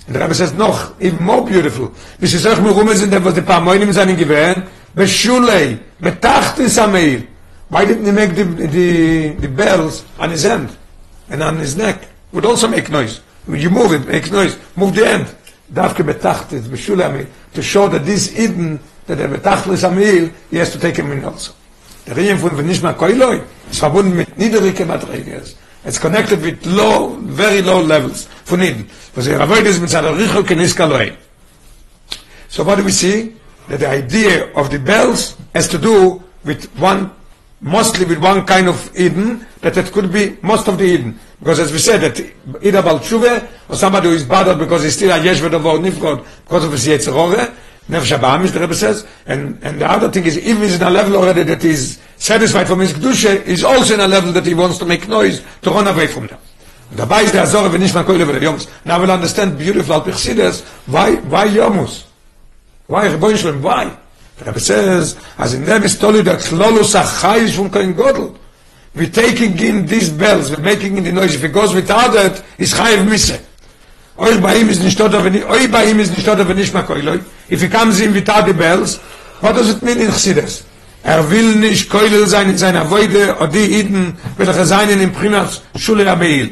Der 0.08 0.20
Rebbe 0.20 0.34
says 0.34 0.52
noch, 0.52 0.92
even 1.00 1.24
more 1.24 1.44
beautiful. 1.44 1.90
Bis 2.20 2.34
es 2.34 2.46
euch 2.46 2.60
mir 2.60 2.70
rum 2.70 2.88
sind, 2.94 3.24
was 3.24 3.34
die 3.34 3.40
paar 3.40 3.60
Moinim 3.60 3.92
seinen 3.92 4.16
gewähren, 4.16 4.64
beschulei, 4.94 5.78
betachtis 5.98 6.78
ameil. 6.78 7.26
Why 7.70 7.86
didn't 7.86 8.04
he 8.04 8.12
make 8.12 8.34
the, 8.34 8.44
the, 8.44 9.30
the 9.40 9.48
bells 9.48 10.04
on 10.18 10.30
his 10.30 10.44
hand 10.44 10.68
and 11.28 11.42
on 11.42 11.58
his 11.58 11.76
neck? 11.76 12.06
Would 12.32 12.46
also 12.46 12.68
make 12.68 12.90
noise. 12.90 13.20
You 13.48 13.70
move 13.70 13.92
it, 13.92 14.06
makes 14.06 14.30
noise. 14.30 14.56
Move 14.76 14.94
the 14.94 15.06
end. 15.06 15.26
Dafke 15.72 16.04
betachtis, 16.04 16.68
beschulei 16.68 17.06
ameil. 17.06 17.26
To 17.54 17.62
show 17.62 17.88
that 17.88 18.04
this 18.04 18.38
Eden, 18.38 18.78
that 19.06 19.16
the 19.16 19.24
betachtis 19.24 19.84
ameil, 19.84 20.32
he 20.50 20.58
has 20.58 20.70
to 20.72 20.78
take 20.78 20.96
him 20.96 21.10
in 21.12 21.24
also. 21.24 21.52
Der 22.06 22.16
Riem 22.16 22.38
von 22.38 22.50
Venishma 22.56 22.92
Koiloi 22.92 23.40
ist 23.70 23.78
verbunden 23.78 24.16
mit 24.16 24.36
niedrige 24.38 24.84
Madriges. 24.84 25.56
It's 25.84 25.98
connected 25.98 26.42
with 26.42 26.64
low, 26.66 27.16
very 27.20 27.62
low 27.62 27.80
levels 27.80 28.28
for 28.44 28.58
Eden. 28.60 28.88
Was 29.14 29.26
er 29.26 29.40
avoid 29.40 29.66
is 29.66 29.80
mit 29.80 29.90
seiner 29.90 30.16
Richel 30.16 30.44
keniska 30.44 30.86
loe. 30.86 31.12
So 32.48 32.64
what 32.64 32.78
do 32.78 32.84
we 32.84 32.92
see? 32.92 33.34
That 33.68 33.80
the 33.80 33.88
idea 33.88 34.52
of 34.54 34.70
the 34.70 34.78
bells 34.78 35.36
has 35.54 35.68
to 35.68 35.78
do 35.78 36.22
with 36.44 36.68
one, 36.78 37.10
mostly 37.62 38.04
with 38.04 38.18
one 38.18 38.44
kind 38.44 38.68
of 38.68 38.90
Eden, 38.98 39.46
that 39.60 39.76
it 39.76 39.92
could 39.92 40.12
be 40.12 40.36
most 40.42 40.68
of 40.68 40.76
the 40.76 40.84
Eden. 40.84 41.18
Because 41.38 41.60
as 41.60 41.72
we 41.72 41.78
said, 41.78 42.00
that 42.00 42.20
either 42.62 42.82
Baal 42.82 42.98
Tshuve, 42.98 43.48
or 43.68 43.76
somebody 43.76 44.08
who 44.08 44.14
is 44.14 44.24
bothered 44.24 44.58
because 44.58 44.82
he's 44.82 44.94
still 44.94 45.10
a 45.10 45.22
Yesh 45.22 45.40
Vedavor 45.40 45.78
Nifgod, 45.78 46.26
because 46.44 46.64
of 46.64 46.72
his 46.72 46.86
Yetzirore, 46.86 47.54
Nefesh 47.88 48.16
Abam, 48.16 48.50
the 48.52 48.60
Rebbe 48.60 48.74
says, 48.74 49.06
and, 49.26 49.58
and 49.62 49.80
the 49.80 49.90
other 49.90 50.10
thing 50.10 50.24
is, 50.24 50.38
even 50.38 50.62
he's 50.62 50.76
in 50.76 50.82
a 50.82 50.90
level 50.90 51.16
already 51.16 51.42
that 51.42 51.62
he's 51.62 51.98
satisfied 52.16 52.68
from 52.68 52.80
his 52.80 52.92
Kedusha, 52.92 53.44
he's 53.44 53.64
also 53.64 53.94
in 53.94 54.00
a 54.00 54.06
level 54.08 54.32
that 54.32 54.46
he 54.46 54.54
wants 54.54 54.78
to 54.78 54.84
make 54.84 55.08
noise 55.08 55.42
to 55.62 55.70
run 55.70 55.88
away 55.88 56.06
from 56.06 56.26
them. 56.26 56.38
Dabei 56.94 57.22
ist 57.22 57.32
der 57.32 57.42
Azore, 57.42 57.72
wenn 57.72 57.80
nicht 57.80 57.94
mal 57.94 58.04
Koile, 58.04 58.24
Yomus. 58.24 58.68
Now 58.84 59.00
we'll 59.00 59.10
understand 59.10 59.58
beautiful, 59.58 59.94
al 59.94 60.02
Pichsides, 60.02 60.62
why, 60.86 61.16
why 61.16 61.48
Yomus? 61.48 62.04
Why, 62.86 63.08
Rebbein 63.08 63.36
Shalom, 63.36 63.62
why? 63.62 63.96
The 64.38 64.44
Rebbe 64.46 64.60
says, 64.60 65.16
as 65.38 65.54
in 65.54 65.64
is 65.64 65.98
told 65.98 66.16
you 66.16 66.22
that 66.22 66.40
Klolus 66.40 66.94
Achayish 67.00 67.56
from 67.56 67.70
Kohen 67.70 67.94
Godel. 67.94 68.36
We're 68.94 69.08
taking 69.08 69.58
in 69.58 69.86
these 69.86 70.10
bells, 70.10 70.50
we're 70.50 70.62
making 70.62 70.98
in 70.98 71.04
the 71.04 71.12
noise. 71.12 71.34
If 71.34 71.44
it 71.44 71.52
goes 71.52 71.74
without 71.74 72.12
that, 72.12 72.42
it's 72.58 72.74
Chayiv 72.74 73.08
Misse. 73.08 73.40
Euch 74.18 74.40
bei 74.42 74.56
ihm 74.56 74.68
ist 74.68 74.82
nicht 74.82 75.00
dort, 75.00 75.12
wenn 75.12 75.42
euch 75.44 75.70
bei 75.70 75.86
ihm 75.86 75.98
ist 75.98 76.14
nicht 76.14 76.26
dort, 76.26 76.46
wenn 76.46 76.58
ich 76.58 76.72
mal 76.72 76.82
Koiloi. 76.82 77.20
If 77.48 77.62
he 77.62 77.68
comes 77.68 78.00
in 78.00 78.12
without 78.12 78.46
the 78.46 78.52
bells, 78.52 79.00
what 79.40 79.54
does 79.54 79.70
it 79.70 79.82
mean 79.82 79.98
in 79.98 80.08
Chassidus? 80.08 80.64
Er 81.02 81.30
will 81.30 81.56
nicht 81.56 81.88
Koiloi 81.88 82.26
sein 82.26 82.50
in 82.50 82.58
seiner 82.58 82.90
Weide, 82.90 83.36
oder 83.36 83.48
die 83.48 83.80
Iden, 83.80 84.14
welche 84.36 84.66
sein 84.66 84.90
in 84.90 85.12
Primas 85.12 85.62
Schule 85.76 86.08
Abeil. 86.10 86.50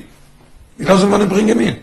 He 0.78 0.84
doesn't 0.84 1.10
want 1.10 1.22
to 1.22 1.28
bring 1.28 1.48
him 1.48 1.60
in. 1.60 1.76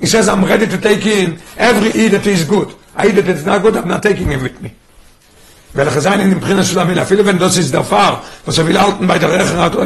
He 0.00 0.06
says, 0.06 0.28
I'm 0.28 0.44
ready 0.44 0.66
to 0.66 0.78
take 0.78 1.04
in 1.04 1.38
every 1.58 1.92
Eid 1.92 2.12
that 2.12 2.26
is 2.26 2.44
good. 2.44 2.74
A 2.96 3.02
Eid 3.02 3.16
that 3.16 3.28
is 3.28 3.44
not 3.44 3.62
good, 3.62 3.76
I'm 3.76 3.88
not 3.88 4.02
taking 4.02 4.30
him 4.30 4.42
with 4.42 4.60
me. 4.62 4.72
Welche 5.74 6.00
sein 6.00 6.20
in 6.20 6.30
dem 6.30 6.40
Prinas 6.40 6.68
Schule 6.68 6.82
Abeil, 6.82 7.04
viele 7.04 7.26
wenn 7.26 7.38
das 7.38 7.56
ist 7.56 7.74
der 7.74 7.84
Fahr, 7.84 8.22
was 8.46 8.58
er 8.58 8.66
will 8.66 8.80
halten 8.80 9.06
bei 9.06 9.18
der 9.18 9.30
Rechen 9.30 9.58
hat, 9.58 9.76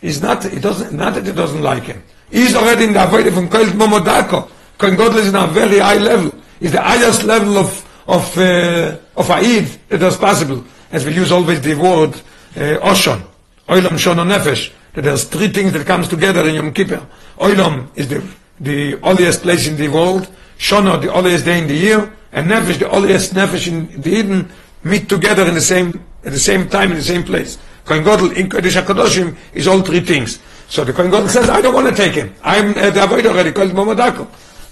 is 0.00 0.22
not, 0.22 0.44
it 0.44 0.64
doesn't, 0.64 0.92
not 0.92 1.14
that 1.14 1.26
it 1.26 1.36
doesn't 1.36 1.60
like 1.60 1.84
him. 1.84 2.02
He's 2.30 2.54
already 2.54 2.84
in 2.84 2.92
the 2.92 3.00
Avoide 3.00 3.32
from 3.32 3.48
Koil 3.48 3.70
Momodako. 3.72 4.48
Kohen 4.78 4.96
Godel 4.96 5.18
is 5.18 5.28
in 5.28 5.36
a 5.36 5.46
very 5.46 5.78
high 5.78 5.98
level. 5.98 6.32
It's 6.60 6.72
the 6.72 6.80
highest 6.80 7.24
level 7.24 7.58
of 7.58 7.84
of 8.06 8.36
uh, 8.38 8.96
of 9.16 9.30
Aid 9.30 9.66
that 9.88 10.02
is 10.02 10.16
possible. 10.16 10.64
As 10.90 11.04
we 11.04 11.12
use 11.12 11.30
always 11.30 11.60
the 11.60 11.74
word 11.74 12.14
uh, 12.56 12.90
Oshon, 12.90 13.22
Oilam 13.68 13.98
Shon 13.98 14.16
Nefesh. 14.16 14.72
That 14.94 15.02
there's 15.02 15.24
three 15.24 15.48
things 15.48 15.72
that 15.72 15.86
comes 15.86 16.08
together 16.08 16.48
in 16.48 16.54
Yom 16.54 16.72
Kippur. 16.72 17.06
Oilam 17.38 17.88
is 17.94 18.08
the 18.08 18.22
the 18.60 18.96
holiest 18.98 19.42
place 19.42 19.66
in 19.66 19.76
the 19.76 19.88
world. 19.88 20.28
Shono 20.58 21.00
the 21.00 21.12
holiest 21.12 21.44
day 21.44 21.58
in 21.58 21.66
the 21.66 21.74
year, 21.74 22.12
and 22.32 22.50
Nefesh 22.50 22.78
the 22.78 22.88
holiest 22.88 23.34
Nefesh 23.34 23.68
in 23.68 24.00
the 24.00 24.10
Eden 24.10 24.50
meet 24.84 25.08
together 25.08 25.46
in 25.46 25.54
the 25.54 25.60
same 25.60 26.00
at 26.24 26.32
the 26.32 26.38
same 26.38 26.68
time 26.68 26.90
in 26.90 26.96
the 26.96 27.02
same 27.02 27.24
place. 27.24 27.58
Kohen 27.84 28.02
Godel 28.02 28.34
in 28.36 28.48
Kodesh 28.48 28.80
HaKadoshim 28.80 29.36
is 29.52 29.66
all 29.66 29.82
three 29.82 30.00
things. 30.00 30.38
So 30.68 30.84
the 30.84 30.92
Kohen 30.92 31.10
Gadol 31.10 31.28
says, 31.28 31.50
I 31.50 31.60
don't 31.60 31.74
want 31.74 31.88
to 31.88 31.94
take 31.94 32.14
him. 32.14 32.34
I'm 32.42 32.70
uh, 32.70 32.90
the 32.90 33.04
avoid 33.04 33.26
already, 33.26 33.52
called 33.52 33.72
Momadako. 33.72 34.26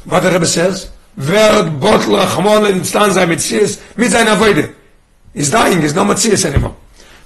What 0.04 0.20
the 0.20 0.30
Rebbe 0.30 0.46
says, 0.46 0.90
Verd 1.16 1.78
bottle 1.78 2.16
Rachmon 2.16 2.70
in 2.70 2.84
stanza 2.84 3.26
Metzies 3.26 3.80
mit 3.96 4.10
seiner 4.10 4.32
Avoide. 4.32 4.74
He's 5.34 5.50
dying, 5.50 5.82
he's 5.82 5.94
not 5.94 6.06
Metzies 6.06 6.44
anymore. 6.46 6.74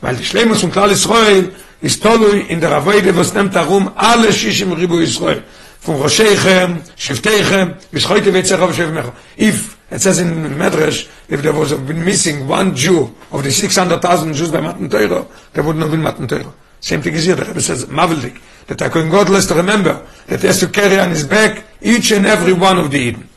Weil 0.00 0.16
die 0.16 0.24
Schleimus 0.24 0.60
von 0.60 0.72
Klal 0.72 0.90
Israel 0.90 1.52
ist 1.80 2.02
tolui 2.02 2.40
in 2.48 2.60
der 2.60 2.72
Avoide, 2.72 3.16
was 3.16 3.32
nimmt 3.32 3.54
darum 3.54 3.92
alle 3.94 4.32
Shishim 4.32 4.72
Ribu 4.72 4.98
Israel. 4.98 5.44
Von 5.80 6.02
bis 6.02 8.08
heute 8.08 8.34
wird 8.34 8.46
sich 8.46 8.58
auf 8.58 8.74
Shevmecho. 8.74 9.12
If, 9.38 9.75
it 9.90 10.00
says 10.00 10.18
in 10.18 10.28
Medrash, 10.54 11.08
if 11.28 11.42
there 11.42 11.52
was 11.52 11.72
been 11.74 12.04
missing 12.04 12.48
one 12.48 12.74
Jew 12.74 13.14
of 13.30 13.44
the 13.44 13.52
600,000 13.52 14.34
Jews 14.34 14.50
by 14.50 14.60
Matan 14.60 14.90
Torah, 14.90 15.26
there 15.52 15.62
would 15.62 15.76
not 15.76 15.82
have 15.82 15.90
been 15.92 16.02
Matan 16.02 16.26
Torah. 16.26 16.52
Same 16.80 17.02
thing 17.02 17.14
is 17.14 17.24
here, 17.24 17.36
the 17.36 17.44
Rebbe 17.44 17.60
says, 17.60 17.84
Maveldik. 17.86 18.40
that 18.66 18.80
a 18.82 18.90
Kohen 18.90 19.10
Gadol 19.10 19.34
has 19.34 19.46
to 19.46 19.54
remember 19.54 20.06
that 20.26 20.40
he 20.40 20.46
has 20.46 20.60
to 20.60 20.68
carry 20.68 20.98
on 20.98 21.10
his 21.10 21.24
back 21.24 21.64
each 21.80 22.10
and 22.10 22.26
every 22.26 22.52
one 22.52 22.78
of 22.78 22.90
the 22.90 22.98
Eden. 22.98 23.28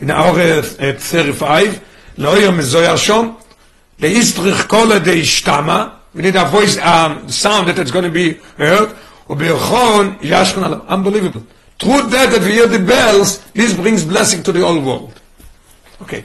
In 0.00 0.10
our 0.10 0.38
uh, 0.38 0.62
35, 0.62 2.14
Loyer 2.18 2.52
Mezoyar 2.52 2.96
Shom, 2.96 3.42
the 3.98 4.06
Istrich 4.06 4.68
Kola 4.68 5.00
de 5.00 5.20
Ishtama, 5.20 5.94
we 6.14 6.22
need 6.22 6.36
a 6.36 6.44
voice, 6.46 6.78
um, 6.78 7.28
sound 7.28 7.68
that 7.68 7.78
it's 7.78 7.90
going 7.90 8.04
to 8.04 8.10
be 8.10 8.34
heard, 8.56 8.94
Ubirchon 9.28 10.18
Yashkan 10.18 10.64
Alam. 10.64 10.82
Unbelievable. 10.82 11.42
Through 11.78 12.08
that, 12.08 12.30
that 12.30 12.42
we 12.42 12.52
hear 12.52 12.66
the 12.66 12.78
bells, 12.78 13.38
this 13.52 13.74
brings 13.74 14.04
blessing 14.04 14.42
to 14.44 14.52
the 14.52 14.60
whole 14.60 14.80
world. 14.80 15.20
Okay. 16.02 16.24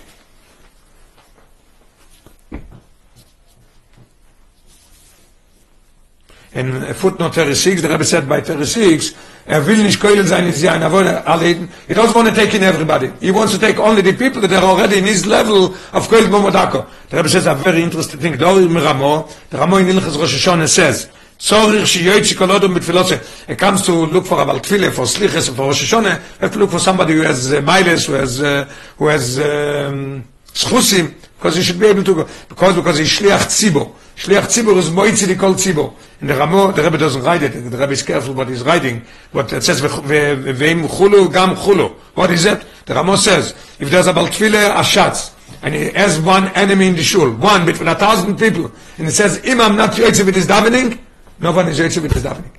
in 6.53 6.93
footnote 6.93 7.33
36 7.33 7.81
the 7.81 7.87
rabbi 7.87 8.03
said 8.03 8.27
by 8.27 8.41
36 8.41 9.15
er 9.47 9.65
will 9.65 9.83
nicht 9.83 10.01
keulen 10.01 10.27
sein 10.27 10.83
allein 10.83 11.69
he 11.87 11.93
doesn't 11.93 12.13
want 12.13 12.27
to 12.27 12.35
take 12.35 12.53
in 12.53 12.63
everybody 12.63 13.09
he 13.21 13.31
wants 13.31 13.53
to 13.53 13.59
take 13.59 13.79
only 13.79 14.01
the 14.01 14.11
people 14.13 14.41
that 14.41 14.51
are 14.51 14.63
already 14.63 14.97
in 14.97 15.05
his 15.05 15.25
level 15.25 15.73
of 15.93 16.07
keulen 16.09 16.29
momodako 16.29 16.85
the 17.09 17.15
rabbi 17.15 17.29
says 17.29 17.45
a 17.45 17.55
very 17.55 17.81
interesting 17.81 18.19
thing 18.19 18.35
dor 18.35 18.59
im 18.59 18.75
ramo 18.75 19.29
the 19.49 19.57
ramo 19.57 19.77
in 19.77 19.87
ilchas 19.87 20.19
rosh 20.19 20.35
hashanah 20.35 20.67
says 20.67 21.07
Zorich 21.41 21.87
shi 21.87 22.05
yoytzi 22.05 22.37
kol 22.37 22.49
odom 22.49 22.75
betfilose. 22.75 23.47
He 23.47 23.55
comes 23.55 23.81
to 23.87 23.91
look 23.91 24.27
for 24.27 24.39
a 24.39 24.45
tefillah, 24.45 24.91
for 24.91 25.05
sliches, 25.07 25.49
for 25.49 25.63
Rosh 25.63 25.91
Hashanah, 25.91 26.39
have 26.39 26.53
to 26.53 26.59
look 26.59 26.69
for 26.69 26.79
somebody 26.79 27.13
who 27.13 27.21
has 27.21 27.51
uh, 27.51 27.61
miles, 27.61 28.05
who 28.05 28.13
has, 28.13 28.41
uh, 28.41 28.71
who 28.97 29.07
has 29.07 29.39
um, 29.39 30.23
schusim, 30.53 31.15
because 31.37 31.55
he 31.55 31.63
should 31.63 31.79
be 31.79 31.87
able 31.87 32.03
to 32.03 32.13
go, 32.13 32.27
because, 32.47 32.75
because 32.75 32.97
he's 32.99 33.09
shliach 33.09 33.47
tzibor. 33.47 33.91
Shliach 34.21 34.45
Tzibur 34.45 34.77
is 34.77 34.91
moitzi 34.91 35.35
kol 35.39 35.55
Tzibur. 35.55 35.91
In 36.21 36.27
the 36.27 36.35
Ramo, 36.35 36.71
the 36.71 36.83
Rebbe 36.83 36.99
doesn't 36.99 37.23
write 37.23 37.41
it. 37.41 37.53
The 37.53 37.75
Rebbe 37.75 37.93
is 37.93 38.03
careful 38.03 38.35
what 38.35 38.47
he's 38.47 38.61
writing. 38.61 39.01
But 39.33 39.51
it 39.51 39.63
says, 39.63 39.81
ve'im 39.81 40.87
chulu 40.87 41.33
gam 41.33 41.55
chulu. 41.55 41.91
What 42.13 42.29
is 42.29 42.45
it? 42.45 42.63
The 42.85 42.93
Ramo 42.93 43.15
says, 43.15 43.55
if 43.79 43.89
there's 43.89 44.05
a 44.05 44.13
Baltfile 44.13 44.75
Ashatz, 44.75 45.33
and 45.63 45.73
he 45.73 45.89
has 45.91 46.19
one 46.19 46.49
enemy 46.49 46.89
in 46.89 46.95
the 46.95 47.01
shul, 47.01 47.31
one 47.31 47.65
between 47.65 47.87
a 47.87 47.95
thousand 47.95 48.37
people, 48.37 48.71
and 48.99 49.07
it 49.07 49.11
says, 49.11 49.41
Imam 49.43 49.71
I'm 49.71 49.77
not 49.77 49.91
yoitzi 49.93 50.23
with 50.23 50.35
his 50.35 50.45
davening, 50.45 50.99
no 51.41 51.51
one 51.51 51.67
is 51.67 51.79
yoitzi 51.79 52.01
with 52.01 52.13
his 52.13 52.23
davening. 52.23 52.51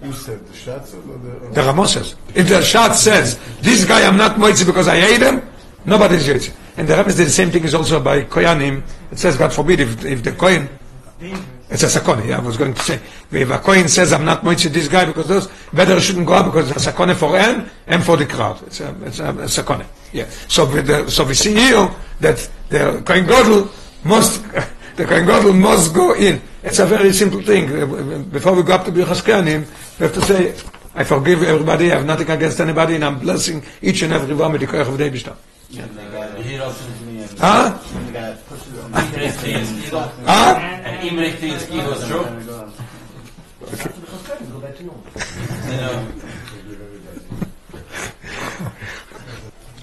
Who 0.00 0.12
said 0.12 0.46
the 0.46 0.54
shots 0.54 0.94
or 0.94 1.02
the... 1.02 1.60
The 1.60 1.86
says, 1.86 2.14
if 2.34 2.48
the 2.48 2.54
Ashatz 2.54 2.94
says, 2.94 3.38
this 3.60 3.84
guy 3.84 4.06
I'm 4.06 4.16
not 4.16 4.36
moitzi 4.36 4.64
because 4.64 4.88
I 4.88 5.00
hate 5.00 5.20
him, 5.20 5.42
nobody 5.84 6.14
is 6.16 6.28
yoitzi. 6.28 6.54
And 6.76 6.86
the 6.86 6.96
Rebbe 6.96 7.10
says 7.10 7.26
the 7.26 7.30
same 7.30 7.50
thing 7.50 7.64
is 7.64 7.74
also 7.74 8.00
by 8.00 8.22
Koyanim. 8.22 8.82
It 9.10 9.18
says, 9.18 9.36
God 9.36 9.52
forbid, 9.52 9.80
if, 9.80 10.04
if 10.04 10.22
the 10.22 10.30
Koyan, 10.30 10.68
It's 11.70 11.82
a 11.82 11.86
sakone. 11.86 12.26
Yeah, 12.26 12.38
I 12.38 12.40
was 12.40 12.56
going 12.56 12.72
to 12.72 12.80
say, 12.80 13.00
if 13.30 13.50
a 13.50 13.58
coin 13.58 13.88
says 13.88 14.12
I'm 14.12 14.24
not 14.24 14.42
moitzit 14.42 14.70
this 14.70 14.88
guy 14.88 15.04
because 15.04 15.28
those, 15.28 15.48
better 15.72 16.00
shouldn't 16.00 16.26
go 16.26 16.34
out 16.34 16.46
because 16.46 16.70
it's 16.70 16.86
a 16.86 16.92
sakone 16.92 17.14
for 17.14 17.38
him 17.38 17.68
and 17.86 18.02
for 18.02 18.16
the 18.16 18.24
crowd. 18.24 18.62
It's 18.66 18.80
a, 18.80 18.94
it's 19.04 19.18
a, 19.18 19.28
a 19.30 19.48
sakone. 19.48 19.84
Yeah. 20.12 20.28
So 20.48 20.64
the, 20.64 21.10
so 21.10 21.24
we 21.24 21.34
see 21.34 21.54
here 21.54 21.90
that 22.20 22.48
the 22.70 23.02
coin 23.04 23.24
godel 23.26 23.68
must, 24.04 24.42
the 24.98 25.04
coin 25.06 25.24
godel 25.24 25.54
must 25.54 25.94
go 25.94 26.12
in. 26.14 26.42
It's 26.62 26.80
a 26.80 26.86
very 26.86 27.12
simple 27.12 27.40
thing. 27.40 27.70
Uh, 27.70 28.18
before 28.30 28.54
we 28.54 28.64
go 28.64 28.74
up 28.74 28.84
to 28.84 28.90
Birchas 28.90 29.22
Kohanim, 29.22 29.62
we 29.98 30.06
have 30.06 30.14
to 30.14 30.22
say, 30.22 30.54
I 30.94 31.04
forgive 31.04 31.44
everybody, 31.44 31.92
I 31.92 31.96
have 31.96 32.06
nothing 32.06 32.28
against 32.28 32.60
anybody, 32.60 32.96
and 32.96 33.04
I'm 33.04 33.20
blessing 33.20 33.62
each 33.80 34.02
and 34.02 34.12
every 34.12 34.34
one 34.34 34.50
with 34.52 34.60
the 34.60 34.66
koyach 34.66 34.88
of 34.88 34.98
the 34.98 35.04
Eibishter. 35.04 35.36
Huh? 37.38 37.78
Huh? 40.26 40.54
And 40.58 41.08
Imrich 41.08 41.42
is 41.42 41.70
Igor's 41.70 42.08
joke. 42.08 42.26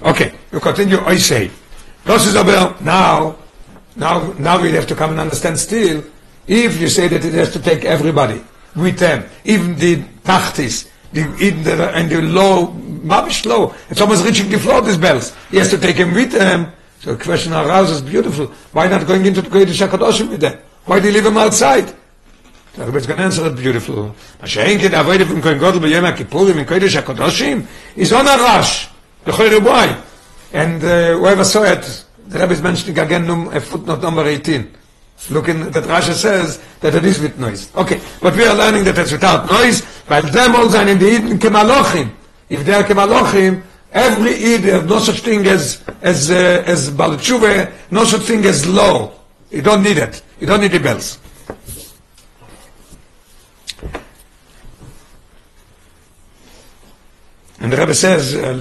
Okay, 0.02 0.34
you 0.52 0.60
continue, 0.60 1.00
I 1.06 1.18
say. 1.18 1.50
Ist 2.06 2.36
aber, 2.36 2.76
now, 2.82 3.36
now, 3.97 4.33
now 4.39 4.61
we 4.61 4.73
have 4.73 4.87
to 4.89 4.95
come 4.95 5.11
and 5.11 5.21
understand 5.21 5.59
still, 5.59 6.05
if 6.47 6.81
you 6.81 6.89
say 6.89 7.09
that 7.09 7.25
it 7.25 7.35
has 7.35 7.53
to 7.53 7.59
take 7.61 7.85
everybody 7.85 8.43
with 8.75 8.99
them, 8.99 9.29
even 9.45 9.77
the 9.77 9.97
tachtis, 10.25 10.89
the, 11.13 11.23
in 11.39 11.63
the, 11.65 11.91
and 11.95 12.09
the 12.09 12.23
low, 12.23 12.69
mabish 12.69 13.45
low, 13.45 13.75
it's 13.89 14.01
almost 14.01 14.25
reaching 14.25 14.49
the 14.49 14.59
floor, 14.59 14.81
these 14.81 14.97
bells. 14.97 15.35
He 15.51 15.59
has 15.59 15.71
to 15.71 15.79
take 15.79 15.97
him 15.97 16.15
with 16.15 16.33
them. 16.33 16.73
So 17.01 17.15
the 17.15 17.25
question 17.25 17.53
arises, 17.53 18.03
beautiful, 18.03 18.47
why 18.73 18.89
not 18.89 19.07
going 19.07 19.25
into 19.27 19.43
the 19.43 19.49
Kodesh 19.49 19.87
HaKadoshim 19.87 20.31
with 20.31 20.41
them? 20.41 20.59
Why 20.85 21.01
do 21.01 21.09
you 21.09 21.15
leave 21.15 21.27
him 21.27 21.37
outside? 21.37 21.95
The 22.75 22.87
Rebbe's 22.87 23.07
going 23.07 23.19
to 23.19 23.25
answer 23.25 23.47
it 23.47 23.57
beautiful. 23.57 24.15
מה 24.41 24.47
שאין 24.47 24.79
כן 24.81 24.95
avoid 24.95 25.23
from 25.27 25.43
Kohen 25.43 25.59
Gadol 25.59 25.81
ביום 25.81 26.05
הכיפורים 26.05 26.59
in 26.59 26.65
Kodesh 26.65 27.03
HaKadoshim 27.03 27.67
is 27.97 28.13
on 28.13 28.27
a 28.27 28.37
rush. 28.37 28.89
The 29.25 29.33
Choy 29.33 30.03
And 30.53 30.83
uh, 30.83 31.19
whoever 31.19 31.45
saw 31.45 31.65
it, 31.65 32.04
the 32.36 32.42
Rebbe 32.42 32.54
is 32.54 32.62
mentioning 32.62 33.00
again 33.00 33.26
num, 33.26 33.50
footnote 33.62 34.02
number 34.02 34.28
18. 34.28 34.70
Look 35.30 35.48
in 35.48 35.72
that 35.72 35.86
Rashi 35.86 36.14
says 36.14 36.62
that 36.82 36.94
it 36.94 37.06
is 37.06 37.20
with 37.20 37.40
noise. 37.40 37.74
Okay, 37.76 38.02
but 38.22 38.36
we 38.36 38.44
are 38.46 38.54
learning 38.54 38.84
that 38.84 38.98
it's 38.98 39.14
without 39.14 39.50
noise, 39.50 39.82
weil 40.10 40.24
them 40.24 40.56
all 40.56 40.70
sein 40.70 40.90
in 40.90 41.00
the 41.00 41.08
Eden 41.08 41.40
kemalochim. 41.40 42.12
If 42.50 42.66
they 42.66 42.74
are 42.74 42.84
kemalochim, 42.84 43.64
every 43.94 44.34
there's 44.58 44.84
no 44.84 45.00
such 45.00 45.22
thing 45.22 45.48
as, 45.48 45.82
as, 46.02 46.30
uh, 46.30 46.64
as 46.68 46.92
Balchuve, 46.92 47.72
no 47.92 48.04
such 48.04 48.24
thing 48.24 48.44
as 48.46 48.68
low. 48.68 49.14
You 49.50 49.62
don't 49.62 49.82
need 49.82 49.98
it. 49.98 50.22
You 50.42 50.48
don't 50.48 50.60
need 50.60 50.74
the 50.74 50.80
bells. 50.80 51.18
And 57.62 57.72
the 57.72 57.78
Rebbe 57.78 57.96
says, 57.96 58.36
uh, 58.36 58.60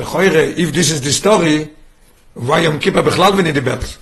if 0.57 0.73
this 0.73 0.93
is 0.93 1.03
the 1.03 1.11
story, 1.11 1.75
why 2.35 2.61
am 2.61 2.79
kippa 2.79 3.03
bikhlal 3.03 3.37
ven 3.37 3.55
dibels 3.55 3.99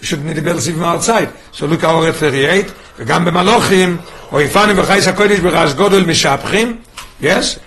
we 0.00 0.06
should 0.06 0.24
need 0.24 0.36
dibels 0.36 0.68
in 0.68 0.82
our 0.82 1.00
side 1.00 1.30
so 1.52 1.66
look 1.66 1.84
our 1.84 2.02
referiate 2.06 2.74
and 2.98 3.06
gam 3.08 3.24
be 3.24 3.30
malochim 3.30 3.98
o 4.32 4.36
ifan 4.36 4.74
ve 4.74 4.82
chayis 4.82 5.06
hakodesh 5.10 5.42
be 5.42 5.50
godol 5.50 6.04
mishapchim 6.04 6.78
yes 7.20 7.58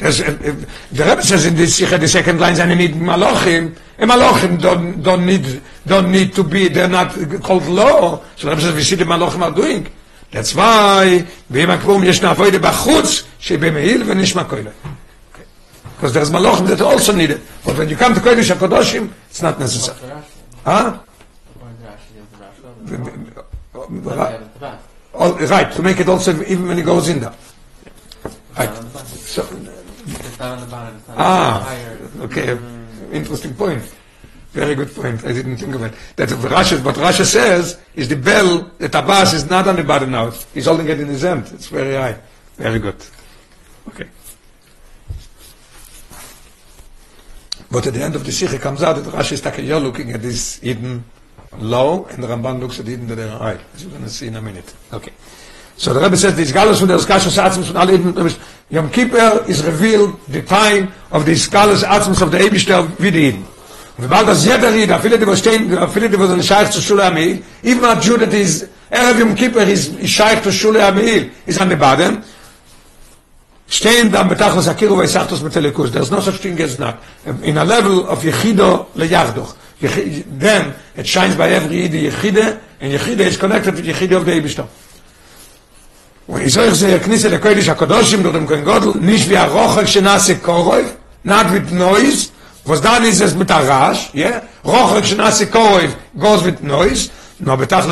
Das, 0.00 0.18
uh, 0.20 0.24
uh, 0.24 0.54
the 0.92 1.04
rabbi 1.04 1.20
says 1.20 1.44
in 1.44 1.54
this 1.54 1.76
sikha 1.76 1.98
the 1.98 2.08
second 2.08 2.40
line 2.40 2.56
zane 2.56 2.76
need 2.78 2.94
malochim 2.94 3.76
and 3.98 4.10
malochim 4.10 4.58
don't 4.58 5.02
don't 5.02 5.26
need 5.26 5.60
don't 5.86 6.10
need 6.10 6.32
to 6.34 6.42
be 6.42 6.68
they're 6.68 6.88
not 6.88 7.12
called 7.42 7.66
law. 7.66 8.18
So 8.36 8.48
rabbi 8.48 8.62
says 8.62 8.74
we 8.74 8.82
see 8.82 8.96
the 8.96 9.04
malochim 9.04 9.42
are 9.42 9.50
doing. 9.50 9.86
That's 10.30 10.54
why 10.54 11.26
we 11.50 11.66
make 11.66 11.84
room 11.84 12.02
yes 12.04 12.22
na 12.22 12.32
void 12.32 12.52
be 12.52 12.58
chutz 12.68 13.28
she 13.38 13.58
be 13.58 13.70
meil 13.70 14.02
ve 14.04 14.14
nishma 14.14 14.48
Because 16.00 16.14
there's 16.14 16.30
Malachim 16.30 16.66
that 16.66 16.80
also 16.80 17.14
need 17.14 17.28
it. 17.30 17.42
But 17.62 17.76
when 17.76 17.86
you 17.90 17.94
come 17.94 18.14
to 18.14 18.20
Kodesh 18.20 18.50
HaKadoshim, 18.50 19.12
it's 19.28 19.42
not 19.42 19.58
necessary. 19.58 20.10
Huh? 20.64 20.98
All- 25.12 25.34
right, 25.34 25.70
to 25.72 25.82
make 25.82 26.00
it 26.00 26.08
also 26.08 26.32
even 26.44 26.68
when 26.68 26.78
it 26.78 26.86
goes 26.86 27.10
in 27.10 27.20
there. 27.20 27.34
Right. 28.56 28.74
So, 29.18 29.46
Ah, 31.18 31.76
okay. 32.20 32.58
Interesting 33.12 33.52
point. 33.52 33.82
Very 34.52 34.74
good 34.74 34.94
point. 34.94 35.22
I 35.26 35.34
didn't 35.34 35.58
think 35.58 35.74
of 35.74 35.82
it. 35.82 35.92
That 36.16 36.30
what 36.30 36.50
Rasha, 36.50 36.82
what 36.82 36.94
Rasha 36.94 37.26
says 37.26 37.78
is 37.94 38.08
the 38.08 38.16
bell, 38.16 38.70
the 38.78 38.88
tabas 38.88 39.34
is 39.34 39.50
not 39.50 39.68
on 39.68 39.76
the 39.76 39.84
bottom 39.84 40.12
now. 40.12 40.30
He's 40.54 40.64
holding 40.64 40.88
it 40.88 40.98
in 40.98 41.08
his 41.08 41.20
hand. 41.20 41.50
It's 41.52 41.66
very 41.66 41.94
high. 41.94 42.16
Very 42.56 42.78
good. 42.78 42.96
Okay. 43.88 44.08
But 47.70 47.86
at 47.86 47.94
the 47.94 48.02
end 48.02 48.16
of 48.16 48.24
the 48.24 48.32
Sikh, 48.32 48.52
it 48.52 48.60
comes 48.60 48.82
out 48.82 48.96
that 48.96 49.04
Rashi 49.04 49.32
is 49.32 49.68
you're 49.68 49.78
looking 49.78 50.10
at 50.12 50.22
this 50.22 50.58
Eden 50.62 51.04
low, 51.58 52.06
and 52.06 52.22
the 52.22 52.26
Ramban 52.26 52.58
looks 52.58 52.80
at 52.80 52.88
Eden 52.88 53.06
that 53.06 53.14
they're 53.14 53.30
high. 53.30 53.58
As 53.74 53.82
you're 53.82 53.92
going 53.92 54.02
to 54.02 54.10
see 54.10 54.26
in 54.26 54.36
a 54.36 54.42
minute. 54.42 54.74
Okay. 54.92 55.12
So 55.76 55.94
the 55.94 56.00
Rebbe 56.00 56.16
says, 56.16 56.36
this 56.36 56.52
Galus 56.52 56.80
von 56.80 56.88
der 56.88 56.98
Skashos 56.98 57.38
Atzmus 57.38 57.68
von 57.68 57.76
alle 57.76 57.94
Eden, 57.94 58.12
the 58.12 58.38
Yom 58.70 58.90
Kippur 58.90 59.44
is 59.48 59.64
revealed 59.64 60.20
the 60.26 60.42
time 60.42 60.92
of 61.12 61.24
the 61.24 61.32
Galus 61.32 61.84
Atzmus 61.84 62.20
of 62.22 62.32
the 62.32 62.38
Eibishter 62.38 62.86
wie 62.98 63.10
die 63.10 63.28
Eden. 63.28 63.44
Bald 64.08 64.28
das 64.28 64.44
jeder 64.44 64.72
Ried, 64.72 64.90
viele 65.00 65.18
die 65.18 65.36
stehen, 65.36 65.78
viele 65.92 66.08
die 66.08 66.16
sind 66.16 66.44
Scheich 66.44 66.70
zu 66.70 66.80
Schule 66.80 67.04
Amil, 67.04 67.42
even 67.62 67.84
a 67.84 67.94
Jew 68.00 68.16
that 68.16 68.32
is, 68.32 68.66
Erev 68.90 69.18
Yom 69.18 69.34
Kippur 69.34 69.62
is 69.62 69.90
Scheich 70.04 70.42
zu 70.42 70.50
Schule 70.50 70.82
Amil, 70.82 71.30
is 71.46 71.58
an 71.60 71.68
the 71.68 71.76
stehen 73.70 74.10
dann 74.10 74.28
betachlos 74.28 74.68
Akiru 74.68 74.96
bei 74.96 75.06
Sachtos 75.06 75.40
mit 75.42 75.52
Telekus. 75.54 75.92
There's 75.92 76.10
no 76.10 76.20
such 76.20 76.38
thing 76.38 76.60
as 76.60 76.78
not. 76.78 76.98
In 77.42 77.56
a 77.56 77.64
level 77.64 78.06
of 78.06 78.22
Yechido 78.22 78.86
le 78.94 79.06
Yachdoch. 79.06 79.54
Then 79.80 80.74
it 80.96 81.06
shines 81.06 81.36
by 81.36 81.48
every 81.50 81.88
Yidi 81.88 82.10
Yechide, 82.10 82.60
and 82.80 82.92
Yechide 82.92 83.20
is 83.20 83.36
connected 83.38 83.74
with 83.76 83.86
Yechide 83.86 84.16
of 84.16 84.26
the 84.26 84.32
Eibishter. 84.32 84.66
ויזויך 86.28 86.74
זה 86.74 86.88
יכניס 86.88 87.26
אל 87.26 87.34
הקודש 87.34 87.68
הקדושים 87.68 88.22
דודם 88.22 88.46
כהן 88.46 88.64
גודל, 88.64 89.00
ניש 89.00 89.26
וי 89.28 89.36
הרוחק 89.36 89.86
שנעשה 89.86 90.34
קורוי, 90.34 90.82
not 91.26 91.46
with 91.50 91.72
noise, 91.72 92.30
was 92.66 92.80
done 92.80 93.04
is 93.04 93.20
as 93.20 93.34
mit 93.34 93.50
הרעש, 93.50 94.10
yeah? 94.14 94.18
רוחק 94.62 95.04
שנעשה 95.04 95.46
קורוי 95.46 95.86
goes 96.18 96.42
with 96.42 96.64
noise, 96.64 97.08
no 97.44 97.50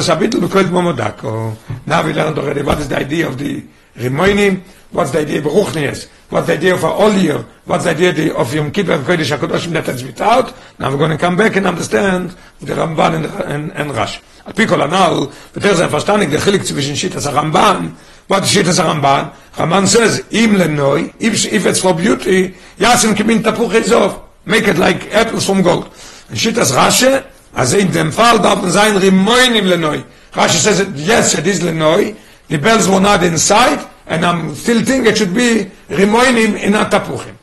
הביטל 0.08 0.40
בכל 0.40 0.64
כמו 0.64 0.82
מודקו. 0.82 1.52
Now 1.88 2.02
we 2.02 2.12
learned 2.12 2.38
already 2.38 2.62
what 2.62 2.78
is 2.78 2.88
the 2.88 2.98
idea 2.98 3.26
of 3.26 3.38
the 3.38 3.62
Rimoinim, 3.98 4.62
what's 4.90 5.10
the 5.10 5.20
idea 5.20 5.38
of 5.38 5.44
Ruchnias, 5.44 6.08
what's 6.30 6.46
the 6.46 6.54
idea 6.54 6.74
of 6.74 6.80
Olier, 6.80 7.44
what's 7.64 7.84
the 7.84 7.90
idea 7.90 8.34
of 8.34 8.54
Yom 8.54 8.70
Kippur 8.70 8.92
of 8.92 9.02
Kodesh 9.02 9.36
HaKadoshim 9.36 9.72
that 9.72 9.88
is 9.88 10.04
without. 10.04 10.54
Now 10.78 10.90
we're 10.90 10.98
going 10.98 11.10
to 11.10 11.18
come 11.18 11.36
back 11.36 11.56
and 11.56 11.66
understand 11.66 12.34
the 12.60 12.74
Ramban 12.74 13.16
and, 13.16 13.26
and, 13.26 13.72
and 13.72 13.90
Rashi. 13.90 14.20
על 14.48 14.54
פי 14.54 14.66
כל 14.66 14.82
הנ"ל, 14.82 15.26
יותר 15.56 15.74
זה 15.74 15.86
verstanden, 15.86 16.30
der 16.30 16.40
Chilik 16.40 16.64
zwischen 16.64 16.96
Shittas 16.96 17.26
Ramban, 17.26 17.92
what 18.28 18.44
Shittas 18.44 18.78
Ramban? 18.78 19.30
Ramban 19.56 19.86
says, 19.86 20.24
im 20.30 20.54
lenoi, 20.54 21.12
if, 21.20 21.66
it's 21.66 21.80
for 21.80 21.92
beauty, 21.92 22.54
yasim 22.78 23.14
kimin 23.14 23.42
tapuch 23.42 23.72
ezov, 23.72 24.22
make 24.46 24.66
it 24.66 24.78
like 24.78 25.14
apples 25.14 25.44
from 25.44 25.60
gold. 25.60 25.84
And 26.30 26.38
Shittas 26.38 26.72
Rashi, 26.72 27.26
as 27.54 27.74
in 27.74 27.90
dem 27.92 28.10
Fall 28.10 28.38
darf 28.38 28.62
man 28.62 28.70
sein 28.70 28.94
Rimoinim 28.94 29.66
lenoi. 29.68 30.02
Rashi 30.32 30.56
says, 30.56 30.88
yes, 30.94 31.36
it 31.36 31.46
is 31.46 31.60
lenoi, 31.60 32.16
the 32.47 32.57
bells 32.57 32.87
were 32.87 32.99
not 32.99 33.23
inside, 33.23 33.79
and 34.07 34.25
I'm 34.25 34.55
still 34.55 34.83
thinking 34.83 35.07
it 35.07 35.17
should 35.17 35.33
be 35.33 35.71
Rimoinim 35.89 36.61
in 36.61 36.75
a 36.75 36.85
tapuchim. 36.85 37.35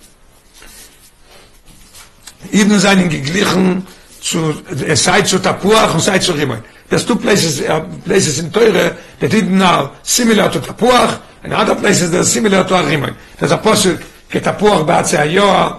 Eben 2.52 2.78
seinen 2.78 3.08
geglichen 3.08 3.86
zu 4.20 4.54
es 4.86 5.04
sei 5.04 5.22
zu 5.22 5.38
Tapuach 5.38 5.94
und 5.94 6.00
sei 6.00 6.18
zu 6.18 6.32
Rimoin. 6.32 6.62
There's 6.88 7.06
two 7.06 7.16
places 7.16 7.60
uh, 7.60 7.80
places 8.04 8.38
in 8.38 8.50
Teure 8.50 8.96
that 9.18 9.30
didn't 9.30 9.56
now 9.56 9.92
similar 10.02 10.50
to 10.50 10.58
Tapuach 10.60 11.20
and 11.42 11.52
other 11.52 11.74
places 11.74 12.10
that 12.10 12.20
are 12.20 12.24
similar 12.24 12.64
to 12.64 12.74
Rimoin. 12.74 13.14
There's 13.38 13.52
a 13.52 13.58
posuk 13.58 14.02
כתפוח 14.30 14.82
בעצי 14.82 15.18
היוהר 15.18 15.72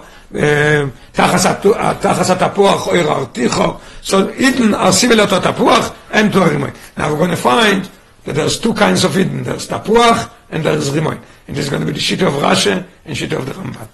תחס 1.12 2.30
התפוח 2.30 2.86
אויר 2.86 3.10
הרתיחו 3.10 3.74
so 4.04 4.14
Eden 4.38 4.74
are 4.74 4.92
similar 4.92 5.26
to 5.26 5.40
Tapuach 5.40 5.92
and 6.12 6.32
to 6.32 6.38
Rimoin. 6.40 6.74
Now 6.96 7.10
we're 7.10 7.18
going 7.18 7.30
to 7.30 7.36
find 7.36 7.88
there's 8.33 8.59
two 8.59 8.73
kinds 8.73 9.03
of 9.03 9.17
Eden. 9.17 9.43
There's 9.43 9.67
Tapuach 9.67 10.29
and 10.51 10.63
there's 10.63 10.89
Rimoin. 10.89 11.19
And 11.47 11.55
this 11.55 11.65
is 11.65 11.69
going 11.69 11.85
to 11.85 11.87
be 11.87 11.93
the 11.93 11.99
Shita 11.99 12.27
of 12.27 12.33
Rashi 12.35 12.83
and 13.05 13.15
Shita 13.15 13.37
of 13.37 13.45
the 13.45 13.53
Ramban. 13.53 13.87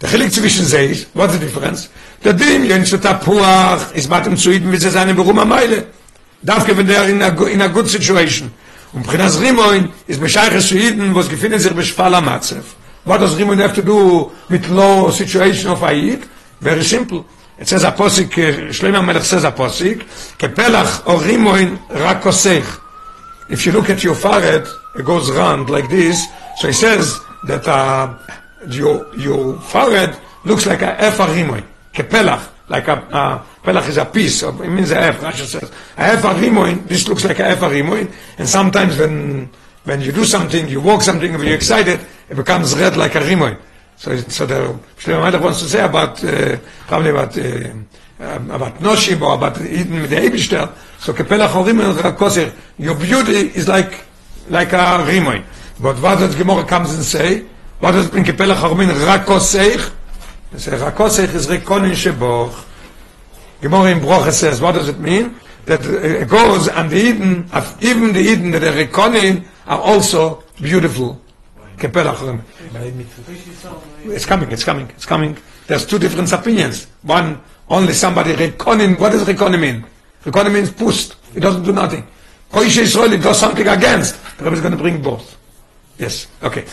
Der 0.00 0.08
Chilik 0.08 0.30
sie 0.30 0.86
ist, 0.86 1.08
what's 1.14 1.32
the 1.34 1.38
difference? 1.38 1.88
Der 2.24 2.32
Dimion 2.32 2.84
zu 2.84 2.98
Tapuach 2.98 3.92
ist 3.94 4.08
Batem 4.08 4.36
zu 4.36 4.50
Iden, 4.50 4.70
wie 4.72 4.76
sie 4.76 4.90
seine 4.90 5.14
Berum 5.14 5.38
am 5.38 5.48
Meile. 5.48 5.86
Darf 6.42 6.66
gewinnen 6.66 6.88
der 6.88 7.08
in 7.08 7.22
a, 7.22 7.28
in 7.46 7.62
a 7.62 7.68
good 7.68 7.88
situation. 7.88 8.50
Und 8.92 9.06
Prinas 9.06 9.40
Rimoin 9.40 9.90
ist 10.06 10.20
Bescheiches 10.20 10.68
zu 10.68 10.76
Iden, 10.76 11.14
wo 11.14 11.20
es 11.20 11.28
gefunden 11.28 11.58
sich 11.58 11.72
Beschfall 11.72 12.14
am 12.14 12.24
Matzef. 12.24 12.74
What 13.04 13.20
does 13.20 13.36
Rimoin 13.36 13.60
have 13.60 13.74
to 13.74 13.82
do 13.82 14.32
with 14.48 14.68
low 14.68 15.10
situation 15.10 15.70
of 15.70 15.82
Aid? 15.82 16.20
Very 16.60 16.84
simple. 16.84 17.24
It 17.58 17.68
says 17.68 17.84
Aposik, 17.84 18.32
uh, 18.38 18.72
Shlomo 18.72 19.04
Melech 19.04 19.22
says 19.22 19.44
Aposik, 19.44 20.04
Kepelach 20.36 21.06
or 21.06 21.20
Rimoin 21.20 21.78
rakosech. 21.88 22.81
If 23.48 23.66
you 23.66 23.72
look 23.72 23.90
at 23.90 24.02
your 24.02 24.14
forehead, 24.14 24.66
it 24.94 25.04
goes 25.04 25.30
round 25.30 25.70
like 25.70 25.88
this. 25.88 26.26
So 26.58 26.68
he 26.68 26.72
says 26.72 27.20
that 27.46 27.66
uh, 27.66 28.16
your 28.68 29.14
your 29.16 29.60
forehead 29.60 30.16
looks 30.44 30.66
like 30.66 30.82
a 30.82 30.96
efa 30.96 31.26
rimoy, 31.26 31.64
kepelach, 31.92 32.48
like 32.68 32.88
a 32.88 32.92
uh, 33.14 33.44
pelach 33.62 33.88
is 33.88 33.96
a 33.98 34.04
piece. 34.04 34.42
Of, 34.42 34.60
it 34.60 34.68
means 34.68 34.90
a 34.90 35.00
ef. 35.00 35.20
Rashi 35.20 35.44
says 35.44 35.70
a 35.96 36.16
efarimoy. 36.16 36.86
This 36.86 37.08
looks 37.08 37.24
like 37.24 37.38
a 37.38 37.54
efarimoy. 37.54 38.10
And 38.38 38.48
sometimes 38.48 38.98
when 38.98 39.50
when 39.84 40.00
you 40.00 40.12
do 40.12 40.24
something, 40.24 40.68
you 40.68 40.80
walk 40.80 41.02
something, 41.02 41.32
when 41.32 41.42
you're 41.42 41.56
excited, 41.56 42.00
it 42.28 42.36
becomes 42.36 42.74
red 42.78 42.96
like 42.96 43.14
a 43.14 43.20
rimoy. 43.20 43.58
So 43.96 44.16
so 44.16 44.46
the 44.46 44.78
Shlomo 44.98 45.40
wants 45.40 45.60
to 45.62 45.68
say 45.68 45.84
about 45.84 46.22
uh, 46.24 46.56
probably 46.86 47.10
about. 47.10 47.36
Uh, 47.36 47.74
about 48.18 48.78
Noshim 48.78 49.20
or 49.22 49.34
about 49.34 49.58
with 49.58 50.10
the 50.10 50.16
Eibishter. 50.16 50.72
So 50.98 51.12
Kepelach 51.12 51.54
or 51.56 51.64
Rimoy 51.64 51.92
Rakoser, 51.94 52.54
your 52.78 52.94
beauty 52.94 53.56
is 53.58 53.68
like 53.68 54.04
like 54.48 54.72
a 54.72 55.04
Rimoy. 55.06 55.44
But 55.80 56.00
what 56.00 56.18
does 56.18 56.34
Gemara 56.34 56.64
comes 56.64 56.94
and 56.94 57.04
say? 57.04 57.44
What 57.80 57.92
does 57.92 58.06
it 58.06 58.14
mean 58.14 58.24
Kepelach 58.24 58.62
or 58.62 58.76
Rimoy 58.76 58.94
Rakoseich? 58.94 59.92
They 60.52 60.58
say 60.58 60.72
Rakoseich 60.72 61.34
is 61.34 61.46
Rekonin 61.46 61.94
Sheboch. 61.94 62.66
Gemara 63.60 63.92
in 63.92 64.00
Broche 64.00 64.32
says, 64.32 64.60
what 64.60 64.72
does 64.72 64.88
it 64.88 64.98
mean? 64.98 65.34
That 65.66 65.86
uh, 65.86 65.92
it 65.92 66.28
goes 66.28 66.68
and 66.68 66.90
the 66.90 66.96
Eden, 66.96 67.48
even 67.80 68.12
the 68.12 68.20
Eden 68.20 68.50
that 68.50 68.64
are 68.64 68.72
Rekonin 68.72 69.44
are 69.66 69.78
also 69.78 70.42
beautiful. 70.56 71.20
Kepelach 71.76 72.22
or 72.22 72.38
Rimoy. 72.38 72.42
It's 74.04 74.26
coming, 74.26 74.50
it's 74.50 74.64
coming, 74.64 74.88
it's 74.90 75.06
coming. 75.06 75.36
There's 75.66 75.86
two 75.86 75.98
different 75.98 76.32
opinions. 76.32 76.86
One, 77.02 77.40
only 77.68 77.92
somebody 77.92 78.34
reconin. 78.34 78.98
What 78.98 79.12
does 79.12 79.24
reconin 79.24 79.60
mean? 79.60 79.84
Reconin 80.24 80.52
means 80.52 80.70
pust. 80.70 81.16
It 81.34 81.40
doesn't 81.40 81.64
do 81.64 81.72
nothing. 81.72 82.06
Koish 82.52 82.78
Israel, 82.78 83.12
it 83.12 83.22
does 83.22 83.38
something 83.38 83.66
against. 83.66 84.16
The 84.38 84.44
Rebbe 84.44 84.56
is 84.56 84.60
going 84.60 84.76
to 84.76 84.82
bring 84.82 85.02
both. 85.02 85.36
Yes, 85.98 86.28
okay. 86.42 86.64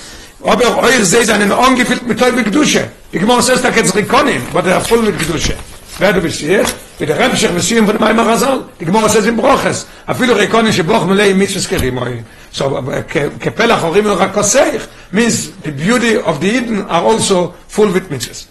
Aber 0.43 0.83
euer 0.83 1.05
seht 1.05 1.27
seinen 1.27 1.51
ungefüllt 1.51 2.07
mit 2.07 2.17
Teufel 2.19 2.43
Gedusche. 2.43 2.89
Die 3.11 3.19
Gemara 3.19 3.41
says 3.41 3.61
that 3.61 3.75
it's 3.77 3.91
reconin, 3.93 4.41
but 4.53 4.63
they 4.63 4.73
are 4.73 4.83
full 4.83 5.01
with 5.05 5.17
Gedusche. 5.17 5.55
Wer 5.99 6.13
du 6.13 6.21
bist 6.21 6.41
jetzt? 6.41 6.75
mit 6.99 7.09
der 7.09 7.17
Rebschach 7.17 7.51
und 7.51 7.61
Siem 7.61 7.85
von 7.85 7.97
dem 7.97 8.03
Eimer 8.03 8.25
Razal. 8.27 8.65
Die 8.79 8.85
Gemorra 8.85 9.09
says 9.09 9.25
in 9.25 9.37
Broches. 9.37 9.87
Afilu 10.05 10.33
Reikonim 10.33 10.73
sheboch 10.73 11.05
melei 11.05 11.33
mitzvahs 11.33 11.67
kerimoi. 11.67 12.23
So, 12.51 12.77
uh, 12.77 13.03
ke- 13.03 13.31
kepelach 13.39 13.83
orim 13.83 14.07
el 14.07 14.17
rakoseich 14.17 14.81
means 15.11 15.51
the 15.63 15.71
beauty 15.71 16.17
of 16.17 16.39
the 16.41 16.47
Eden 16.47 16.81
are 16.89 17.03
also 17.03 17.53
full 17.67 17.91
with 17.91 18.09
mitzvahs. 18.09 18.47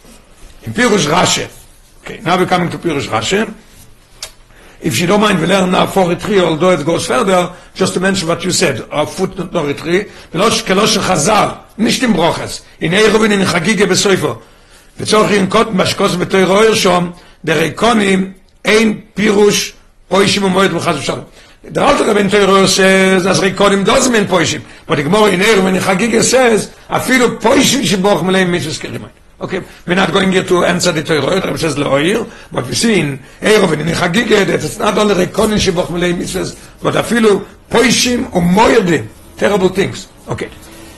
In 0.62 0.72
Pirush 0.72 1.07
Rashi. 1.07 1.47
Okay, 2.03 2.19
now 2.21 2.38
we're 2.38 2.45
coming 2.45 2.69
to 2.69 2.77
Pirush 2.77 3.07
Rashi. 3.07 3.53
If 4.81 4.99
you 4.99 5.07
don't 5.07 5.21
mind, 5.21 5.39
we 5.39 5.47
learn 5.47 5.71
now 5.71 5.86
for 5.86 6.13
three, 6.15 6.41
although 6.41 6.71
it 6.71 6.86
goes 6.86 7.05
further, 7.05 7.55
just 7.73 7.93
to 7.93 8.01
mention 8.01 8.27
what 8.27 8.43
you 8.43 8.51
said, 8.51 8.86
a 8.91 9.07
footnote 9.07 9.53
no 9.53 9.71
three, 9.73 10.03
velosh 10.31 10.63
kelosh 10.63 10.97
chazal, 10.97 11.63
nicht 11.77 12.03
im 12.03 12.13
Broches, 12.13 12.65
in 12.81 12.91
Eirovin 12.91 13.31
in 13.31 13.45
Chagige 13.45 13.88
besoifo. 13.88 14.41
וצורך 14.99 15.31
לנקוט 15.31 15.67
משקוס 15.73 16.15
בתוירו 16.15 16.63
ירשום, 16.63 17.11
דריקונים 17.45 18.31
אין 18.65 19.01
פירוש 19.13 19.73
פוישים 20.07 20.43
ומועד 20.43 20.73
וחס 20.73 20.95
ושלום. 20.97 21.23
The 21.65 21.81
Alter 21.81 22.03
Rebbe 22.03 22.19
in 22.19 22.29
Torah 22.29 22.67
says, 22.67 23.25
as 23.25 23.39
Rikonim 23.39 23.86
doesn't 23.86 24.11
mean 24.11 24.25
poishim. 24.25 24.61
But 24.86 24.95
the 24.95 25.03
Gemara 25.03 25.31
in 25.31 25.39
Eruvin 25.39 25.75
in 25.75 25.81
Chagiga 25.81 26.21
says, 26.21 26.73
afilu 26.89 27.39
poishim 27.39 27.84
sheboch 27.84 28.21
meleim 28.21 28.51
mitzvahs 28.51 28.79
kerimai. 28.79 29.09
Okay, 29.41 29.62
we're 29.86 29.95
not 29.95 30.12
going 30.12 30.32
here 30.32 30.43
to 30.43 30.64
answer 30.64 30.91
the 30.91 31.05
Torah, 31.05 31.36
Rebbe 31.36 31.57
says 31.59 31.76
leoir, 31.76 32.28
but 32.51 32.66
we 32.66 32.74
see 32.74 32.99
in 32.99 33.18
Eruvin 33.41 33.80
in 33.80 33.86
Chagiga 33.86 34.45
that 34.45 34.64
it's 34.64 34.78
not 34.78 34.99
only 34.99 35.14
Rikonim 35.14 35.61
sheboch 35.61 35.86
meleim 35.86 36.18
mitzvahs, 36.18 36.59
but 36.82 36.95
afilu 36.95 37.47
poishim 37.70 38.24
or 38.34 38.43
umoyedim. 38.43 39.07
Terrible 39.36 39.68
things. 39.68 40.09
Okay. 40.26 40.51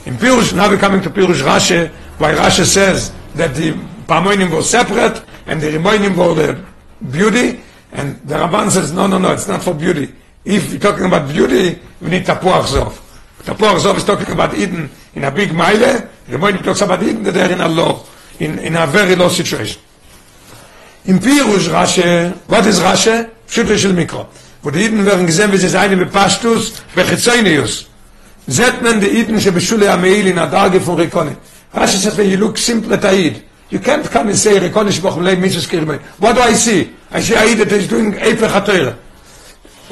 In 0.06 0.14
Pirush, 0.14 0.56
now 0.56 0.70
we're 0.70 0.78
coming 0.78 1.02
to 1.02 1.10
Pirush 1.10 1.42
Rashi, 1.42 1.90
why 2.16 2.32
Rashi 2.32 2.64
says 2.64 3.12
that 3.34 3.54
the 3.54 3.72
Pamoinim 4.06 4.50
were 4.50 4.62
separate 4.62 5.22
and 5.46 5.60
the 5.60 5.72
Rimoinim 5.72 6.16
were 6.16 6.34
the 6.34 6.64
beauty, 7.10 7.60
and 7.92 8.16
the 8.26 8.36
Ramban 8.36 8.70
says, 8.70 8.90
no, 8.92 9.06
no, 9.06 9.18
no, 9.18 9.32
it's 9.32 9.48
not 9.48 9.62
for 9.62 9.74
beauty. 9.74 10.14
If 10.46 10.72
we're 10.72 10.78
talking 10.78 11.04
about 11.04 11.28
beauty, 11.28 11.78
we 12.00 12.08
need 12.08 12.24
Tapuach 12.24 12.64
Zov. 12.64 12.98
Tapuach 13.42 13.80
Zov 13.80 13.98
is 13.98 14.04
talking 14.04 14.32
about 14.32 14.54
Eden 14.54 14.88
in 15.14 15.24
a 15.24 15.30
big 15.30 15.52
mile, 15.52 16.08
Rimoinim 16.26 16.64
talks 16.64 16.80
about 16.80 17.02
Eden 17.02 17.22
they're 17.22 17.52
in 17.52 17.60
a 17.60 17.68
low, 17.68 18.06
in, 18.40 18.58
in 18.58 18.76
a 18.76 18.86
very 18.86 19.14
low 19.14 19.28
situation. 19.28 19.80
In 21.04 21.18
Pirush 21.18 21.68
Rashi, 21.68 22.32
what 22.48 22.66
is 22.66 22.80
Rashi? 22.80 23.30
Pshuto 23.46 23.76
shel 23.76 23.92
Mikro. 23.92 24.26
Wo 24.62 24.70
die 24.70 24.84
Eden 24.84 25.04
werden 25.06 25.26
gesehen, 25.26 25.52
wie 25.52 25.56
sie 25.56 25.68
seien 25.68 25.98
mit 25.98 26.12
Pashtus, 26.12 26.82
Bechitzonius. 26.94 27.86
Zet 28.48 28.82
men 28.82 29.00
the 29.00 29.08
Eden 29.08 29.40
שבשולה 29.40 29.92
המעיל 29.92 30.26
in 30.26 30.38
הדרגה 30.38 30.80
von 30.80 30.96
Rekone. 30.96 31.36
Rashi 31.74 31.96
says, 31.96 32.16
when 32.16 32.28
you 32.28 32.36
look 32.36 32.58
simple 32.58 32.92
at 32.94 33.04
Aid, 33.04 33.42
you 33.70 33.78
can't 33.78 34.10
come 34.10 34.28
and 34.28 34.38
say, 34.38 34.58
Rekone 34.58 34.90
שבוך 34.90 35.18
מלא 35.18 35.34
מיtzvahs 35.36 35.66
kirmei. 35.66 35.98
What 36.18 36.34
do 36.34 36.42
I 36.42 36.54
see? 36.54 36.90
I 37.12 37.20
see 37.20 37.34
Aid 37.34 37.58
that 37.58 37.72
is 37.72 37.88
doing 37.88 38.14
Eipech 38.14 38.50
HaTeure. 38.50 38.94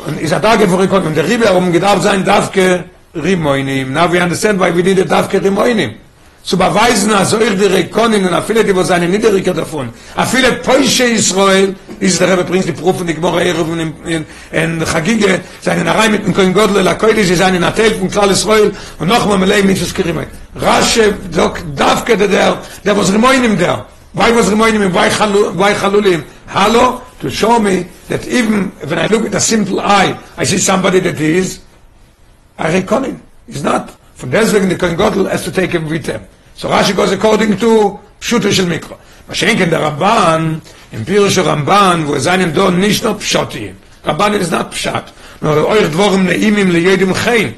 Und 0.07 0.21
is 0.21 0.33
a 0.33 0.41
Tage 0.41 0.69
von 0.69 0.81
Rekone. 0.81 1.07
Und 1.07 1.17
der 1.17 1.29
Riebe 1.29 1.47
herum 1.47 1.73
gedarf 1.73 2.03
sein, 2.03 2.25
Davke 2.25 2.85
Rimoinim. 3.15 3.93
Now 3.93 4.11
we 4.11 4.21
understand 4.21 4.61
why 4.61 4.71
we 4.75 4.83
need 4.83 4.99
a 4.99 5.05
Davke 5.05 5.41
Rimoinim. 5.41 6.08
Zu 6.49 6.57
beweisen, 6.57 7.13
also 7.13 7.39
ich 7.43 7.59
die 7.59 7.67
Rekonin 7.67 8.27
und 8.27 8.43
viele, 8.47 8.65
die 8.65 8.75
wo 8.75 8.83
seine 8.83 9.07
Niederiker 9.07 9.53
davon. 9.53 9.91
A 10.17 10.25
viele 10.25 10.53
Poische 10.53 11.05
Israel, 11.05 11.77
ist 12.01 12.19
der 12.23 12.33
Rebbe 12.33 12.45
bringt 12.45 12.67
die 12.67 12.73
Prüfung, 12.73 13.07
die 13.07 13.13
Gmorra 13.13 13.43
Erev 13.43 13.69
in, 13.71 14.25
in, 14.53 14.87
Chagige, 14.87 15.43
seine 15.61 15.85
Narei 15.85 16.09
mit 16.09 16.25
dem 16.25 16.33
Koin 16.33 16.55
Godle, 16.55 16.81
la 16.81 16.95
Koide, 16.95 17.23
sie 17.23 17.35
seine 17.35 17.61
Natel 17.61 17.91
von 17.97 18.09
Klal 18.11 18.31
Israel, 18.31 18.73
und 18.99 19.09
noch 19.09 19.27
mal 19.27 19.37
Melei 19.37 19.63
Mitzvahs 19.63 19.93
Kirimai. 19.93 20.27
Rasche, 20.57 21.13
dok, 21.37 21.61
Davke, 21.77 22.17
der, 22.17 22.29
der, 22.29 22.63
der 22.83 22.97
was 22.97 23.13
Rimoinim 23.13 23.59
der. 23.59 23.85
Why 24.15 24.35
was 24.35 24.51
Rimoinim, 24.51 24.91
why, 24.95 25.11
Chalu, 25.11 25.55
why 25.55 25.75
Chalulim? 25.75 26.25
Hello, 26.47 27.03
to 27.21 27.29
show 27.29 27.59
me 27.59 27.85
that 28.09 28.27
even 28.27 28.73
when 28.87 28.99
I 28.99 29.07
look 29.09 29.27
at 29.27 29.35
a 29.35 29.41
simple 29.41 29.81
eye, 29.81 30.19
I 30.39 30.45
see 30.45 30.57
somebody 30.57 31.01
that 31.01 31.21
is 31.21 31.61
a 32.57 32.69
Rekonin. 32.69 33.19
He's 33.47 33.63
not. 33.63 33.91
Von 34.17 34.31
deswegen, 34.31 34.71
Godel 34.71 35.29
has 35.29 35.45
to 35.45 35.53
take 35.53 35.73
him 35.73 35.87
with 35.91 36.07
him. 36.07 36.23
So 36.59 36.69
Rashi 36.69 36.95
goes 36.95 37.13
according 37.13 37.57
to 37.59 38.01
Pshuto 38.21 38.51
shel 38.51 38.67
Mikro. 38.67 38.99
Mashenken 39.29 39.71
der 39.71 39.79
Ramban, 39.79 40.61
im 40.91 41.05
Pirush 41.05 41.39
Ramban, 41.39 42.09
wo 42.09 42.17
es 42.17 42.25
seinen 42.25 42.53
Don 42.53 42.81
nicht 42.81 43.05
nur 43.05 43.17
Pshoti. 43.17 43.73
Ramban 44.05 44.35
is 44.35 44.51
not 44.51 44.73
Pshat. 44.73 45.13
Nur 45.41 45.69
euch 45.69 45.89
dvorim 45.93 46.27
neimim 46.27 46.73
le 46.73 46.81
yedim 46.81 47.15
chein. 47.15 47.55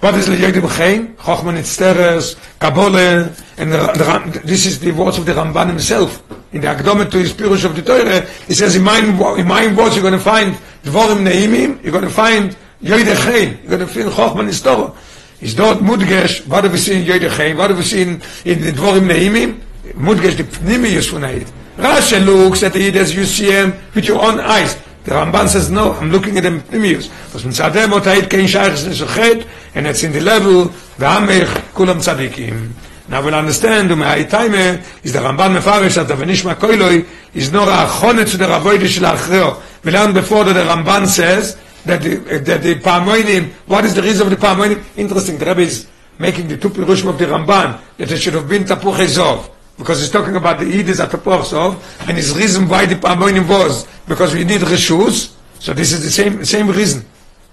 What 0.00 0.14
is 0.14 0.28
le 0.28 0.36
yedim 0.36 0.66
chein? 0.74 1.14
Chochma 1.22 1.52
Nitzteres, 1.52 2.36
Kabole, 2.58 3.30
and 3.58 3.70
the, 3.70 4.40
this 4.42 4.64
is 4.64 4.78
the 4.78 4.92
words 4.92 5.18
of 5.18 5.26
the 5.26 5.32
Ramban 5.32 5.66
himself. 5.66 6.22
In 6.52 6.62
the 6.62 6.68
Akdome 6.68 7.10
to 7.10 7.18
his 7.18 7.34
Pirush 7.34 7.66
of 7.66 7.76
the 7.76 7.82
Torah, 7.82 8.22
he 8.46 8.54
says, 8.54 8.74
in 8.74 8.84
my, 8.84 9.00
in 9.00 9.46
my 9.46 9.66
words, 9.74 9.96
you're 9.96 10.02
going 10.02 10.14
to 10.14 10.18
find 10.18 10.54
dvorim 10.82 11.28
neimim, 11.28 11.82
you're 11.82 11.92
going 11.92 12.04
to 12.04 12.10
find 12.10 12.56
yedim 12.82 13.16
chein, 13.26 13.58
you're 13.60 13.76
going 13.76 13.80
to 13.80 13.86
find 13.86 14.08
Chochma 14.08 14.48
Nitzteres. 14.48 14.94
Is 15.40 15.54
dort 15.54 15.78
mudgesh 15.78 16.44
we 16.70 16.78
see 16.78 17.00
in 17.00 17.04
jede 17.04 17.56
what 17.56 17.68
do 17.68 17.74
we 17.74 17.82
see 17.82 18.02
in 18.02 18.18
the 18.44 18.72
dvorim 18.72 19.08
neimim 19.08 19.60
mudgesh 19.94 20.36
the 20.36 20.44
pnimius 20.44 21.10
von 21.10 21.24
it 21.24 21.52
Rashi 21.76 22.24
looks 22.24 22.62
at 22.62 22.76
it 22.76 22.94
as 22.94 23.14
you 23.14 23.24
see 23.24 23.50
him 23.50 23.74
with 23.94 24.06
your 24.06 24.22
own 24.22 24.38
eyes. 24.38 24.76
The 25.04 25.10
Ramban 25.10 25.48
says 25.48 25.70
no 25.70 25.92
I'm 25.92 26.10
looking 26.10 26.36
at 26.36 26.44
the 26.44 26.50
pnimius. 26.50 27.10
Was 27.34 27.44
mit 27.44 27.54
sadem 27.54 27.92
ot 27.92 28.04
heit 28.04 28.30
kein 28.30 28.46
shaykhs 28.46 28.86
is 28.86 28.98
chet 28.98 29.44
and 29.74 29.86
it's 29.88 30.04
in 30.04 30.12
the 30.12 30.20
level 30.20 30.66
v'amech 30.98 31.50
kulam 31.74 31.98
tzadikim. 31.98 32.70
Now 33.08 33.22
we'll 33.22 33.34
understand, 33.34 33.90
um 33.90 34.00
hai 34.02 34.22
time 34.22 34.54
is 35.02 35.12
the 35.12 35.18
Ramban 35.18 35.58
mefarish 35.58 35.96
that 35.96 36.06
the 36.06 36.14
nishma 36.14 36.54
koiloi 36.54 37.06
is 37.34 37.52
nor 37.52 37.68
a 37.68 37.86
chonet 37.86 38.30
to 38.30 38.36
the 38.36 38.44
ravoide 38.44 38.86
shel 38.86 39.12
achreo. 39.12 39.60
We 39.82 39.90
learned 39.90 40.14
before 40.14 40.44
that 40.44 40.52
the 40.52 40.60
Ramban 40.60 41.08
says 41.08 41.58
that 41.84 42.02
the, 42.02 42.16
that 42.38 42.62
the 42.62 42.74
Parmoinim, 42.76 43.52
what 43.66 43.84
is 43.84 43.94
the 43.94 44.02
reason 44.02 44.26
of 44.26 44.30
the 44.30 44.46
Parmoinim? 44.46 44.82
Interesting, 44.96 45.38
the 45.38 45.46
Rebbe 45.46 45.60
is 45.60 45.86
making 46.18 46.48
the 46.48 46.56
two 46.56 46.70
Pirushim 46.70 47.08
of 47.08 47.18
the 47.18 47.26
Ramban, 47.26 47.80
that 47.98 48.10
it 48.10 48.18
should 48.18 48.34
have 48.34 48.48
been 48.48 48.64
Tapuch 48.64 48.96
Ezov, 48.96 49.50
because 49.76 50.00
he's 50.00 50.10
talking 50.10 50.36
about 50.36 50.58
the 50.58 50.64
Yidis 50.64 51.02
at 51.02 51.10
Tapuch 51.10 51.42
Ezov, 51.42 52.08
and 52.08 52.16
his 52.16 52.34
reason 52.36 52.68
why 52.68 52.86
the 52.86 52.94
Parmoinim 52.94 53.48
was, 53.48 53.86
because 54.06 54.34
we 54.34 54.44
need 54.44 54.60
Rishus, 54.60 55.34
so 55.58 55.72
this 55.72 55.92
is 55.92 56.04
the 56.04 56.10
same, 56.10 56.44
same 56.44 56.68
reason. 56.68 57.04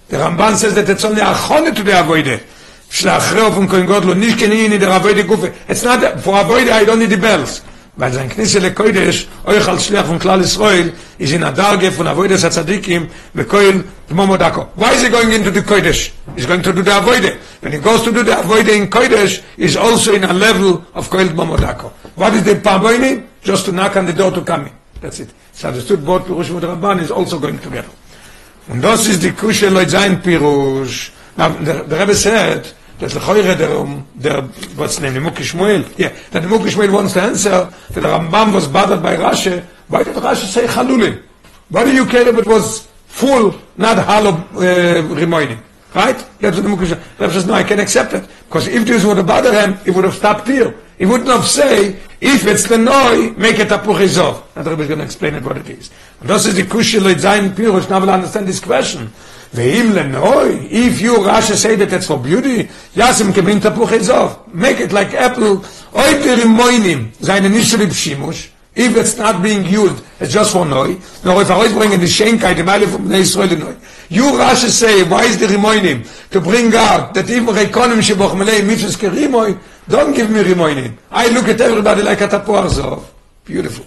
The 0.07 0.17
Ramban 0.17 0.55
says 0.55 0.75
that 0.75 0.89
it's 0.89 1.05
only 1.05 1.21
Achone 1.21 1.73
to 1.73 1.83
the 1.83 1.91
Avoide. 1.91 2.43
Shlachreo 2.89 3.53
from 3.55 3.67
Kohen 3.69 3.85
Godlo, 3.85 4.13
nicht 4.13 4.37
kenini 4.37 4.77
der 4.77 4.89
Avoide 4.89 5.23
Gufe. 5.23 5.55
It's 5.69 5.83
not, 5.83 6.19
for 6.19 6.33
Avoide 6.33 6.69
I 6.69 6.83
don't 6.83 6.99
need 6.99 7.09
the 7.09 7.17
bells. 7.17 7.61
Weil 8.01 8.11
sein 8.11 8.29
Knisse 8.29 8.57
le 8.57 8.73
Kodesh, 8.73 9.27
euch 9.45 9.67
als 9.67 9.85
Schleach 9.85 10.07
von 10.07 10.17
Klal 10.17 10.41
Israel, 10.41 10.91
is 11.19 11.33
in 11.33 11.43
a 11.43 11.51
darge 11.51 11.91
von 11.91 12.07
Avoides 12.07 12.43
HaTzadikim, 12.43 13.07
bekoil 13.31 13.83
Dmomodako. 14.09 14.69
Why 14.75 14.95
is 14.95 15.03
he 15.03 15.09
going 15.09 15.31
into 15.31 15.51
the 15.51 15.61
Kodesh? 15.61 16.09
He's 16.35 16.47
going 16.47 16.63
to 16.63 16.73
do 16.73 16.81
the 16.81 16.89
Avoide. 16.89 17.37
When 17.61 17.73
he 17.73 17.77
goes 17.77 18.01
to 18.01 18.11
do 18.11 18.23
the 18.23 18.31
Avoide 18.31 18.69
in 18.69 18.87
Kodesh, 18.89 19.43
he's 19.55 19.77
also 19.77 20.15
in 20.15 20.23
a 20.23 20.33
level 20.33 20.83
of 20.95 21.11
Koil 21.11 21.27
Dmomodako. 21.27 21.91
What 22.15 22.33
is 22.33 22.43
the 22.43 22.55
Parboini? 22.55 23.23
Just 23.43 23.65
to 23.65 23.71
knock 23.71 23.95
on 23.95 24.07
the 24.07 24.13
door 24.13 24.31
to 24.31 24.41
come 24.41 24.65
in. 24.65 24.73
That's 24.99 25.19
it. 25.19 25.29
It's 25.51 25.63
understood 25.63 26.03
both 26.03 26.25
Pirush 26.25 26.49
and 26.49 26.59
Rabban 26.59 27.01
is 27.01 27.11
also 27.11 27.37
going 27.37 27.59
together. 27.59 27.91
Und 28.67 28.81
das 28.81 29.05
ist 29.05 29.21
die 29.21 29.31
Kusche 29.31 29.69
Leut 29.69 29.91
Pirush. 30.23 31.11
The, 31.37 31.85
the 31.87 31.95
Rebbe 31.95 32.15
that 33.01 33.11
lechoire 33.11 33.55
der 33.57 33.71
um 33.81 34.05
der 34.15 34.43
what's 34.75 34.99
name 34.99 35.19
Muki 35.19 35.43
Shmuel 35.43 35.83
yeah 35.97 36.11
that 36.31 36.43
Muki 36.45 36.69
Shmuel 36.69 36.91
wants 36.93 37.13
to 37.13 37.21
answer 37.21 37.67
that 37.89 38.01
the 38.01 38.01
Rambam 38.01 38.53
was 38.53 38.67
bothered 38.67 39.01
by 39.01 39.15
Rashi 39.17 39.63
why 39.87 40.03
did 40.03 40.15
Rashi 40.15 40.45
say 40.45 40.67
Chalulim? 40.67 41.21
Why 41.69 41.83
do 41.83 41.91
you 41.91 42.05
care 42.05 42.27
if 42.27 42.37
it 42.37 42.47
was 42.47 42.87
full 43.07 43.55
not 43.75 43.97
hollow 43.97 44.33
uh, 44.55 45.01
right? 45.93 46.19
That's 46.39 46.57
what 46.57 46.63
the 46.63 46.69
Muki 46.69 46.85
Shmuel 46.85 47.01
Rashi 47.17 47.33
says 47.33 47.47
no 47.47 47.53
I 47.53 47.63
can 47.63 47.79
accept 47.79 48.13
it. 48.13 48.23
Because 48.47 48.67
if 48.67 48.85
this 48.85 49.03
would 49.03 49.17
have 49.17 49.27
bothered 49.27 49.53
him 49.53 49.77
he 49.83 49.91
would 49.91 50.05
have 50.05 50.15
stopped 50.15 50.47
here 50.47 50.75
he 51.01 51.07
wouldn't 51.07 51.31
have 51.31 51.47
say 51.47 51.95
if 52.21 52.45
it's 52.45 52.67
the 52.67 52.77
noi 52.77 53.31
make 53.31 53.57
it 53.57 53.71
a 53.71 53.79
puchizov 53.79 54.43
and 54.55 54.67
Rebbe 54.67 54.83
is 54.83 54.87
going 54.87 54.99
to 54.99 55.03
explain 55.05 55.33
it 55.33 55.43
what 55.43 55.57
it 55.57 55.67
is. 55.67 55.89
And 56.19 56.29
this 56.29 56.45
is 56.45 56.55
the 56.55 56.61
kushil 56.61 57.11
it 57.11 57.17
zayin 57.17 57.55
pirush 57.55 57.89
now 57.89 57.99
we'll 57.99 58.11
understand 58.11 58.47
this 58.47 58.59
question. 58.59 59.07
Ve'im 59.51 59.93
lenoi, 59.93 60.67
if 60.69 61.01
you 61.01 61.15
Rashi 61.15 61.55
say 61.55 61.75
that 61.75 61.91
it's 61.91 62.05
for 62.05 62.19
beauty, 62.19 62.65
yasim 62.93 63.31
kebin 63.31 63.59
tapuch 63.59 63.97
ezov, 63.97 64.53
make 64.53 64.79
it 64.79 64.91
like 64.91 65.15
apple, 65.15 65.57
oi 65.57 66.13
perimoinim, 66.21 67.11
seine 67.15 67.49
nishri 67.49 67.87
b'shimush, 67.87 68.49
if 68.73 68.95
it's 68.95 69.17
not 69.17 69.43
being 69.43 69.65
used, 69.65 70.03
it's 70.19 70.31
just 70.31 70.53
for 70.53 70.65
noi, 70.65 70.97
nor 71.25 71.41
if 71.41 71.51
I 71.51 71.67
bring 71.73 71.91
in 71.91 71.99
the 71.99 72.05
shenkheit, 72.05 72.55
the 72.55 72.63
malif 72.63 72.95
of 72.95 73.01
Bnei 73.01 73.21
Yisrael 73.21 73.59
noi. 73.59 73.75
You 74.09 74.23
Rashi 74.23 74.69
say, 74.69 75.03
why 75.03 75.25
is 75.25 75.37
the 75.37 75.47
rimoinim? 75.47 76.29
To 76.31 76.39
bring 76.39 76.73
out 76.73 77.13
that 77.13 77.29
even 77.29 77.53
rekonim 77.53 78.01
sheboch 78.01 78.31
melei 78.31 78.61
mitzvahs 78.61 78.97
kerimoy, 78.97 79.59
don't 79.89 80.15
give 80.15 80.29
me 80.29 80.41
rimoinim. 80.41 80.97
I 81.11 81.27
look 81.29 81.49
at 81.49 81.59
everybody 81.59 82.01
like 82.01 82.21
a 82.21 82.27
tapuach 82.27 82.69
zov. 82.69 83.03
Beautiful. 83.43 83.85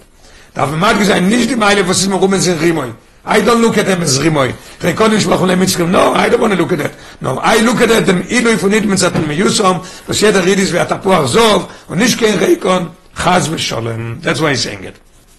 Darf 0.53 0.69
man 0.69 0.79
mal 0.79 0.97
gesagt, 0.97 1.23
nicht 1.23 1.49
die 1.49 1.55
Meile, 1.55 1.87
was 1.87 2.01
ist 2.01 2.09
mir 2.09 2.15
rum 2.15 2.33
in 2.35 2.41
sind 2.41 2.61
rimoy. 2.61 2.93
I 3.27 3.41
don't 3.41 3.61
look 3.61 3.79
at 3.79 3.87
them 3.87 4.03
as 4.03 4.19
rimoy. 4.19 4.53
Rekonim 4.81 5.19
sheboch 5.19 5.41
melei 5.41 5.55
mitzvahs 5.55 5.89
No, 5.89 6.13
I 6.13 6.29
don't 6.29 6.41
want 6.41 6.53
to 6.53 6.59
look 6.59 6.73
at 6.73 6.77
that. 6.77 6.93
No, 7.21 7.39
I 7.41 7.61
look 7.61 7.81
at 7.81 8.05
them, 8.05 8.21
ilui 8.21 8.57
von 8.57 8.71
idmen 8.71 8.97
zaten 8.97 9.25
meyusom, 9.27 9.81
was 10.05 10.21
jeder 10.21 10.43
redis 10.43 10.71
wie 10.71 10.77
a 10.77 10.85
tapuach 10.85 11.27
zov, 11.27 11.69
und 11.87 11.97
nicht 11.97 12.19
kein 12.19 12.37
rekon, 12.37 12.91
chaz 13.15 13.47
v'sholem. 13.47 14.21
That's 14.21 14.41
why 14.41 14.51
he's 14.51 14.63
saying 14.63 14.83
it. 14.83 14.95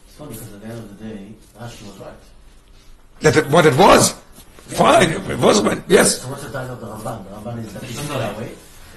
It's 0.06 0.16
funny 0.16 0.32
because 0.32 0.52
at 0.54 0.60
the 0.60 0.66
end 0.66 0.78
of 0.78 0.98
the 0.98 1.04
day, 1.04 1.34
Rashi 1.60 1.86
was 1.86 1.98
right. 1.98 2.14
that 3.20 3.36
it, 3.36 3.46
what 3.48 3.66
it 3.66 3.76
was. 3.76 4.14
Fine, 4.66 5.10
it 5.12 5.38
was, 5.38 5.60
but 5.60 5.78
yes. 5.88 6.22
So 6.22 6.28
what's 6.28 6.42
the 6.42 6.50
title 6.50 6.74
of 6.74 6.80
the 6.80 6.86
Ramban? 6.86 7.24
The 7.24 7.30
Ramban 7.30 7.64
is 7.64 7.74
that 7.74 7.82
it 7.84 7.86
should 7.86 8.02
be 8.02 8.08
that 8.08 8.36
way. 8.36 8.50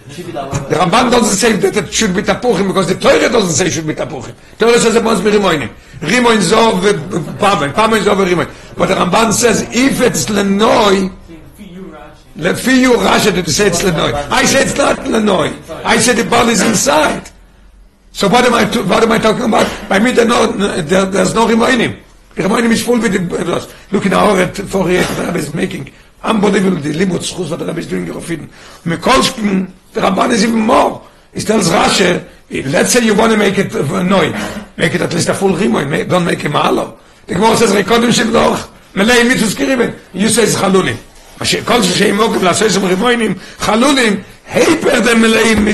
It 0.08 0.12
should 0.14 0.26
be 0.26 0.32
that 0.32 0.52
way. 0.52 0.60
The 0.70 0.76
Ramban 0.76 1.12
doesn't 1.12 1.38
say 1.38 1.56
that 1.58 1.78
it 1.78 1.94
should 1.94 2.16
be 2.16 2.22
tapuchim 2.24 2.68
because 2.68 2.88
the 2.88 2.96
Torah 2.96 3.30
doesn't 3.30 3.54
say 3.54 3.68
it 3.68 3.72
should 3.72 3.86
be 3.86 3.94
tapuchim. 3.94 4.34
Torah 4.58 4.80
says 4.80 4.96
it 4.96 5.04
must 5.04 5.24
be 5.24 5.30
rimoinim. 5.30 5.70
Rimoin 6.00 6.40
zov 6.40 6.82
pamen, 7.38 7.72
pamen 7.74 8.02
zov 8.02 8.26
rimoin. 8.26 8.76
But 8.76 8.88
the 8.88 8.96
Ramban 8.96 9.32
says 9.32 9.62
if 9.70 10.02
it's 10.02 10.26
lenoi, 10.26 11.10
Rashi. 11.10 12.14
lefi 12.36 12.80
you 12.80 12.94
Rasha 12.94 13.44
to 13.44 13.52
say 13.52 13.68
it's 13.68 13.84
lenoi. 13.84 14.12
I 14.32 14.46
say 14.46 14.64
it's 14.64 14.76
not 14.76 14.98
lenoi. 14.98 15.54
I 15.86 15.98
say 15.98 16.14
the 16.14 16.28
ball 16.28 16.50
is 16.50 16.64
inside. 16.64 17.30
So 18.20 18.28
what 18.28 18.44
am 18.44 18.54
I, 18.54 18.66
to, 18.66 18.84
what 18.84 19.02
am 19.02 19.14
I 19.14 19.18
talking 19.18 19.46
about? 19.46 19.66
By 19.88 19.98
me, 19.98 20.12
there 20.12 20.26
no, 20.26 20.52
there, 20.52 21.06
there's 21.06 21.34
no 21.34 21.48
Rimoinim. 21.48 21.98
Rimoinim 22.36 22.70
is 22.72 22.84
full 22.84 23.00
with 23.00 23.14
the, 23.14 23.76
look 23.94 24.06
in 24.06 24.12
our 24.12 24.42
at 24.42 24.58
48, 24.58 25.08
the 25.08 25.24
Rabbi 25.24 25.38
is 25.38 25.54
making. 25.54 25.90
Unbelievable, 26.22 26.82
the 26.82 26.92
limud 26.92 27.20
schus, 27.20 27.50
what 27.50 27.60
the 27.60 27.66
Rabbi 27.66 27.80
is 27.80 27.88
doing 27.88 28.08
in 28.08 28.14
Rofin. 28.14 28.50
Mikolskin, 28.84 29.72
the 29.94 30.02
Ramban 30.02 30.32
is 30.32 30.44
even 30.44 30.60
more. 30.60 31.02
He 31.34 31.40
tells 31.40 31.70
Rashi, 31.70 32.28
let's 32.70 32.92
say 32.92 33.06
you 33.06 33.16
want 33.16 33.32
to 33.32 33.38
make 33.38 33.58
it 33.58 33.74
uh, 33.74 34.04
noi, 34.04 34.34
make 34.76 34.94
it 34.96 35.02
at 35.02 35.14
least 35.14 35.30
a 35.30 35.34
full 35.34 35.54
Rimoin, 35.54 36.10
don't 36.10 36.26
make 36.26 36.42
him 36.42 36.58
a 36.58 36.62
halo. 36.62 37.00
The 37.26 37.36
Gemara 37.36 37.56
says, 37.56 37.72
Rekodim 37.72 38.12
shel 38.12 38.34
Dorch, 38.34 38.68
מלאי 38.96 39.24
מיתוס 39.24 39.54
קריבן, 39.54 39.92
you 40.14 40.28
say 40.28 40.44
it's 40.44 40.56
halulim. 40.56 40.98
זה 41.40 41.96
שהם 41.96 42.20
עוקב 42.20 42.44
לעשות 42.44 42.64
איזה 42.64 42.80
רימוינים, 42.80 43.34
חלולים, 43.60 44.22
היפר 44.52 45.00
דם 45.00 45.22
מלאים 45.22 45.66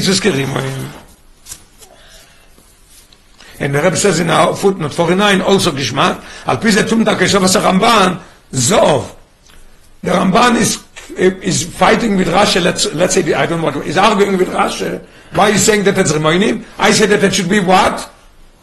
and 3.60 3.74
the 3.74 3.82
Rebbe 3.82 3.96
says 3.96 4.20
in 4.20 4.30
our 4.30 4.56
footnote 4.56 4.94
49, 4.94 5.42
also 5.42 5.72
Gishmat, 5.72 6.24
al 6.46 6.58
pi 6.58 6.70
ze 6.72 6.84
tum 6.88 7.04
da 7.04 7.14
a 7.14 7.16
Ramban, 7.16 8.22
Zov. 8.52 9.16
The 10.02 10.12
Ramban 10.12 10.58
is 10.58 10.84
is 11.18 11.64
fighting 11.64 12.18
with 12.18 12.28
Rashi, 12.28 12.62
let's, 12.62 12.92
let's 12.94 13.14
say, 13.14 13.34
I 13.34 13.46
don't 13.46 13.62
know 13.62 13.68
what, 13.68 13.88
is 13.88 13.98
arguing 13.98 14.38
with 14.38 14.50
Rashi. 14.50 15.04
Why 15.34 15.50
is 15.50 15.66
saying 15.66 15.84
that 15.86 15.98
it's 15.98 16.12
Remoinim? 16.12 16.66
I 16.78 16.92
said 16.92 17.10
that 17.10 17.24
it 17.24 17.34
should 17.34 17.50
be 17.50 17.60
what? 17.60 18.12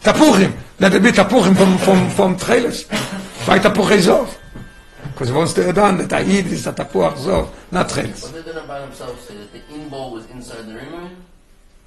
Tapuchim. 0.03 0.57
Let 0.79 0.95
it 0.95 1.03
be 1.03 1.11
Tapuchim 1.11 1.57
from, 1.57 1.79
from, 1.79 2.11
from 2.11 2.37
Trailers. 2.37 2.87
Why 3.47 3.59
Tapuchim 3.59 3.99
Zov? 3.99 4.37
Because 5.05 5.33
once 5.33 5.53
they're 5.53 5.73
done, 5.73 5.99
the 5.99 6.07
tahid 6.07 6.47
is 6.47 6.67
a 6.67 6.73
Tapuach 6.73 7.15
Zov, 7.15 7.49
not 7.71 7.89
Trailers. 7.89 8.23
What 8.25 8.35
did 8.35 8.45
the 8.47 8.55
Rabbi 8.55 8.83
himself 8.83 9.21
say? 9.21 9.37
That 9.37 9.53
the 9.53 9.75
in 9.75 9.91
was 9.91 10.29
inside 10.31 10.67
the 10.67 10.75
Remoin? 10.75 11.11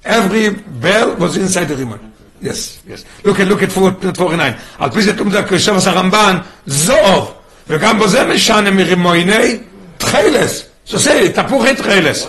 Every 0.04 0.50
bell 0.50 1.16
was 1.18 1.38
inside 1.38 1.66
the 1.66 1.76
Remoin. 1.76 2.12
Yes, 2.43 2.47
yes. 2.89 3.05
Look 3.25 3.41
at 3.41 3.49
look 3.49 3.63
at 3.63 3.77
footnote 3.77 4.19
49. 4.19 4.53
על 4.79 4.91
פי 4.91 5.03
זה 5.03 5.17
תום 5.17 5.31
דקה 5.31 5.59
שבס 5.59 5.87
הרמב"ן, 5.87 6.39
זוב. 6.67 7.33
וגם 7.69 7.99
בו 7.99 8.09
זה 8.09 8.25
משנה 8.25 8.71
מרימויני 8.71 9.59
תחילס. 9.99 10.63
שעושה 10.85 11.29
תפוחי 11.33 11.75
תחילס. 11.75 12.27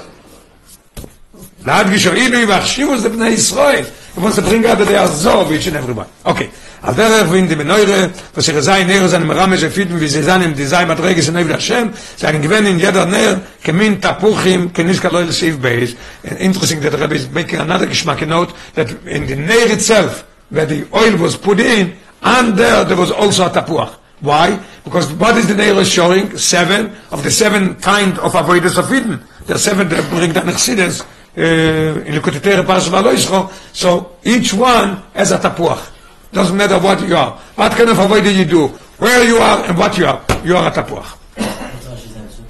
להדגיש 1.66 2.08
אילו 2.08 2.48
והחשיבו 2.48 2.98
זה 2.98 3.10
בני 3.10 3.30
ישראל. 3.30 3.84
He 4.16 4.20
wants 4.20 4.38
to 4.38 4.42
bring 4.42 4.66
out 4.66 4.78
that 4.78 4.88
they 4.88 4.96
are 4.96 5.08
Zov, 5.08 5.52
each 5.52 5.68
and 5.68 5.78
every 5.78 5.94
one. 5.94 6.08
Okay. 6.26 6.50
על 6.82 6.94
דרך 6.94 7.32
ואין 7.32 7.48
די 7.48 7.56
מנוירה, 7.56 8.06
ושיר 8.38 8.62
זי 8.62 8.84
נר 8.88 9.08
זה 9.08 9.20
מרמז 9.20 9.64
הפיתן 9.64 9.96
וזה 10.00 10.36
עם 10.36 10.54
די 10.54 10.68
זי 10.68 10.76
מדרגה 10.88 11.22
של 11.22 11.32
נבד 11.32 11.52
השם, 11.52 11.88
זה 12.18 12.30
אני 12.30 12.40
גוון 12.40 12.66
in 12.66 12.70
ידע 12.78 13.06
נר 13.06 13.36
כמין 13.64 13.96
תפוחים, 13.96 14.70
כניסקה 14.70 15.10
לא 15.12 15.22
לסעיף 15.22 15.56
בייס. 15.56 15.92
Interesting 16.26 16.82
that 16.82 16.92
the 16.92 16.98
Rebbe 16.98 17.16
is 17.16 17.30
making 17.30 17.60
another 17.60 17.86
geschmack 17.86 18.28
note 18.28 18.52
that 18.76 18.90
in 19.06 19.28
the 19.28 19.36
nair 19.36 19.72
itself, 19.72 20.26
where 20.50 20.66
the 20.66 20.88
oil 20.94 21.18
was 21.18 21.38
put 21.38 21.60
in, 21.60 21.94
and 22.24 22.58
there 22.58 22.84
there 22.84 22.98
was 22.98 23.12
also 23.12 23.46
a 23.46 23.50
tapuach. 23.50 23.94
Why? 24.22 24.60
Because 24.84 25.12
what 25.14 25.38
is 25.38 25.48
the 25.48 25.56
nair 25.56 25.84
showing? 25.86 26.38
Seven 26.38 26.82
of 27.12 27.24
the 27.24 27.32
seven 27.32 27.76
kind 27.76 28.18
of 28.20 28.34
avoidance 28.36 28.78
of 28.78 28.92
Eden. 28.92 29.24
There 29.46 29.56
are 29.56 29.60
seven 29.60 29.90
that 29.90 30.10
bring 30.10 30.32
down 30.34 30.46
Chassidus, 30.46 31.06
uh, 31.37 31.41
in 31.41 32.15
Likutetere 32.15 32.65
Parashat 32.65 32.91
Valoischo. 32.91 33.51
So 33.75 34.17
each 34.25 34.55
one 34.55 35.03
has 35.15 35.33
a 35.33 35.39
tapuach. 35.39 35.93
Doesn't 36.33 36.57
matter 36.57 36.79
what 36.79 37.07
you 37.07 37.17
are. 37.17 37.33
What 37.55 37.73
kind 37.73 37.91
of 37.91 37.97
avodah 37.97 38.35
you 38.35 38.45
do, 38.45 38.69
where 38.99 39.25
you 39.25 39.37
are, 39.37 39.65
and 39.65 39.79
what 39.79 39.97
you 39.99 40.07
are. 40.07 40.23
You 40.45 40.57
are 40.57 40.69
a 40.69 40.71
tapuach. 40.71 41.17
That's 41.37 41.87
Rashi's 41.87 42.17
answer. 42.17 42.45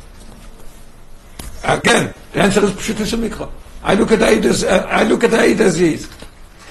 Again, 1.64 2.14
the 2.32 2.40
answer 2.40 2.64
is 2.64 2.70
Pshutus 2.72 3.14
Mikra. 3.18 3.50
I 3.82 3.94
look 3.94 4.12
at 4.12 4.22
Aid 4.22 4.44
as, 4.46 4.64
uh, 4.64 4.86
I 4.88 5.04
look 5.04 5.24
at 5.24 5.34
Aid 5.34 5.60
as 5.60 5.78
he 5.78 5.94
is. 5.94 6.08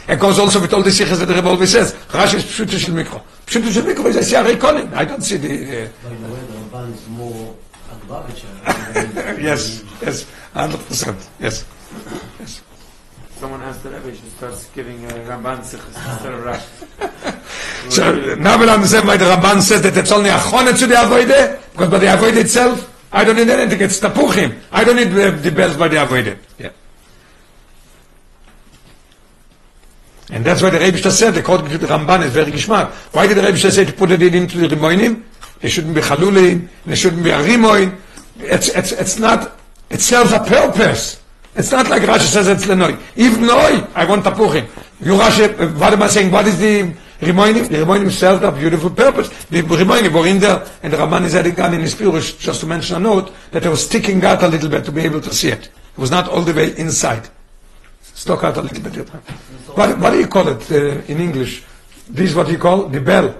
It 0.08 0.20
goes 0.20 0.38
also 0.38 0.62
with 0.62 0.74
all 0.74 0.84
the 0.84 0.92
sikhs 0.92 1.18
that 1.18 1.26
the 1.26 1.34
Rebbe 1.34 1.50
always 1.50 1.72
says. 1.72 1.94
Rashi 2.10 2.36
is 2.36 2.44
Pshutus 2.44 2.86
Mikra. 2.94 3.22
Pshutus 3.46 3.82
Mikra 3.82 4.06
is 4.08 4.16
a 4.18 4.36
Siarei 4.36 4.56
Konin. 4.56 4.94
I 4.94 5.06
don't 5.06 5.22
see 5.22 5.38
the... 5.38 5.90
By 6.04 6.10
the 6.10 6.34
way, 6.34 6.40
the 6.42 6.54
Ramban 6.54 6.94
is 6.94 7.08
more. 7.10 7.56
Uh, 8.08 8.28
yes, 9.42 9.84
yes, 10.02 10.26
100%. 10.54 11.28
Yes. 11.40 11.66
Someone 13.38 13.62
asked 13.64 13.84
the 13.84 13.90
Rebbe, 13.90 14.12
he 14.12 14.18
should 14.18 14.32
start 14.32 14.70
giving 14.74 15.04
a 15.06 15.10
Ramban 15.10 15.60
Sichas 15.60 15.88
instead 15.88 16.34
of 16.34 16.44
Rashi. 16.44 17.42
So 17.90 18.36
now 18.36 18.58
we'll 18.58 18.70
understand 18.70 19.08
why 19.08 19.18
the 19.18 19.26
Ramban 19.26 19.62
says 19.62 19.82
that 19.84 19.96
it's 19.96 20.12
only 20.12 20.30
a 20.30 20.40
chone 20.40 20.74
to 20.74 20.88
the 20.88 20.96
avoide, 20.96 21.62
because 21.72 21.90
by 21.90 22.00
the 22.00 22.08
avoide 22.08 22.38
itself, 22.38 22.92
I 23.12 23.24
don't 23.24 23.36
need 23.36 23.48
anything, 23.48 23.80
it's 23.80 24.00
tapuchim. 24.00 24.60
I 24.72 24.84
don't 24.84 24.96
need 24.96 25.12
the, 25.12 25.32
the 25.32 25.52
bells 25.52 25.78
by 25.78 25.88
the 25.88 25.98
avoide. 25.98 26.38
Yeah. 26.58 26.72
And 30.32 30.44
that's 30.44 30.62
why 30.64 30.72
the 30.72 30.80
Rebbe 30.80 30.98
said, 30.98 31.38
according 31.38 31.70
to 31.70 31.78
the 31.78 31.88
Ramban, 31.88 32.24
is 32.26 32.34
very 32.34 32.52
geschmack. 32.52 32.92
Why 33.14 33.28
did 33.28 33.38
the 33.38 33.44
Rebbe 33.44 33.58
say 33.58 33.86
to 33.86 33.94
put 33.94 34.10
it 34.12 34.22
into 34.24 34.58
the 34.58 34.76
Rimoinim? 34.76 35.24
They 35.60 35.70
shouldn't 35.70 35.94
be 35.94 36.02
Chalulim, 36.02 36.68
they 36.86 36.96
shouldn't 36.96 37.24
be 37.24 37.30
a 37.30 37.38
Rimoin. 37.38 38.00
It's, 38.40 38.70
it's, 38.70 38.92
it's 38.92 39.20
not, 39.20 39.60
it 39.90 40.02
serves 40.02 40.32
a 40.32 40.40
purpose. 40.40 41.22
It's 41.56 41.72
not 41.72 41.90
like 41.90 42.02
Rashi 42.02 42.28
says 42.28 42.48
it's 42.48 42.66
Lenoi. 42.66 43.00
Even 43.16 43.42
Noi, 43.48 43.88
I 43.96 44.06
want 44.06 44.24
Tapuchim. 44.26 44.68
You 45.00 45.14
Rashi, 45.14 45.80
what 45.80 45.94
am 45.94 46.04
I 46.04 46.08
saying? 46.08 46.32
What 46.32 46.46
is 46.48 46.60
the 46.60 46.94
Rimoinim? 47.22 47.70
The 47.70 47.78
Rimoinim 47.78 48.12
served 48.12 48.44
a 48.44 48.52
beautiful 48.52 48.90
purpose. 48.90 49.30
The 49.46 49.62
Rimoinim 49.62 50.14
were 50.14 50.28
in 50.28 50.40
there, 50.40 50.66
and 50.84 50.92
the 50.92 50.98
Ramban 50.98 51.24
is 51.24 51.36
adding 51.36 51.60
on 51.62 51.74
in 51.74 51.82
his 51.82 51.96
Pirush, 51.96 52.38
just 52.40 52.60
to 52.62 52.68
mention 52.68 52.98
a 52.98 53.00
note, 53.00 53.32
that 53.52 53.64
they 53.64 53.70
were 53.70 53.78
sticking 53.78 54.24
out 54.26 54.44
a 54.44 54.48
little 54.48 54.70
bit 54.70 54.84
to 54.86 54.92
be 54.92 55.02
able 55.02 55.22
to 55.22 55.34
see 55.34 55.50
it. 55.50 55.66
It 55.68 55.98
was 55.98 56.12
not 56.12 56.28
all 56.28 56.42
the 56.42 56.54
way 56.54 56.76
inside. 56.78 57.30
Stuck 58.02 58.44
out 58.44 58.58
a 58.58 58.62
little 58.62 58.82
bit. 58.84 59.08
What, 59.78 59.98
what 60.00 60.12
do 60.12 60.20
you 60.20 60.28
call 60.28 60.48
it 60.50 60.72
uh, 60.72 61.02
in 61.12 61.20
English? 61.22 61.64
This 62.10 62.32
is 62.32 62.36
what 62.36 62.50
you 62.50 62.58
call 62.58 62.88
the 62.88 63.00
bell. 63.02 63.36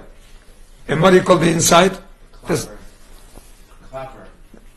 And 0.88 1.02
what 1.02 1.10
do 1.10 1.16
you 1.16 1.22
call 1.22 1.36
the 1.38 1.50
inside? 1.50 1.96
This, 2.46 2.68
Clapper. 3.90 4.26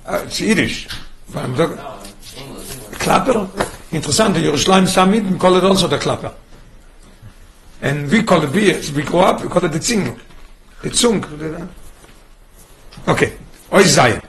uh, 0.06 0.24
it's 0.26 0.42
Yiddish. 0.42 0.88
But 1.34 1.44
I'm 1.46 1.56
talking- 1.56 1.78
English. 1.78 2.78
English. 2.78 2.89
Klapper? 3.00 3.48
Interessant, 3.92 4.34
the 4.34 4.42
Yerushalayim 4.42 4.88
Samid 4.88 5.40
call 5.40 5.56
it 5.56 5.64
also 5.64 5.88
the 5.88 5.98
Klapper. 5.98 6.34
And 7.82 8.12
we 8.12 8.24
call 8.24 8.44
it, 8.44 8.52
we, 8.52 8.72
as 8.72 8.92
we 8.92 9.04
grow 9.04 9.22
up, 9.22 9.42
we 9.42 9.48
call 9.48 9.64
it 9.66 9.72
the 9.72 9.82
Zing. 9.82 10.20
The 10.82 10.90
Zung. 10.90 11.70
Okay. 13.08 13.34
Oi 13.74 13.84
Zayim. 13.84 14.22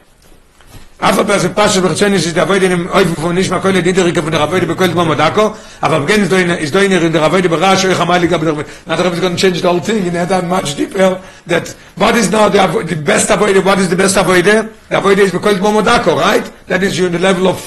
אַפ 1.01 1.18
אַ 1.18 1.24
פּערזע 1.24 1.48
פּאַשע 1.57 1.80
ברצן 1.80 2.12
איז 2.12 2.34
דאָ 2.36 2.44
וועדן 2.44 2.70
אין 2.70 2.86
אויף 2.92 3.09
פון 3.16 3.34
נישט 3.34 3.53
מאַ 3.53 3.62
קוין 3.64 3.80
די 3.80 3.92
דריקע 3.92 4.20
פון 4.20 4.30
דער 4.30 4.42
רבוי 4.42 4.61
בכל 4.61 4.92
דעם 4.92 5.09
מדאקו 5.09 5.46
אַבער 5.80 6.01
בגן 6.05 6.24
דוין 6.28 6.51
איז 6.51 6.70
דוין 6.70 6.92
אין 6.92 7.12
דער 7.12 7.24
רבוי 7.24 7.48
בראש 7.48 7.84
איך 7.84 8.01
מאַל 8.01 8.24
יגע 8.24 8.36
בדער 8.36 8.55
נאָט 8.86 9.01
רבוי 9.01 9.20
קען 9.20 9.36
צייג 9.36 9.62
דאָ 9.64 9.72
אלטינג 9.72 10.05
אין 10.05 10.24
דאָ 10.28 10.44
מאַץ 10.44 10.76
דיפער 10.76 11.14
דאָט 11.48 11.68
וואט 11.96 12.14
איז 12.20 12.28
נאָ 12.30 12.48
דאָ 12.53 12.84
די 12.84 12.94
בעסטע 12.94 13.34
וועד 13.40 13.57
וואט 13.57 13.78
איז 13.78 13.88
די 13.88 13.96
בעסטע 13.96 14.20
וועד 14.20 14.44
דער 14.44 14.64
רבוי 14.92 15.14
איז 15.24 15.32
בכל 15.32 15.55
דעם 15.57 15.76
מדאקו 15.76 16.16
רייט 16.16 16.46
דאָט 16.68 16.82
איז 16.82 16.98
יונד 16.98 17.16
לעבל 17.16 17.46
אויף 17.48 17.62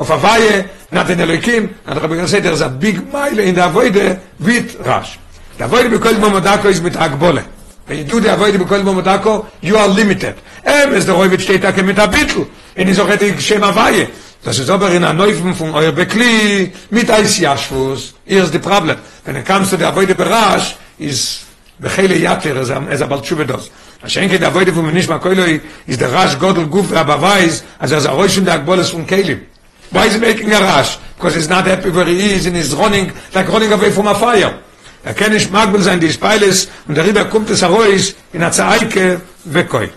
אויף 0.00 0.10
אַ 0.10 0.20
וואיי 0.24 0.62
נאָט 0.92 1.08
אין 1.10 1.20
אלוקים 1.20 1.62
נאָט 1.86 1.98
רבוי 2.00 2.16
קען 2.16 2.26
זייט 2.26 2.44
דאָ 2.44 2.68
ביג 2.80 2.96
מייל 3.12 3.38
אין 3.40 3.54
דאָ 3.54 3.68
וועד 3.68 3.96
וויט 4.40 4.68
ראש 4.80 5.08
דאָ 5.58 5.68
וועד 5.68 5.86
בכל 5.92 6.14
דעם 6.16 6.32
מדאקו 6.40 6.68
איז 6.68 6.80
מיט 6.80 6.96
אַקבולה 6.96 7.44
When 7.86 7.98
you 7.98 8.04
do 8.04 8.20
the 8.20 8.32
avoid 8.32 8.54
bekommen 8.58 8.96
mit 8.96 9.04
dako 9.04 9.46
you 9.60 9.76
are 9.76 9.88
limited. 9.88 10.34
Er 10.64 10.86
em 10.86 10.94
is 10.94 11.06
der 11.06 11.18
weide 11.18 11.38
steht 11.40 11.62
da 11.62 11.72
mit 11.82 11.98
a 11.98 12.06
bitel 12.06 12.46
in 12.74 12.88
is 12.88 12.98
auch 13.00 13.16
die 13.16 13.40
schema 13.40 13.74
weide 13.74 14.08
das 14.44 14.58
is 14.58 14.70
aber 14.70 14.90
in 14.90 15.04
a 15.04 15.12
neufen 15.12 15.54
von 15.54 15.74
euer 15.74 15.92
bekli 15.92 16.72
mit 16.90 17.10
eis 17.10 17.38
jaschus 17.38 18.14
is 18.26 18.50
the 18.50 18.58
problem. 18.58 18.96
Wenn 19.24 19.36
er 19.36 19.42
kommst 19.42 19.72
der 19.72 19.94
weide 19.96 20.14
berasch 20.14 20.76
is 20.98 21.40
בכלל 21.80 22.10
יתר 22.10 22.58
אז 22.58 22.72
אז 22.90 23.02
בלצוב 23.02 23.42
דוס 23.42 23.68
השאין 24.02 24.28
כי 24.28 24.38
דבוי 24.38 24.64
דבו 24.64 24.82
מניש 24.82 25.08
מהכוילוי 25.08 25.58
איז 25.88 25.98
דרש 25.98 26.34
גודל 26.34 26.64
גוף 26.64 26.86
רבא 26.90 27.16
וייז 27.20 27.62
אז 27.80 27.94
אז 27.94 28.06
הרוי 28.06 28.28
שם 28.28 28.44
דאגבולס 28.44 28.90
פון 28.90 29.04
קיילים 29.04 29.38
Why 29.92 30.06
is 30.06 30.14
he 30.14 30.20
making 30.20 30.50
a 30.52 30.60
rush? 30.60 30.96
Because 31.16 31.34
he's 31.34 31.50
not 31.50 31.66
happy 31.66 31.90
where 31.90 32.06
he 32.06 32.32
is 32.32 32.46
and 32.46 32.56
he's 32.56 32.74
running, 32.74 33.12
like 33.34 33.46
running 33.48 33.72
away 33.72 33.90
from 33.90 34.06
a 34.06 34.14
fire. 34.14 34.58
Er 35.04 35.14
kann 35.14 35.32
nicht 35.32 35.50
magbel 35.50 35.82
sein, 35.82 35.98
die 36.00 36.12
Speiles, 36.12 36.68
und 36.86 36.96
darüber 36.96 37.24
kommt 37.24 37.50
es 37.50 37.62
heraus 37.62 38.14
in 38.32 38.40
der 38.40 38.52
Zaike 38.52 39.20
wekoi. 39.44 39.88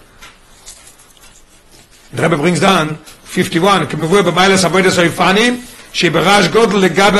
Der 2.11 2.25
Rebbe 2.25 2.37
bringt 2.37 2.61
dann, 2.63 2.97
51, 3.35 3.85
כמבוא 3.89 4.21
במיילה 4.21 4.55
אבוידס 4.65 4.97
היפנים, 4.97 5.61
שבראש 5.93 6.47
גודל 6.47 6.77
לגבי 6.77 7.19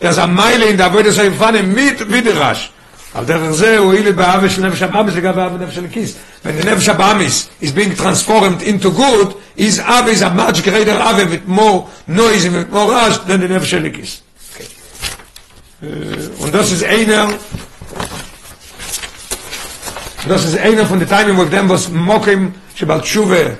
a 0.00 0.26
mile 0.26 0.62
in 0.62 0.76
the 0.76 0.86
avoidance 0.86 1.18
of 1.18 1.24
Ifanim 1.24 1.74
mit 1.74 2.00
Vidirash. 2.00 2.70
על 3.14 3.24
דרך 3.24 3.50
זה 3.50 3.78
הוא 3.78 3.92
הילד 3.92 4.16
באהבה 4.16 4.50
של 4.50 4.66
נפש 4.66 4.82
הבאמיס 4.82 5.14
לגבי 5.14 5.36
באהבה 5.36 5.64
נפש 5.64 5.78
הליקיס. 5.78 6.14
When 6.44 6.62
the 6.62 6.66
נפש 6.66 6.88
הבאמיס 6.88 7.48
is 7.62 7.66
being 7.66 7.96
transformed 7.96 8.62
into 8.62 8.90
good, 8.90 9.34
his 9.56 9.78
Ava 9.78 10.10
is 10.10 10.22
a 10.22 10.30
much 10.30 10.62
greater 10.62 10.98
Ava 11.00 11.24
with 11.30 11.46
more 11.46 11.88
noise 12.08 12.44
and 12.44 12.54
with 12.54 12.70
more 12.70 12.90
rush 12.90 13.18
than 13.18 13.40
the 13.40 13.48
נפש 13.48 13.74
הליקיס. 13.74 14.16
Okay. 14.16 14.25
Äh, 15.82 15.86
und 16.42 16.54
das 16.54 16.72
ist 16.72 16.84
einer 16.84 17.28
das 20.26 20.44
ist 20.46 20.58
einer 20.58 20.86
von 20.86 20.98
den 20.98 21.08
Teilen 21.08 21.36
mit 21.36 21.52
dem 21.52 21.68
was 21.68 21.90
Mokim 21.90 22.54
Shabbat 22.74 23.06
Shuvah 23.06 23.50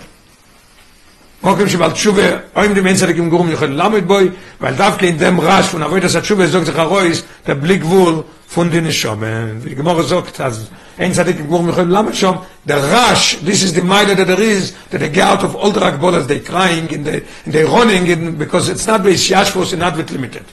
Mokim 1.43 1.69
Shabbat 1.69 1.95
Shuvah 1.99 2.41
oim 2.55 2.75
dem 2.75 2.87
Enzadik 2.87 3.19
im 3.19 3.29
Gurum 3.29 3.51
Yochel 3.51 3.71
Lamed 3.71 4.09
Boi 4.09 4.33
weil 4.59 4.75
dafke 4.75 5.09
in 5.09 5.19
dem 5.19 5.39
Rasch 5.39 5.67
von 5.67 5.83
Avoidas 5.83 6.13
Shabbat 6.13 6.27
Shuvah 6.27 6.47
sagt 6.47 6.67
sich 6.67 6.79
Arois 6.79 7.23
der 7.47 7.55
Blick 7.55 7.85
wohl 7.85 8.25
von 8.47 8.71
den 8.71 8.91
Shome 8.91 9.57
wie 9.61 9.69
die 9.69 9.75
Gemorre 9.75 10.03
sagt 10.03 10.41
als 10.41 10.71
Enzadik 10.97 11.39
im 11.39 11.49
Gurum 11.49 11.69
Yochel 11.69 11.87
Lamed 11.87 12.17
Shom 12.17 12.39
der 12.65 12.83
Rasch 12.83 13.37
this 13.45 13.63
is 13.63 13.75
the 13.75 13.83
Maida 13.83 14.15
that 14.15 14.27
there 14.27 14.41
is 14.41 14.73
that 14.91 15.01
they 15.01 15.11
get 15.11 15.25
out 15.25 15.45
of 15.45 15.55
all 15.55 15.71
the 15.71 15.81
Rakbolas 15.81 16.27
they 16.27 16.41
crying 16.41 16.89
in 16.89 17.05
the, 17.05 17.23
in 17.45 17.53
they 17.53 17.65
running 17.65 18.07
in, 18.07 18.39
because 18.39 18.71
it's 18.71 18.87
not 18.87 19.05
with 19.05 19.17
Yashfos 19.17 19.75
and 19.75 19.81
not 19.81 19.99
with 19.99 20.11
limited. 20.11 20.47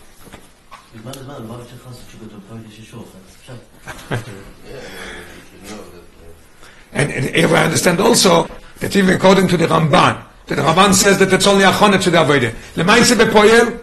And, 6.94 7.12
and 7.12 7.26
if 7.36 7.52
I 7.52 7.64
understand 7.66 8.00
also 8.00 8.48
that 8.80 8.96
even 8.96 9.16
according 9.16 9.48
to 9.50 9.58
the 9.58 9.66
Ramban, 9.66 10.24
that 10.46 10.56
the 10.56 10.62
Ramban 10.62 10.94
says 10.94 11.18
that 11.20 11.34
it's 11.34 11.48
only 11.48 11.66
achonah 11.66 12.02
to 12.02 12.10
the 12.10 12.18
avodah. 12.18 12.54
Lemaise 12.76 13.16
bepoyer, 13.16 13.82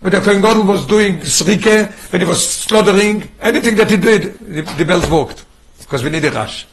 when 0.00 0.12
the 0.12 0.20
Kohen 0.20 0.42
God 0.42 0.66
was 0.66 0.86
doing 0.86 1.18
srike, 1.20 1.90
when 2.12 2.20
he 2.20 2.26
was 2.26 2.46
slaughtering, 2.46 3.28
anything 3.40 3.76
that 3.76 3.90
he 3.90 3.96
did, 3.96 4.38
the, 4.40 4.62
the 4.76 4.84
bells 4.84 5.08
worked 5.10 5.46
because 5.78 6.04
we 6.04 6.10
need 6.10 6.24
a 6.24 6.30
rush, 6.30 6.66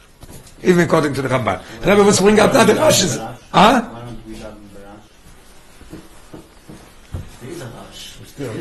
even 0.62 0.84
according 0.84 1.14
to 1.14 1.22
the 1.22 1.28
Ramban. 1.28 1.62
Rabbi 1.84 2.02
was 2.02 2.20
bringing 2.20 2.40
out 2.40 2.54
other 2.54 2.74
rushes, 2.74 3.18
huh? 3.50 3.88
Still, 8.26 8.52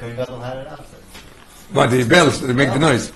Kohen 0.00 0.16
Gadol 0.16 0.40
had 0.40 0.56
it 0.62 0.68
outside. 0.72 1.02
But 1.74 1.86
the 1.90 2.04
bells, 2.04 2.40
they 2.40 2.54
make 2.54 2.72
the 2.72 2.78
noise. 2.78 3.06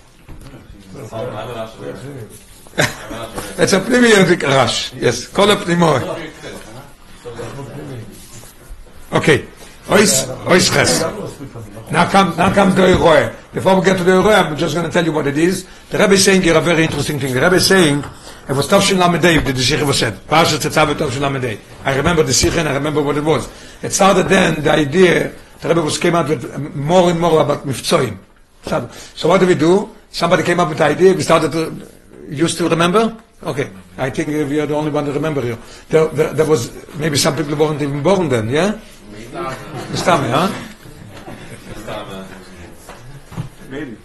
It's 3.62 3.72
a 3.72 3.80
pneumatic 3.80 4.42
rush. 4.42 4.92
Yes, 5.04 5.16
call 5.36 5.50
up 5.50 5.60
pneumoy. 5.68 6.00
Okay. 9.18 9.38
Ois, 9.88 10.12
ois 10.52 10.66
ches. 10.74 10.92
Now 11.89 12.09
come, 12.09 12.35
now 12.35 12.53
comes 12.53 12.75
the 12.75 12.81
Eroe. 12.81 13.33
Before 13.53 13.79
we 13.79 13.85
get 13.85 13.97
to 13.97 14.03
the 14.03 14.11
Eroe, 14.11 14.33
I'm 14.33 14.57
just 14.57 14.75
going 14.75 14.85
to 14.85 14.91
tell 14.91 15.05
you 15.05 15.13
what 15.13 15.25
it 15.25 15.37
is. 15.37 15.65
The 15.89 15.97
Rebbe 15.97 16.13
is 16.13 16.25
saying 16.25 16.41
here 16.41 16.57
a 16.57 16.61
very 16.61 16.83
interesting 16.83 17.17
thing. 17.17 17.33
The 17.33 17.41
Rebbe 17.41 17.55
is 17.55 17.67
saying, 17.67 18.03
it 18.49 18.53
was 18.53 18.67
Tavshin 18.67 18.97
Lamedei, 18.97 19.43
the 19.43 19.61
Sikh 19.61 19.85
was 19.85 19.99
said. 19.99 20.13
Parashat 20.27 20.59
Tetzav 20.67 20.93
Tavshin 20.95 21.21
Lamedei. 21.21 21.57
I 21.85 21.95
remember 21.95 22.23
the 22.23 22.33
Sikh 22.33 22.57
and 22.57 22.67
I 22.67 22.73
remember 22.73 23.01
what 23.01 23.15
it 23.15 23.23
was. 23.23 23.49
It 23.81 23.93
started 23.93 24.27
then, 24.27 24.61
the 24.61 24.71
idea, 24.71 25.33
the 25.61 25.69
Rebbe 25.69 25.81
was 25.81 25.97
came 25.97 26.15
out 26.15 26.27
with 26.27 26.53
um, 26.53 26.77
more 26.77 27.09
and 27.09 27.19
more 27.21 27.41
about 27.41 27.65
Mifzoim. 27.65 28.17
So 29.15 29.29
what 29.29 29.39
do 29.39 29.47
we 29.47 29.55
do? 29.55 29.89
Somebody 30.11 30.43
came 30.43 30.59
up 30.59 30.67
with 30.67 30.79
the 30.79 30.85
idea, 30.85 31.13
we 31.13 31.21
started 31.21 31.53
to, 31.53 31.87
you 32.29 32.49
still 32.49 32.69
remember? 32.69 33.15
Okay, 33.43 33.69
I 33.97 34.09
think 34.09 34.27
we 34.27 34.59
are 34.59 34.65
the 34.65 34.75
only 34.75 34.91
one 34.91 35.05
to 35.05 35.13
remember 35.13 35.41
here. 35.41 35.57
There, 35.87 36.07
there, 36.07 36.33
there 36.33 36.45
was, 36.45 36.69
maybe 36.97 37.15
some 37.15 37.35
people 37.35 37.55
weren't 37.55 37.81
even 37.81 38.03
born 38.03 38.27
then, 38.27 38.49
yeah? 38.49 38.77
Mistame, 39.91 40.29
huh? 40.29 40.51
Maybe. 43.69 43.97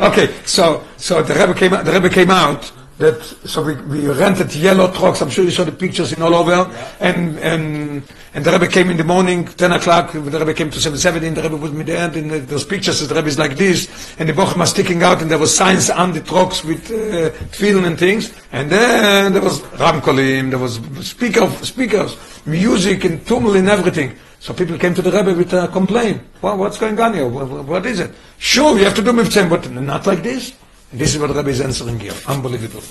Okay, 0.00 0.34
so 0.44 0.84
so 0.96 1.22
the 1.22 1.34
Rebbe 1.34 1.54
came 1.54 1.72
out, 1.72 1.84
the 1.84 1.92
Rebbe 1.92 2.10
came 2.10 2.30
out 2.30 2.72
that 2.98 3.22
so 3.22 3.62
we, 3.62 3.74
we 3.74 4.06
rented 4.08 4.54
yellow 4.54 4.92
trucks. 4.92 5.20
I'm 5.20 5.30
sure 5.30 5.44
you 5.44 5.50
saw 5.50 5.64
the 5.64 5.72
pictures 5.72 6.12
in 6.12 6.22
all 6.22 6.34
over. 6.34 6.70
And 7.00 7.38
and 7.38 8.02
and 8.34 8.44
the 8.44 8.50
Rebbe 8.50 8.66
came 8.66 8.90
in 8.90 8.96
the 8.96 9.04
morning, 9.04 9.46
ten 9.46 9.72
o'clock. 9.72 10.12
The 10.12 10.20
Rebbe 10.20 10.54
came 10.54 10.70
to 10.70 10.80
seven 10.80 10.98
seventeen. 10.98 11.34
The 11.34 11.42
Rebbe 11.42 11.56
was 11.56 11.70
with 11.70 11.86
the 11.86 11.96
end. 11.96 12.16
And 12.16 12.30
the, 12.30 12.38
those 12.40 12.64
pictures, 12.64 13.06
the 13.06 13.14
Rebbe 13.14 13.28
is 13.28 13.38
like 13.38 13.56
this, 13.56 14.16
and 14.18 14.28
the 14.28 14.32
Bochum 14.32 14.58
was 14.58 14.70
sticking 14.70 15.02
out, 15.02 15.22
and 15.22 15.30
there 15.30 15.38
was 15.38 15.54
signs 15.56 15.90
on 15.90 16.12
the 16.12 16.20
trucks 16.20 16.64
with 16.64 16.90
uh, 16.90 17.30
tefillin 17.50 17.86
and 17.86 17.98
things. 17.98 18.32
And 18.50 18.70
then 18.70 19.32
there 19.32 19.42
was 19.42 19.60
ramkolim, 19.60 20.50
there 20.50 20.58
was 20.58 20.80
speaker 21.06 21.48
speakers, 21.62 22.16
music 22.46 23.04
and 23.04 23.24
tumult 23.24 23.56
and 23.56 23.68
everything. 23.68 24.16
So 24.44 24.52
people 24.52 24.76
came 24.76 24.92
to 24.92 25.00
the 25.00 25.10
Rebbe 25.10 25.32
with 25.32 25.54
a 25.54 25.68
complaint. 25.68 26.20
Well, 26.42 26.58
what's 26.58 26.76
going 26.76 27.00
on 27.00 27.14
here? 27.14 27.26
What, 27.26 27.86
is 27.86 27.98
it? 27.98 28.10
Sure, 28.36 28.76
you 28.76 28.84
have 28.84 28.94
to 28.96 29.00
do 29.00 29.10
mitzvah, 29.10 29.48
but 29.48 29.70
not 29.70 30.06
like 30.06 30.22
this. 30.22 30.52
And 30.92 31.00
this 31.00 31.14
is 31.14 31.18
what 31.18 31.28
the 31.28 31.34
Rebbe 31.34 31.48
is 31.48 31.62
answering 31.62 31.98
here. 31.98 32.12
Unbelievable. 32.28 32.82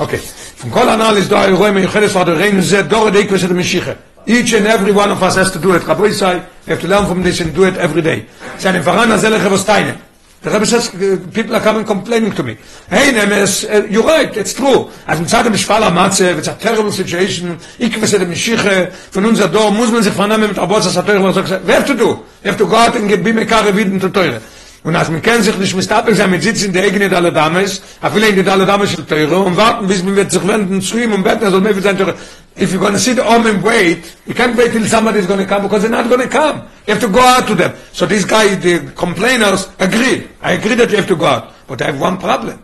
Okay. 0.00 0.16
From 0.16 0.70
kol 0.70 0.88
anal 0.88 1.18
is 1.18 1.28
for 1.28 2.24
the 2.24 2.34
rein 2.34 2.62
ze 2.62 2.82
dor 2.88 3.10
de 3.10 3.18
ikves 3.24 3.46
de 3.46 3.52
mishiche. 3.52 3.94
Each 4.24 4.54
and 4.54 4.66
every 4.66 4.92
one 4.92 5.10
of 5.10 5.22
us 5.22 5.36
has 5.36 5.50
to 5.50 5.58
do 5.58 5.74
it. 5.74 5.86
Rabbi 5.86 6.08
say, 6.08 6.36
you 6.36 6.72
have 6.72 6.80
to 6.80 6.88
learn 6.88 7.04
from 7.04 7.22
this 7.22 7.42
and 7.42 7.54
do 7.54 7.64
it 7.64 7.76
every 7.76 8.00
day. 8.00 8.24
Seine 8.56 8.80
Verein 8.80 9.12
azel 9.12 9.32
lechevosteine. 9.32 9.98
The 10.44 10.50
Rebbe 10.50 10.66
says, 10.66 10.90
people 11.32 11.56
are 11.56 11.60
coming 11.60 11.86
complaining 11.86 12.32
to 12.32 12.42
me. 12.42 12.58
Hey, 12.90 13.12
Nemes, 13.12 13.64
uh, 13.64 13.86
you're 13.86 14.04
right, 14.04 14.36
it's 14.36 14.52
true. 14.52 14.90
As 15.06 15.18
im 15.18 15.26
Zeit 15.26 15.46
dem 15.46 15.56
Schfall 15.56 15.82
Amatze, 15.82 16.36
it's 16.36 16.48
a 16.48 16.52
terrible 16.52 16.92
situation, 16.92 17.58
ikves 17.78 18.10
de 18.10 18.26
mishiche, 18.26 18.92
von 19.10 19.24
unser 19.24 19.48
Dor, 19.48 19.70
muss 19.70 19.90
man 19.90 20.02
sich 20.02 20.12
vernehmen 20.12 20.48
mit 20.48 20.58
Abos, 20.58 20.84
das 20.84 20.98
hat 20.98 21.06
teure, 21.06 21.24
was 21.24 21.36
er 21.36 21.42
gesagt, 21.44 21.66
we 21.66 21.72
have 21.72 21.86
to 21.86 21.94
do. 21.94 22.22
You 22.42 22.50
have 22.50 22.58
to 22.58 22.66
go 22.66 22.76
out 22.76 22.94
and 22.94 23.08
get 23.08 23.24
bime 23.24 23.46
kare 23.46 23.74
wieder 23.74 23.98
zu 23.98 24.10
teure. 24.10 24.42
Und 24.82 24.94
als 24.94 25.08
man 25.08 25.22
kennt 25.22 25.44
sich 25.44 25.56
nicht 25.56 25.74
mit 25.74 25.86
Stapel 25.86 26.14
sein, 26.14 26.30
mit 26.30 26.42
sitzen 26.42 26.66
in 26.66 26.72
der 26.74 26.84
eigene 26.84 27.08
Dalle 27.08 27.32
Dames, 27.32 27.80
a 28.02 28.10
viele 28.10 28.28
in 28.28 28.34
der 28.34 28.44
Dalle 28.44 28.66
Dames 28.66 28.90
של 28.90 29.06
teure, 29.06 29.38
und 29.38 29.56
warten, 29.56 29.86
bis 29.86 30.02
man 30.02 30.14
wird 30.14 30.30
sich 30.30 30.46
wenden 30.46 30.82
zu 30.82 30.98
ihm 30.98 31.14
und 31.14 31.22
beten, 31.22 31.42
er 31.42 31.50
soll 31.52 31.62
mehr 31.62 31.74
für 31.74 31.80
sein 31.80 31.96
teure. 31.96 32.14
If 32.56 32.70
you're 32.70 32.80
going 32.80 32.92
to 32.92 33.00
sit 33.00 33.18
home 33.18 33.46
and 33.46 33.62
wait, 33.62 34.16
you 34.26 34.34
can't 34.34 34.56
wait 34.56 34.72
till 34.72 34.84
somebody 34.86 35.18
is 35.18 35.26
going 35.26 35.40
to 35.40 35.46
come, 35.46 35.62
because 35.62 35.82
they're 35.82 35.90
not 35.90 36.08
going 36.08 36.20
to 36.20 36.28
come. 36.28 36.68
You 36.86 36.94
have 36.94 37.02
to 37.02 37.08
go 37.08 37.20
out 37.20 37.48
to 37.48 37.54
them. 37.54 37.74
So 37.92 38.06
these 38.06 38.24
guys, 38.24 38.62
the 38.62 38.92
complainers, 38.94 39.68
agree. 39.78 40.28
I 40.40 40.52
agree 40.52 40.74
that 40.76 40.90
you 40.90 40.96
have 40.96 41.08
to 41.08 41.16
go 41.16 41.26
out. 41.26 41.52
But 41.66 41.82
I 41.82 41.86
have 41.86 42.00
one 42.00 42.18
problem. 42.18 42.62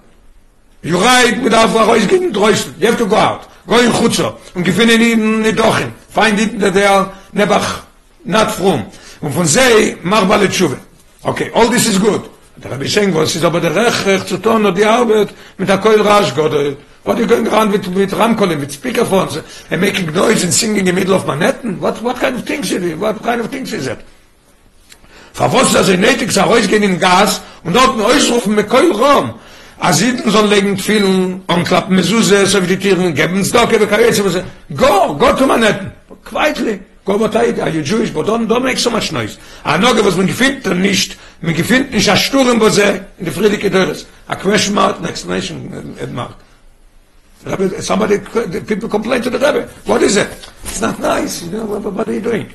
You 0.82 0.98
ride 0.98 1.42
without 1.42 1.74
Rois 1.74 2.06
getting 2.06 2.32
Dreuschen. 2.32 2.78
You 2.80 2.86
have 2.86 2.98
to 2.98 3.06
go 3.06 3.16
out. 3.16 3.48
Go 3.66 3.80
in 3.80 3.90
Chutzo. 3.92 4.38
Und 4.54 4.64
gefinnen 4.64 5.00
ihn 5.00 5.44
in 5.44 5.56
Dochen. 5.56 5.92
Find 6.08 6.38
it 6.38 6.58
that 6.60 6.72
they 6.72 6.84
are 6.84 7.12
nebach, 7.34 7.84
not 8.24 8.50
from. 8.50 8.84
Und 9.20 9.32
von 9.32 9.46
sei, 9.46 9.96
mach 10.02 10.26
bale. 10.28 10.48
Okay, 11.24 11.50
all 11.54 11.68
this 11.68 11.86
is 11.86 11.98
good. 11.98 12.30
Der 12.62 12.70
Rabbi 12.72 13.14
was 13.14 13.34
ist 13.34 13.44
aber 13.44 13.60
der 13.60 13.74
Recht 13.74 14.28
zu 14.28 14.36
tun 14.36 14.66
und 14.66 14.76
die 14.76 14.84
Arbeit 14.84 15.28
mit 15.56 15.68
der 15.68 15.78
Koil 15.78 16.00
Rasch, 16.02 16.34
Gott. 16.34 16.52
What 17.04 17.16
are 17.16 17.22
you 17.22 17.26
going 17.26 17.48
around 17.48 17.72
with, 17.72 17.86
with 17.94 18.12
Ramkolim, 18.12 18.60
with 18.60 18.72
speakerphones, 18.72 19.42
and 19.70 19.80
making 19.80 20.12
noise 20.12 20.44
and 20.44 20.52
singing 20.52 20.80
in 20.80 20.84
the 20.84 20.92
middle 20.92 21.14
of 21.14 21.26
Manhattan? 21.26 21.80
What, 21.80 22.02
what 22.02 22.20
kind 22.20 22.36
of 22.36 22.44
things 22.44 22.70
is 22.70 22.84
it? 22.84 22.98
What 22.98 23.22
kind 23.22 23.40
of 23.40 23.48
things 23.48 23.72
is 23.72 23.86
it? 23.86 23.98
Verwusst, 25.32 25.74
dass 25.74 25.88
er 25.88 25.96
nötig 25.96 26.32
sei, 26.32 26.42
rausgehen 26.42 26.82
in 26.82 27.00
Gas 27.00 27.40
und 27.64 27.74
dort 27.74 27.96
ein 27.96 28.02
Ausrufen 28.02 28.54
mit 28.54 28.68
Keul 28.68 28.92
Rom. 28.92 29.34
Als 29.78 30.02
Jeden 30.02 30.30
sollen 30.30 30.50
legen 30.50 30.76
vielen 30.76 31.40
und 31.46 31.64
klappen 31.64 31.96
Mezuse, 31.96 32.44
so 32.44 32.62
wie 32.62 32.66
die 32.66 32.76
Tieren, 32.76 33.14
geben 33.14 33.42
Karriere, 33.50 34.24
was 34.24 34.42
Go, 34.76 35.14
go 35.14 35.32
to 35.32 35.46
Manhattan. 35.46 35.92
Quietly. 36.22 36.80
Go 37.10 37.16
what 37.16 37.34
I, 37.34 37.60
are 37.60 37.68
you 37.70 37.82
Jewish? 37.82 38.10
But 38.10 38.26
don't, 38.26 38.46
don't 38.46 38.62
make 38.62 38.78
so 38.78 38.88
much 38.88 39.10
noise. 39.10 39.36
A 39.64 39.76
noge, 39.76 40.04
was 40.04 40.16
man 40.16 40.28
gefindt 40.28 40.64
dann 40.64 40.80
nicht, 40.80 41.16
man 41.40 41.54
gefindt 41.54 41.90
nicht 41.90 42.08
a 42.08 42.16
Sturm, 42.16 42.60
wo 42.60 42.68
sie 42.68 43.00
in 43.18 43.24
die 43.24 43.32
Friedrike 43.32 43.68
Dörres. 43.68 44.06
A 44.28 44.36
question 44.36 44.76
mark, 44.76 44.98
an 44.98 45.06
explanation 45.06 45.96
uh, 46.00 46.06
mark. 46.06 46.36
Rabbi, 47.44 47.80
somebody, 47.80 48.18
people 48.64 48.88
complain 48.88 49.22
to 49.22 49.30
the 49.30 49.38
Rebbe. 49.38 49.68
What 49.86 50.02
is 50.02 50.18
it? 50.18 50.28
It's 50.62 50.80
not 50.80 51.00
nice. 51.00 51.42
You 51.42 51.50
know, 51.50 51.64
what, 51.64 51.92
what 51.92 52.06
are 52.06 52.12
you 52.12 52.20
doing? 52.20 52.52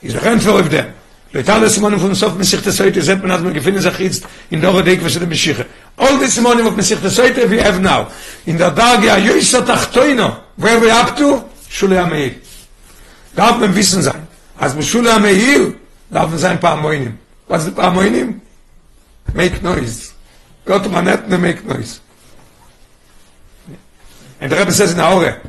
He's 0.00 0.16
a 0.16 0.18
handful 0.18 0.58
of 0.58 0.68
them. 0.68 0.92
Leital 1.32 1.68
Simonim 1.68 2.00
von 2.00 2.16
Sof 2.16 2.34
Mesichte 2.36 2.72
Seite 2.72 3.00
seit 3.00 3.22
man 3.22 3.30
hat 3.30 3.44
man 3.44 3.54
gefunden 3.54 3.80
sich 3.80 3.98
jetzt 4.00 4.24
in 4.50 4.60
der 4.60 4.82
Dek 4.82 5.04
was 5.04 5.14
der 5.14 5.28
Meshiche. 5.28 5.66
All 5.96 6.18
the 6.18 6.26
Simonim 6.26 6.66
of 6.66 6.74
Mesichte 6.74 7.10
Seite 7.10 7.48
we 7.48 7.62
have 7.62 7.80
now. 7.80 8.08
In 8.44 8.58
der 8.58 8.72
Dage 8.72 9.08
a 9.12 9.18
Yisa 9.18 9.60
Tachtoino. 9.60 10.40
Where 10.56 10.80
we 10.80 10.90
up 10.90 11.16
to? 11.16 11.44
Shule 11.70 11.96
Ameir. 12.00 12.34
Darf 13.36 13.58
man 13.58 13.74
wissen 13.74 14.02
sein. 14.02 14.26
Als 14.58 14.74
mit 14.74 14.84
Shule 14.84 15.12
Ameir 15.12 15.72
darf 16.10 16.30
sein 16.36 16.60
paar 16.60 16.76
Moinim. 16.76 17.18
Was 17.48 17.64
sind 17.64 17.76
paar 17.76 17.90
Moinim? 17.90 18.40
Make 19.32 19.62
noise. 19.62 20.12
Gott 20.64 20.90
man 20.90 21.04
net 21.04 21.28
ne 21.28 21.38
make 21.38 21.66
noise. 21.66 22.00
And 24.40 24.50
the 24.50 24.56
Rebbe 24.56 24.72
says 24.72 24.92
in 24.92 25.00
Aure, 25.00 25.40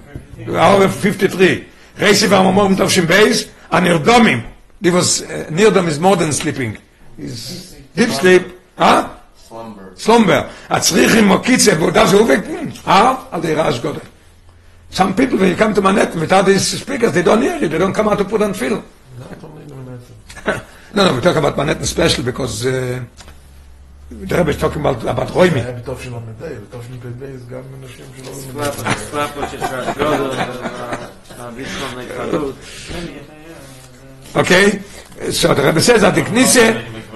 Aure 0.48 0.90
53, 0.90 1.66
Reisi 1.98 2.30
var 2.30 2.44
morgen 2.52 2.80
auf 2.82 2.92
Shim 2.92 3.08
Beis, 3.08 3.48
an 3.70 3.86
Erdomim, 3.86 4.44
die 4.80 4.94
was 4.94 5.22
uh, 5.22 5.46
near 5.50 5.72
them 5.72 5.88
is 5.88 6.00
more 6.00 6.16
than 6.16 6.32
sleeping. 6.32 6.78
Is 7.18 7.76
deep 7.96 8.12
sleep, 8.12 8.44
huh? 8.78 9.10
slumber. 9.96 10.50
A 10.70 10.80
tzrich 10.80 11.16
im 11.16 11.28
mokitze, 11.28 11.80
wo 11.80 11.92
das 11.92 12.14
uwecken, 12.14 12.74
ah, 12.86 13.28
al 13.32 13.42
der 13.42 13.58
Rasch 13.58 13.82
Gott. 13.82 14.02
Some 14.96 15.14
people, 15.14 15.38
when 15.38 15.50
you 15.50 15.58
come 15.58 15.74
to 15.74 15.82
Manhattan, 15.82 16.22
without 16.22 16.46
these 16.46 16.80
speakers, 16.80 17.12
they 17.12 17.22
don't 17.22 17.42
hear 17.42 17.58
you, 17.58 17.68
they 17.68 17.78
don't 17.78 17.92
come 17.92 18.08
out 18.08 18.18
to 18.18 18.24
put 18.24 18.42
on 18.42 18.54
film. 18.54 18.82
no, 20.96 21.04
no, 21.04 21.14
we 21.14 21.20
talk 21.20 21.36
about 21.36 21.58
Manhattan 21.58 21.86
special 21.86 22.24
because 22.24 22.66
uh, 22.66 23.04
the 24.10 24.38
Rebbe 24.38 24.52
is 24.52 24.58
talking 24.58 24.80
about, 24.80 25.04
about 25.04 25.28
Roimi. 25.36 25.60
היה 25.60 25.72
בתוף 25.72 26.02
של 26.04 26.14
המדי, 26.16 26.56
בתוף 26.70 26.86
של 26.88 26.98
פ"ב 27.00 27.24
גם 27.52 27.62
אנשים 27.84 28.06
שלא 28.18 28.32
vislovnoj 31.58 32.08
kalut. 32.18 32.56
Many, 32.94 33.12
yeah, 33.12 34.38
uh, 34.38 34.40
Okay? 34.40 34.80
So 35.30 35.54
der 35.54 35.66
Rebbe 35.66 35.82
says 35.82 36.02
that 36.02 36.16
the 36.16 36.22
Knisse, 36.22 36.74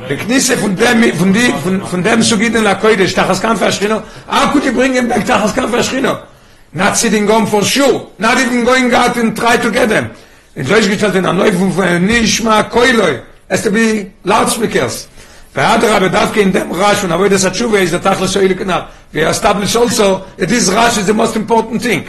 the 0.10 0.18
Knisse 0.18 0.58
von 0.58 0.76
dem, 0.76 1.14
von 1.14 1.32
die, 1.32 1.54
von, 1.64 1.82
von 1.86 2.04
dem 2.04 2.22
Sugid 2.24 2.56
in 2.56 2.64
la 2.66 2.76
Koide, 2.76 3.08
Tachas 3.08 3.40
Kampf 3.40 3.62
Aschrino, 3.62 4.04
how 4.28 4.52
could 4.52 4.66
you 4.66 4.74
bring 4.74 4.94
him 4.96 5.08
back 5.08 5.26
Tachas 5.26 5.54
Kampf 5.56 5.74
Aschrino? 5.74 6.28
not 6.74 6.98
sitting 6.98 7.30
on 7.30 7.48
for 7.48 7.64
sure. 7.64 8.12
not 8.18 8.40
even 8.40 8.64
going 8.64 8.94
out 8.94 9.18
and 9.18 9.36
try 9.36 9.58
to 9.58 9.72
get 9.72 9.90
them. 9.90 10.12
In 10.56 10.66
Deutsch 10.66 10.90
gestellt 10.90 11.16
in 11.16 11.24
der 11.24 11.34
Neufung 11.34 11.72
von 11.72 12.06
Nishma 12.06 12.64
Koiloi, 12.64 13.22
es 13.48 13.64
to 13.64 13.72
be 13.72 14.12
loudspeakers. 14.24 15.08
Ve'ad 15.54 15.82
Rabbe 15.82 16.10
Davke 16.10 16.42
in 16.42 16.52
dem 16.52 16.72
Rash, 16.72 17.02
when 17.02 17.12
Avoid 17.12 17.34
Esa 17.34 17.50
der 17.50 17.80
is 17.80 17.92
the 17.92 18.00
Tachlis 18.00 18.36
Oile 18.36 18.56
Knar. 18.56 18.88
We 19.14 19.22
establish 19.22 19.76
also 19.76 20.26
that 20.38 20.50
this 20.50 20.70
rush 20.70 20.98
is 20.98 21.08
the 21.08 21.14
most 21.14 21.36
important 21.36 21.82
thing. 21.82 22.08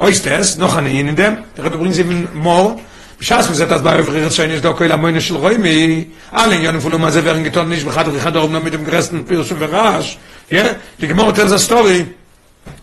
Oist 0.00 0.26
es, 0.26 0.56
noch 0.56 0.76
an 0.76 0.86
in 0.86 1.14
dem, 1.14 1.44
the 1.54 1.62
Red 1.62 1.72
brings 1.72 1.98
even 1.98 2.28
more, 2.34 2.80
בשאס 3.20 3.50
מזה 3.50 3.66
תז 3.66 3.82
בא 3.82 3.92
רפרי 3.92 4.24
רצוין 4.24 4.50
יש 4.50 4.60
דו 4.60 4.74
כל 4.76 4.92
המוינה 4.92 5.20
של 5.20 5.36
רוי 5.36 5.56
מי 5.56 6.04
אלה 6.34 6.54
יון 6.54 6.80
פולו 6.80 6.98
מזה 6.98 7.20
ורן 7.24 7.42
גטון 7.42 7.68
ניש 7.68 7.84
בחד 7.84 8.04
וחד 8.12 8.36
אורם 8.36 8.56
נמיד 8.56 8.74
עם 8.74 8.84
גרסטן 8.84 9.22
פירסו 9.22 9.54
ורעש 9.58 10.16
יא? 10.50 10.62
לגמור 10.98 11.30
את 11.30 11.48
זה 11.48 11.58
סטורי 11.58 12.04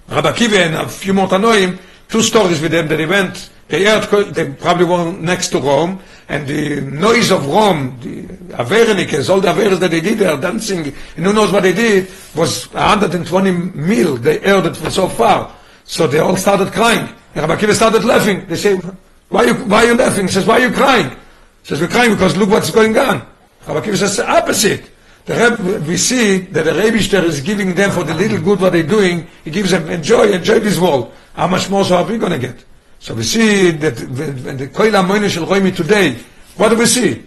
Rabbi 0.07 0.33
Kiva 0.33 0.59
and 0.59 0.75
a 0.75 0.87
few 0.87 1.13
more 1.13 1.27
Tanoim, 1.27 1.79
two 2.07 2.21
stories 2.21 2.61
with 2.61 2.71
them 2.71 2.87
that 2.87 2.99
he 2.99 3.05
went, 3.05 3.49
they, 3.67 3.83
heard, 3.85 4.33
they 4.35 4.51
probably 4.53 4.85
were 4.85 5.11
next 5.11 5.49
to 5.49 5.59
Rome, 5.59 5.99
and 6.29 6.47
the 6.47 6.81
noise 6.81 7.31
of 7.31 7.45
Rome, 7.47 7.97
the 8.01 8.23
Averenikes, 8.55 9.29
all 9.29 9.41
the 9.41 9.47
Averes 9.47 9.79
that 9.79 9.91
they 9.91 10.01
did 10.01 10.19
there, 10.19 10.37
dancing, 10.37 10.93
and 11.17 11.25
who 11.25 11.33
knows 11.33 11.51
what 11.51 11.63
they 11.63 11.73
did, 11.73 12.07
was 12.35 12.71
120 12.73 13.51
mil, 13.51 14.17
they 14.17 14.39
heard 14.39 14.67
it 14.67 14.77
from 14.77 14.91
so 14.91 15.09
far. 15.09 15.55
So 15.85 16.07
they 16.07 16.19
all 16.19 16.35
started 16.35 16.71
crying. 16.73 17.07
And 17.35 17.47
Rabbi 17.47 17.59
Kiva 17.59 17.75
started 17.75 18.03
laughing. 18.05 18.45
They 18.47 18.55
say, 18.55 18.75
why 19.29 19.43
are 19.43 19.47
you, 19.47 19.53
why 19.53 19.85
are 19.85 19.87
you 19.87 19.95
laughing? 19.95 20.25
He 20.25 20.31
says, 20.31 20.45
why 20.45 20.61
are 20.61 20.67
you 20.67 20.71
crying? 20.73 21.09
He 21.09 21.67
says, 21.67 21.81
we're 21.81 21.87
crying 21.87 22.11
because 22.11 22.35
look 22.37 22.49
what's 22.49 22.71
going 22.71 22.97
on. 22.97 23.25
Rabbi 23.67 23.81
Kiva 23.85 23.97
says, 23.97 24.17
the 24.17 24.29
opposite. 24.29 24.91
The 25.25 25.33
Reb, 25.33 25.87
we 25.87 25.97
see 25.97 26.37
that 26.37 26.65
the 26.65 26.71
Rebishter 26.71 27.23
is 27.23 27.41
giving 27.41 27.73
them 27.73 27.89
for 27.89 28.03
the 28.03 28.13
little 28.13 28.39
good 28.39 28.61
what 28.61 28.73
they're 28.73 28.83
doing. 28.83 29.27
He 29.43 29.49
gives 29.49 29.71
them 29.71 29.89
enjoy, 29.89 30.31
enjoy 30.31 30.59
this 30.59 30.79
world. 30.79 31.13
How 31.33 31.47
much 31.47 31.67
more 31.69 31.83
so 31.83 31.97
are 31.97 32.05
we 32.05 32.19
going 32.19 32.33
to 32.33 32.39
get? 32.39 32.63
So 32.99 33.15
we 33.15 33.23
see 33.23 33.71
that 33.71 33.99
when 33.99 34.57
the 34.57 34.67
Koil 34.67 34.99
Amoyne 34.99 35.27
Shel 35.27 35.47
Roimi 35.47 35.75
today, 35.75 36.17
what 36.57 36.69
do 36.69 36.77
we 36.77 36.85
see? 36.85 37.25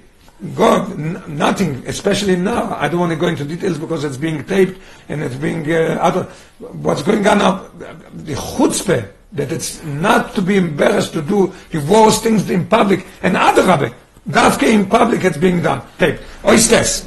God, 0.54 0.96
nothing, 1.28 1.82
especially 1.88 2.36
now. 2.36 2.76
I 2.78 2.86
don't 2.86 3.00
want 3.00 3.10
to 3.10 3.18
go 3.18 3.26
into 3.26 3.44
details 3.44 3.78
because 3.78 4.04
it's 4.04 4.16
being 4.16 4.44
taped 4.44 4.80
and 5.08 5.20
it's 5.20 5.34
being, 5.34 5.68
uh, 5.70 5.98
other, 6.00 6.22
what's 6.58 7.02
going 7.02 7.26
on 7.26 7.38
now, 7.38 7.68
the 8.14 8.34
chutzpah, 8.34 9.10
that 9.32 9.50
it's 9.50 9.82
not 9.82 10.36
to 10.36 10.42
be 10.42 10.56
embarrassed 10.56 11.12
to 11.14 11.22
do 11.22 11.52
the 11.70 11.80
worst 11.80 12.22
things 12.22 12.48
in 12.48 12.66
public, 12.66 13.04
and 13.22 13.36
other 13.36 13.62
rabbi, 13.62 13.90
dafke 14.30 14.72
in 14.72 14.86
public 14.86 15.24
it's 15.24 15.36
being 15.36 15.60
done. 15.60 15.82
Taped. 15.98 16.22
Oistes. 16.44 17.04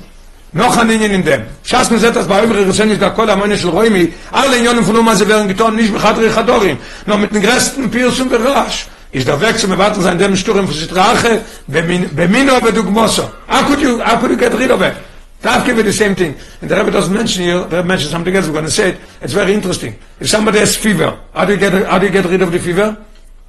Noch 0.53 0.77
ein 0.77 0.89
Ingen 0.89 1.11
in 1.11 1.23
dem. 1.23 1.41
Schaß 1.63 1.89
mir 1.91 1.99
seht 1.99 2.15
das 2.15 2.27
bei 2.27 2.41
Eure 2.41 2.67
Rezennis 2.67 2.99
der 2.99 3.11
Kol 3.11 3.29
Amone 3.29 3.57
של 3.57 3.69
Räumi, 3.69 4.13
alle 4.31 4.57
Unionen 4.57 4.83
von 4.83 4.97
Oma, 4.97 5.15
sie 5.15 5.27
werden 5.27 5.47
getan, 5.47 5.75
nicht 5.75 5.91
mit 5.91 6.01
Chadri 6.01 6.29
Chadorim, 6.29 6.77
nur 7.05 7.17
mit 7.17 7.33
den 7.33 7.41
größten 7.41 7.89
Pirs 7.89 8.19
und 8.19 8.29
Berasch. 8.29 8.87
Ist 9.11 9.27
der 9.27 9.39
Weg 9.41 9.57
zum 9.59 9.71
Erwarten 9.71 10.01
sein, 10.01 10.17
dem 10.17 10.35
Sturm 10.35 10.67
von 10.67 10.75
Sitrache, 10.75 11.41
bemino 11.67 12.59
bedugmoso. 12.61 13.29
How 13.47 13.65
could 13.67 13.81
you, 13.81 13.99
how 13.99 14.17
could 14.19 14.31
you 14.31 14.37
get 14.37 14.57
rid 14.57 14.71
of 14.71 14.81
it? 14.81 14.93
That 15.41 15.65
give 15.65 15.83
the 15.83 15.91
same 15.91 16.15
thing. 16.15 16.35
And 16.61 16.69
the 16.69 16.75
Rebbe 16.75 16.91
doesn't 16.91 17.13
mention 17.13 17.43
here, 17.43 17.59
the 17.61 17.77
Rebbe 17.77 17.87
mentions 17.87 18.11
something 18.11 18.35
else, 18.35 18.47
we're 18.47 18.53
going 18.53 18.65
to 18.65 18.71
say 18.71 18.89
it, 18.89 18.97
it's 19.21 19.33
very 19.33 19.53
interesting. 19.53 19.95
If 20.19 20.29
somebody 20.29 20.59
has 20.59 20.75
fever, 20.75 21.19
how 21.33 21.45
do 21.45 21.53
you 21.53 21.59
get, 21.59 21.73
how 21.87 21.97
do 21.97 22.05
you 22.05 22.11
get 22.11 22.25
rid 22.25 22.41
of 22.41 22.51
the 22.51 22.59
fever? 22.59 22.95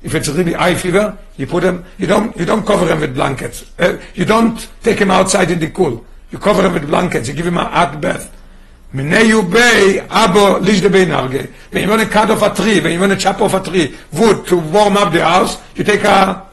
If 0.02 0.14
it's 0.14 0.28
really 0.28 0.54
high 0.54 0.74
fever, 0.74 1.16
you 1.36 1.46
put 1.46 1.62
him, 1.62 1.84
you 1.98 2.06
don't, 2.06 2.36
you 2.36 2.44
don't 2.44 2.66
cover 2.66 2.86
him 2.86 3.00
with 3.00 3.14
blankets. 3.14 3.64
Uh, 3.78 3.98
you 4.14 4.24
don't 4.24 4.68
take 4.82 4.98
him 4.98 5.10
outside 5.10 5.50
in 5.50 5.60
the 5.60 5.70
cool. 5.70 6.04
You 6.32 6.38
cover 6.38 6.66
him 6.66 6.72
with 6.72 6.86
blankets, 6.86 7.28
you 7.28 7.34
give 7.34 7.46
him 7.46 7.58
a 7.58 7.64
hot 7.64 8.00
bath. 8.00 8.34
Minei 8.94 9.26
you 9.28 9.42
bay, 9.42 10.04
abo 10.08 10.60
lish 10.60 10.80
de 10.80 10.88
bay 10.88 11.04
narge. 11.06 11.50
When 11.70 11.82
you 11.82 11.88
want 11.88 12.02
to 12.02 12.08
cut 12.08 12.30
off 12.30 12.42
a 12.42 12.54
tree, 12.54 12.80
when 12.80 12.92
you 12.92 13.00
want 13.00 13.12
to 13.12 13.18
chop 13.18 13.40
off 13.40 13.54
a 13.54 13.60
tree, 13.60 13.94
wood 14.12 14.46
to 14.46 14.56
warm 14.56 14.96
up 14.96 15.12
the 15.12 15.24
house, 15.24 15.60
you 15.76 15.84
take 15.84 16.04
a 16.04 16.46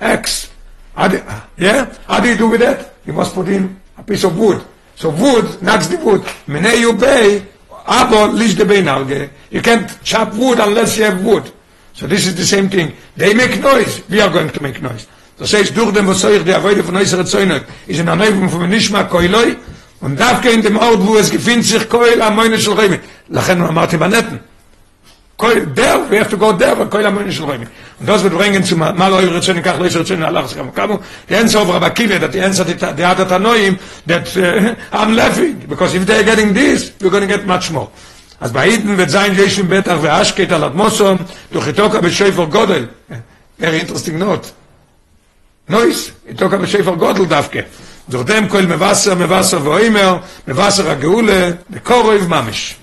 axe. 0.00 0.50
How 0.94 1.08
do, 1.08 1.22
yeah? 1.58 1.94
How 2.06 2.20
do 2.20 2.28
you 2.28 2.36
do 2.36 2.48
with 2.48 2.60
that? 2.60 2.94
You 3.06 3.12
must 3.12 3.34
put 3.34 3.48
in 3.48 3.78
a 3.98 4.02
piece 4.02 4.24
of 4.24 4.38
wood. 4.38 4.64
So 4.94 5.10
wood 5.10 5.62
knocks 5.62 5.88
the 5.88 5.98
wood. 5.98 6.22
Minei 6.46 6.80
you 6.80 6.94
bay, 6.94 7.46
abo 7.70 8.32
lish 8.32 8.54
de 8.54 8.64
bay 8.64 8.82
narge. 8.82 9.30
You 9.50 9.60
can't 9.60 10.02
chop 10.02 10.34
wood 10.34 10.58
unless 10.58 10.96
you 10.96 11.04
have 11.04 11.24
wood. 11.24 11.52
So 11.92 12.06
this 12.06 12.26
is 12.26 12.34
the 12.36 12.44
same 12.44 12.68
thing. 12.68 12.94
They 13.16 13.32
make 13.32 13.58
noise. 13.60 14.06
We 14.08 14.20
are 14.20 14.30
going 14.30 14.50
to 14.50 14.62
make 14.62 14.82
noise. 14.82 15.06
Das 15.38 15.52
heißt, 15.52 15.76
durch 15.76 15.92
dem, 15.92 16.06
was 16.06 16.24
ich 16.24 16.44
die 16.44 16.54
Avoide 16.54 16.82
von 16.82 16.96
äußeren 16.96 17.26
Zäunen, 17.26 17.60
ist 17.86 18.00
in 18.00 18.06
der 18.06 18.16
Neubung 18.16 18.48
von 18.48 18.68
Nishma 18.68 19.04
Koiloi, 19.04 19.56
und 20.00 20.20
darf 20.20 20.40
gehen 20.40 20.62
dem 20.62 20.76
Ort, 20.76 21.06
wo 21.06 21.16
es 21.16 21.30
gefindt 21.30 21.64
sich 21.64 21.88
Koil 21.88 22.20
am 22.20 22.36
Moine 22.36 22.58
של 22.58 22.72
Räume. 22.72 23.00
Lachen 23.28 23.60
wir 23.60 23.68
אמרתי 23.68 23.96
בנטן. 23.96 24.38
Koil, 25.36 25.66
der, 25.66 26.10
we 26.10 26.18
have 26.18 26.30
to 26.30 26.36
go 26.38 26.52
there, 26.52 26.76
but 26.76 26.90
Koil 26.90 27.06
am 27.06 27.14
Moine 27.14 27.32
של 27.32 27.44
Räume. 27.44 27.66
Und 27.98 28.08
das 28.08 28.22
wird 28.22 28.36
bringen 28.36 28.62
zu 28.62 28.76
mal 28.76 29.12
eure 29.12 29.40
Zäunen, 29.40 29.62
kach 29.62 29.78
leisere 29.78 30.04
Zäunen, 30.04 30.24
Allah, 30.24 30.44
es 30.44 30.54
kam, 30.54 30.72
kamu, 30.74 30.98
answer 31.30 31.62
of 31.62 31.72
Rabbi 31.72 31.90
Kiva, 31.90 32.18
that 32.18 32.32
the 32.32 32.40
answer, 32.40 32.64
the 32.64 33.04
other 33.04 33.24
Tanoim, 33.24 33.78
that 34.06 34.36
uh, 34.36 34.74
I'm 34.92 35.14
laughing, 35.14 35.64
because 35.68 35.94
if 35.94 36.04
they're 36.06 36.24
getting 36.24 36.52
this, 36.52 36.92
we're 37.00 37.10
going 37.10 37.26
to 37.26 37.28
get 37.28 37.46
much 37.46 37.70
more. 37.70 37.88
אז 38.40 38.52
wird 38.52 39.10
sein, 39.10 39.34
Jeshin 39.34 39.66
Betach 39.66 39.98
ואשקט 40.02 40.52
על 40.52 40.64
אדמוסום, 40.64 41.16
דוכיתוקה 41.52 42.00
בשפר 42.00 42.44
גודל. 42.44 42.86
Very 43.58 43.80
interesting 43.80 44.18
note. 44.18 44.52
נויס, 45.68 46.10
איתוקה 46.28 46.56
בשפר 46.56 46.94
גודל 46.94 47.24
דווקא. 47.24 47.60
זורדם 48.08 48.48
כל 48.48 48.62
מבשר, 48.62 49.14
מבשר 49.14 49.60
ואוימר, 49.64 50.16
מבשר 50.48 50.90
הגאולה, 50.90 51.50
בקורב 51.70 52.26
ממש. 52.28 52.76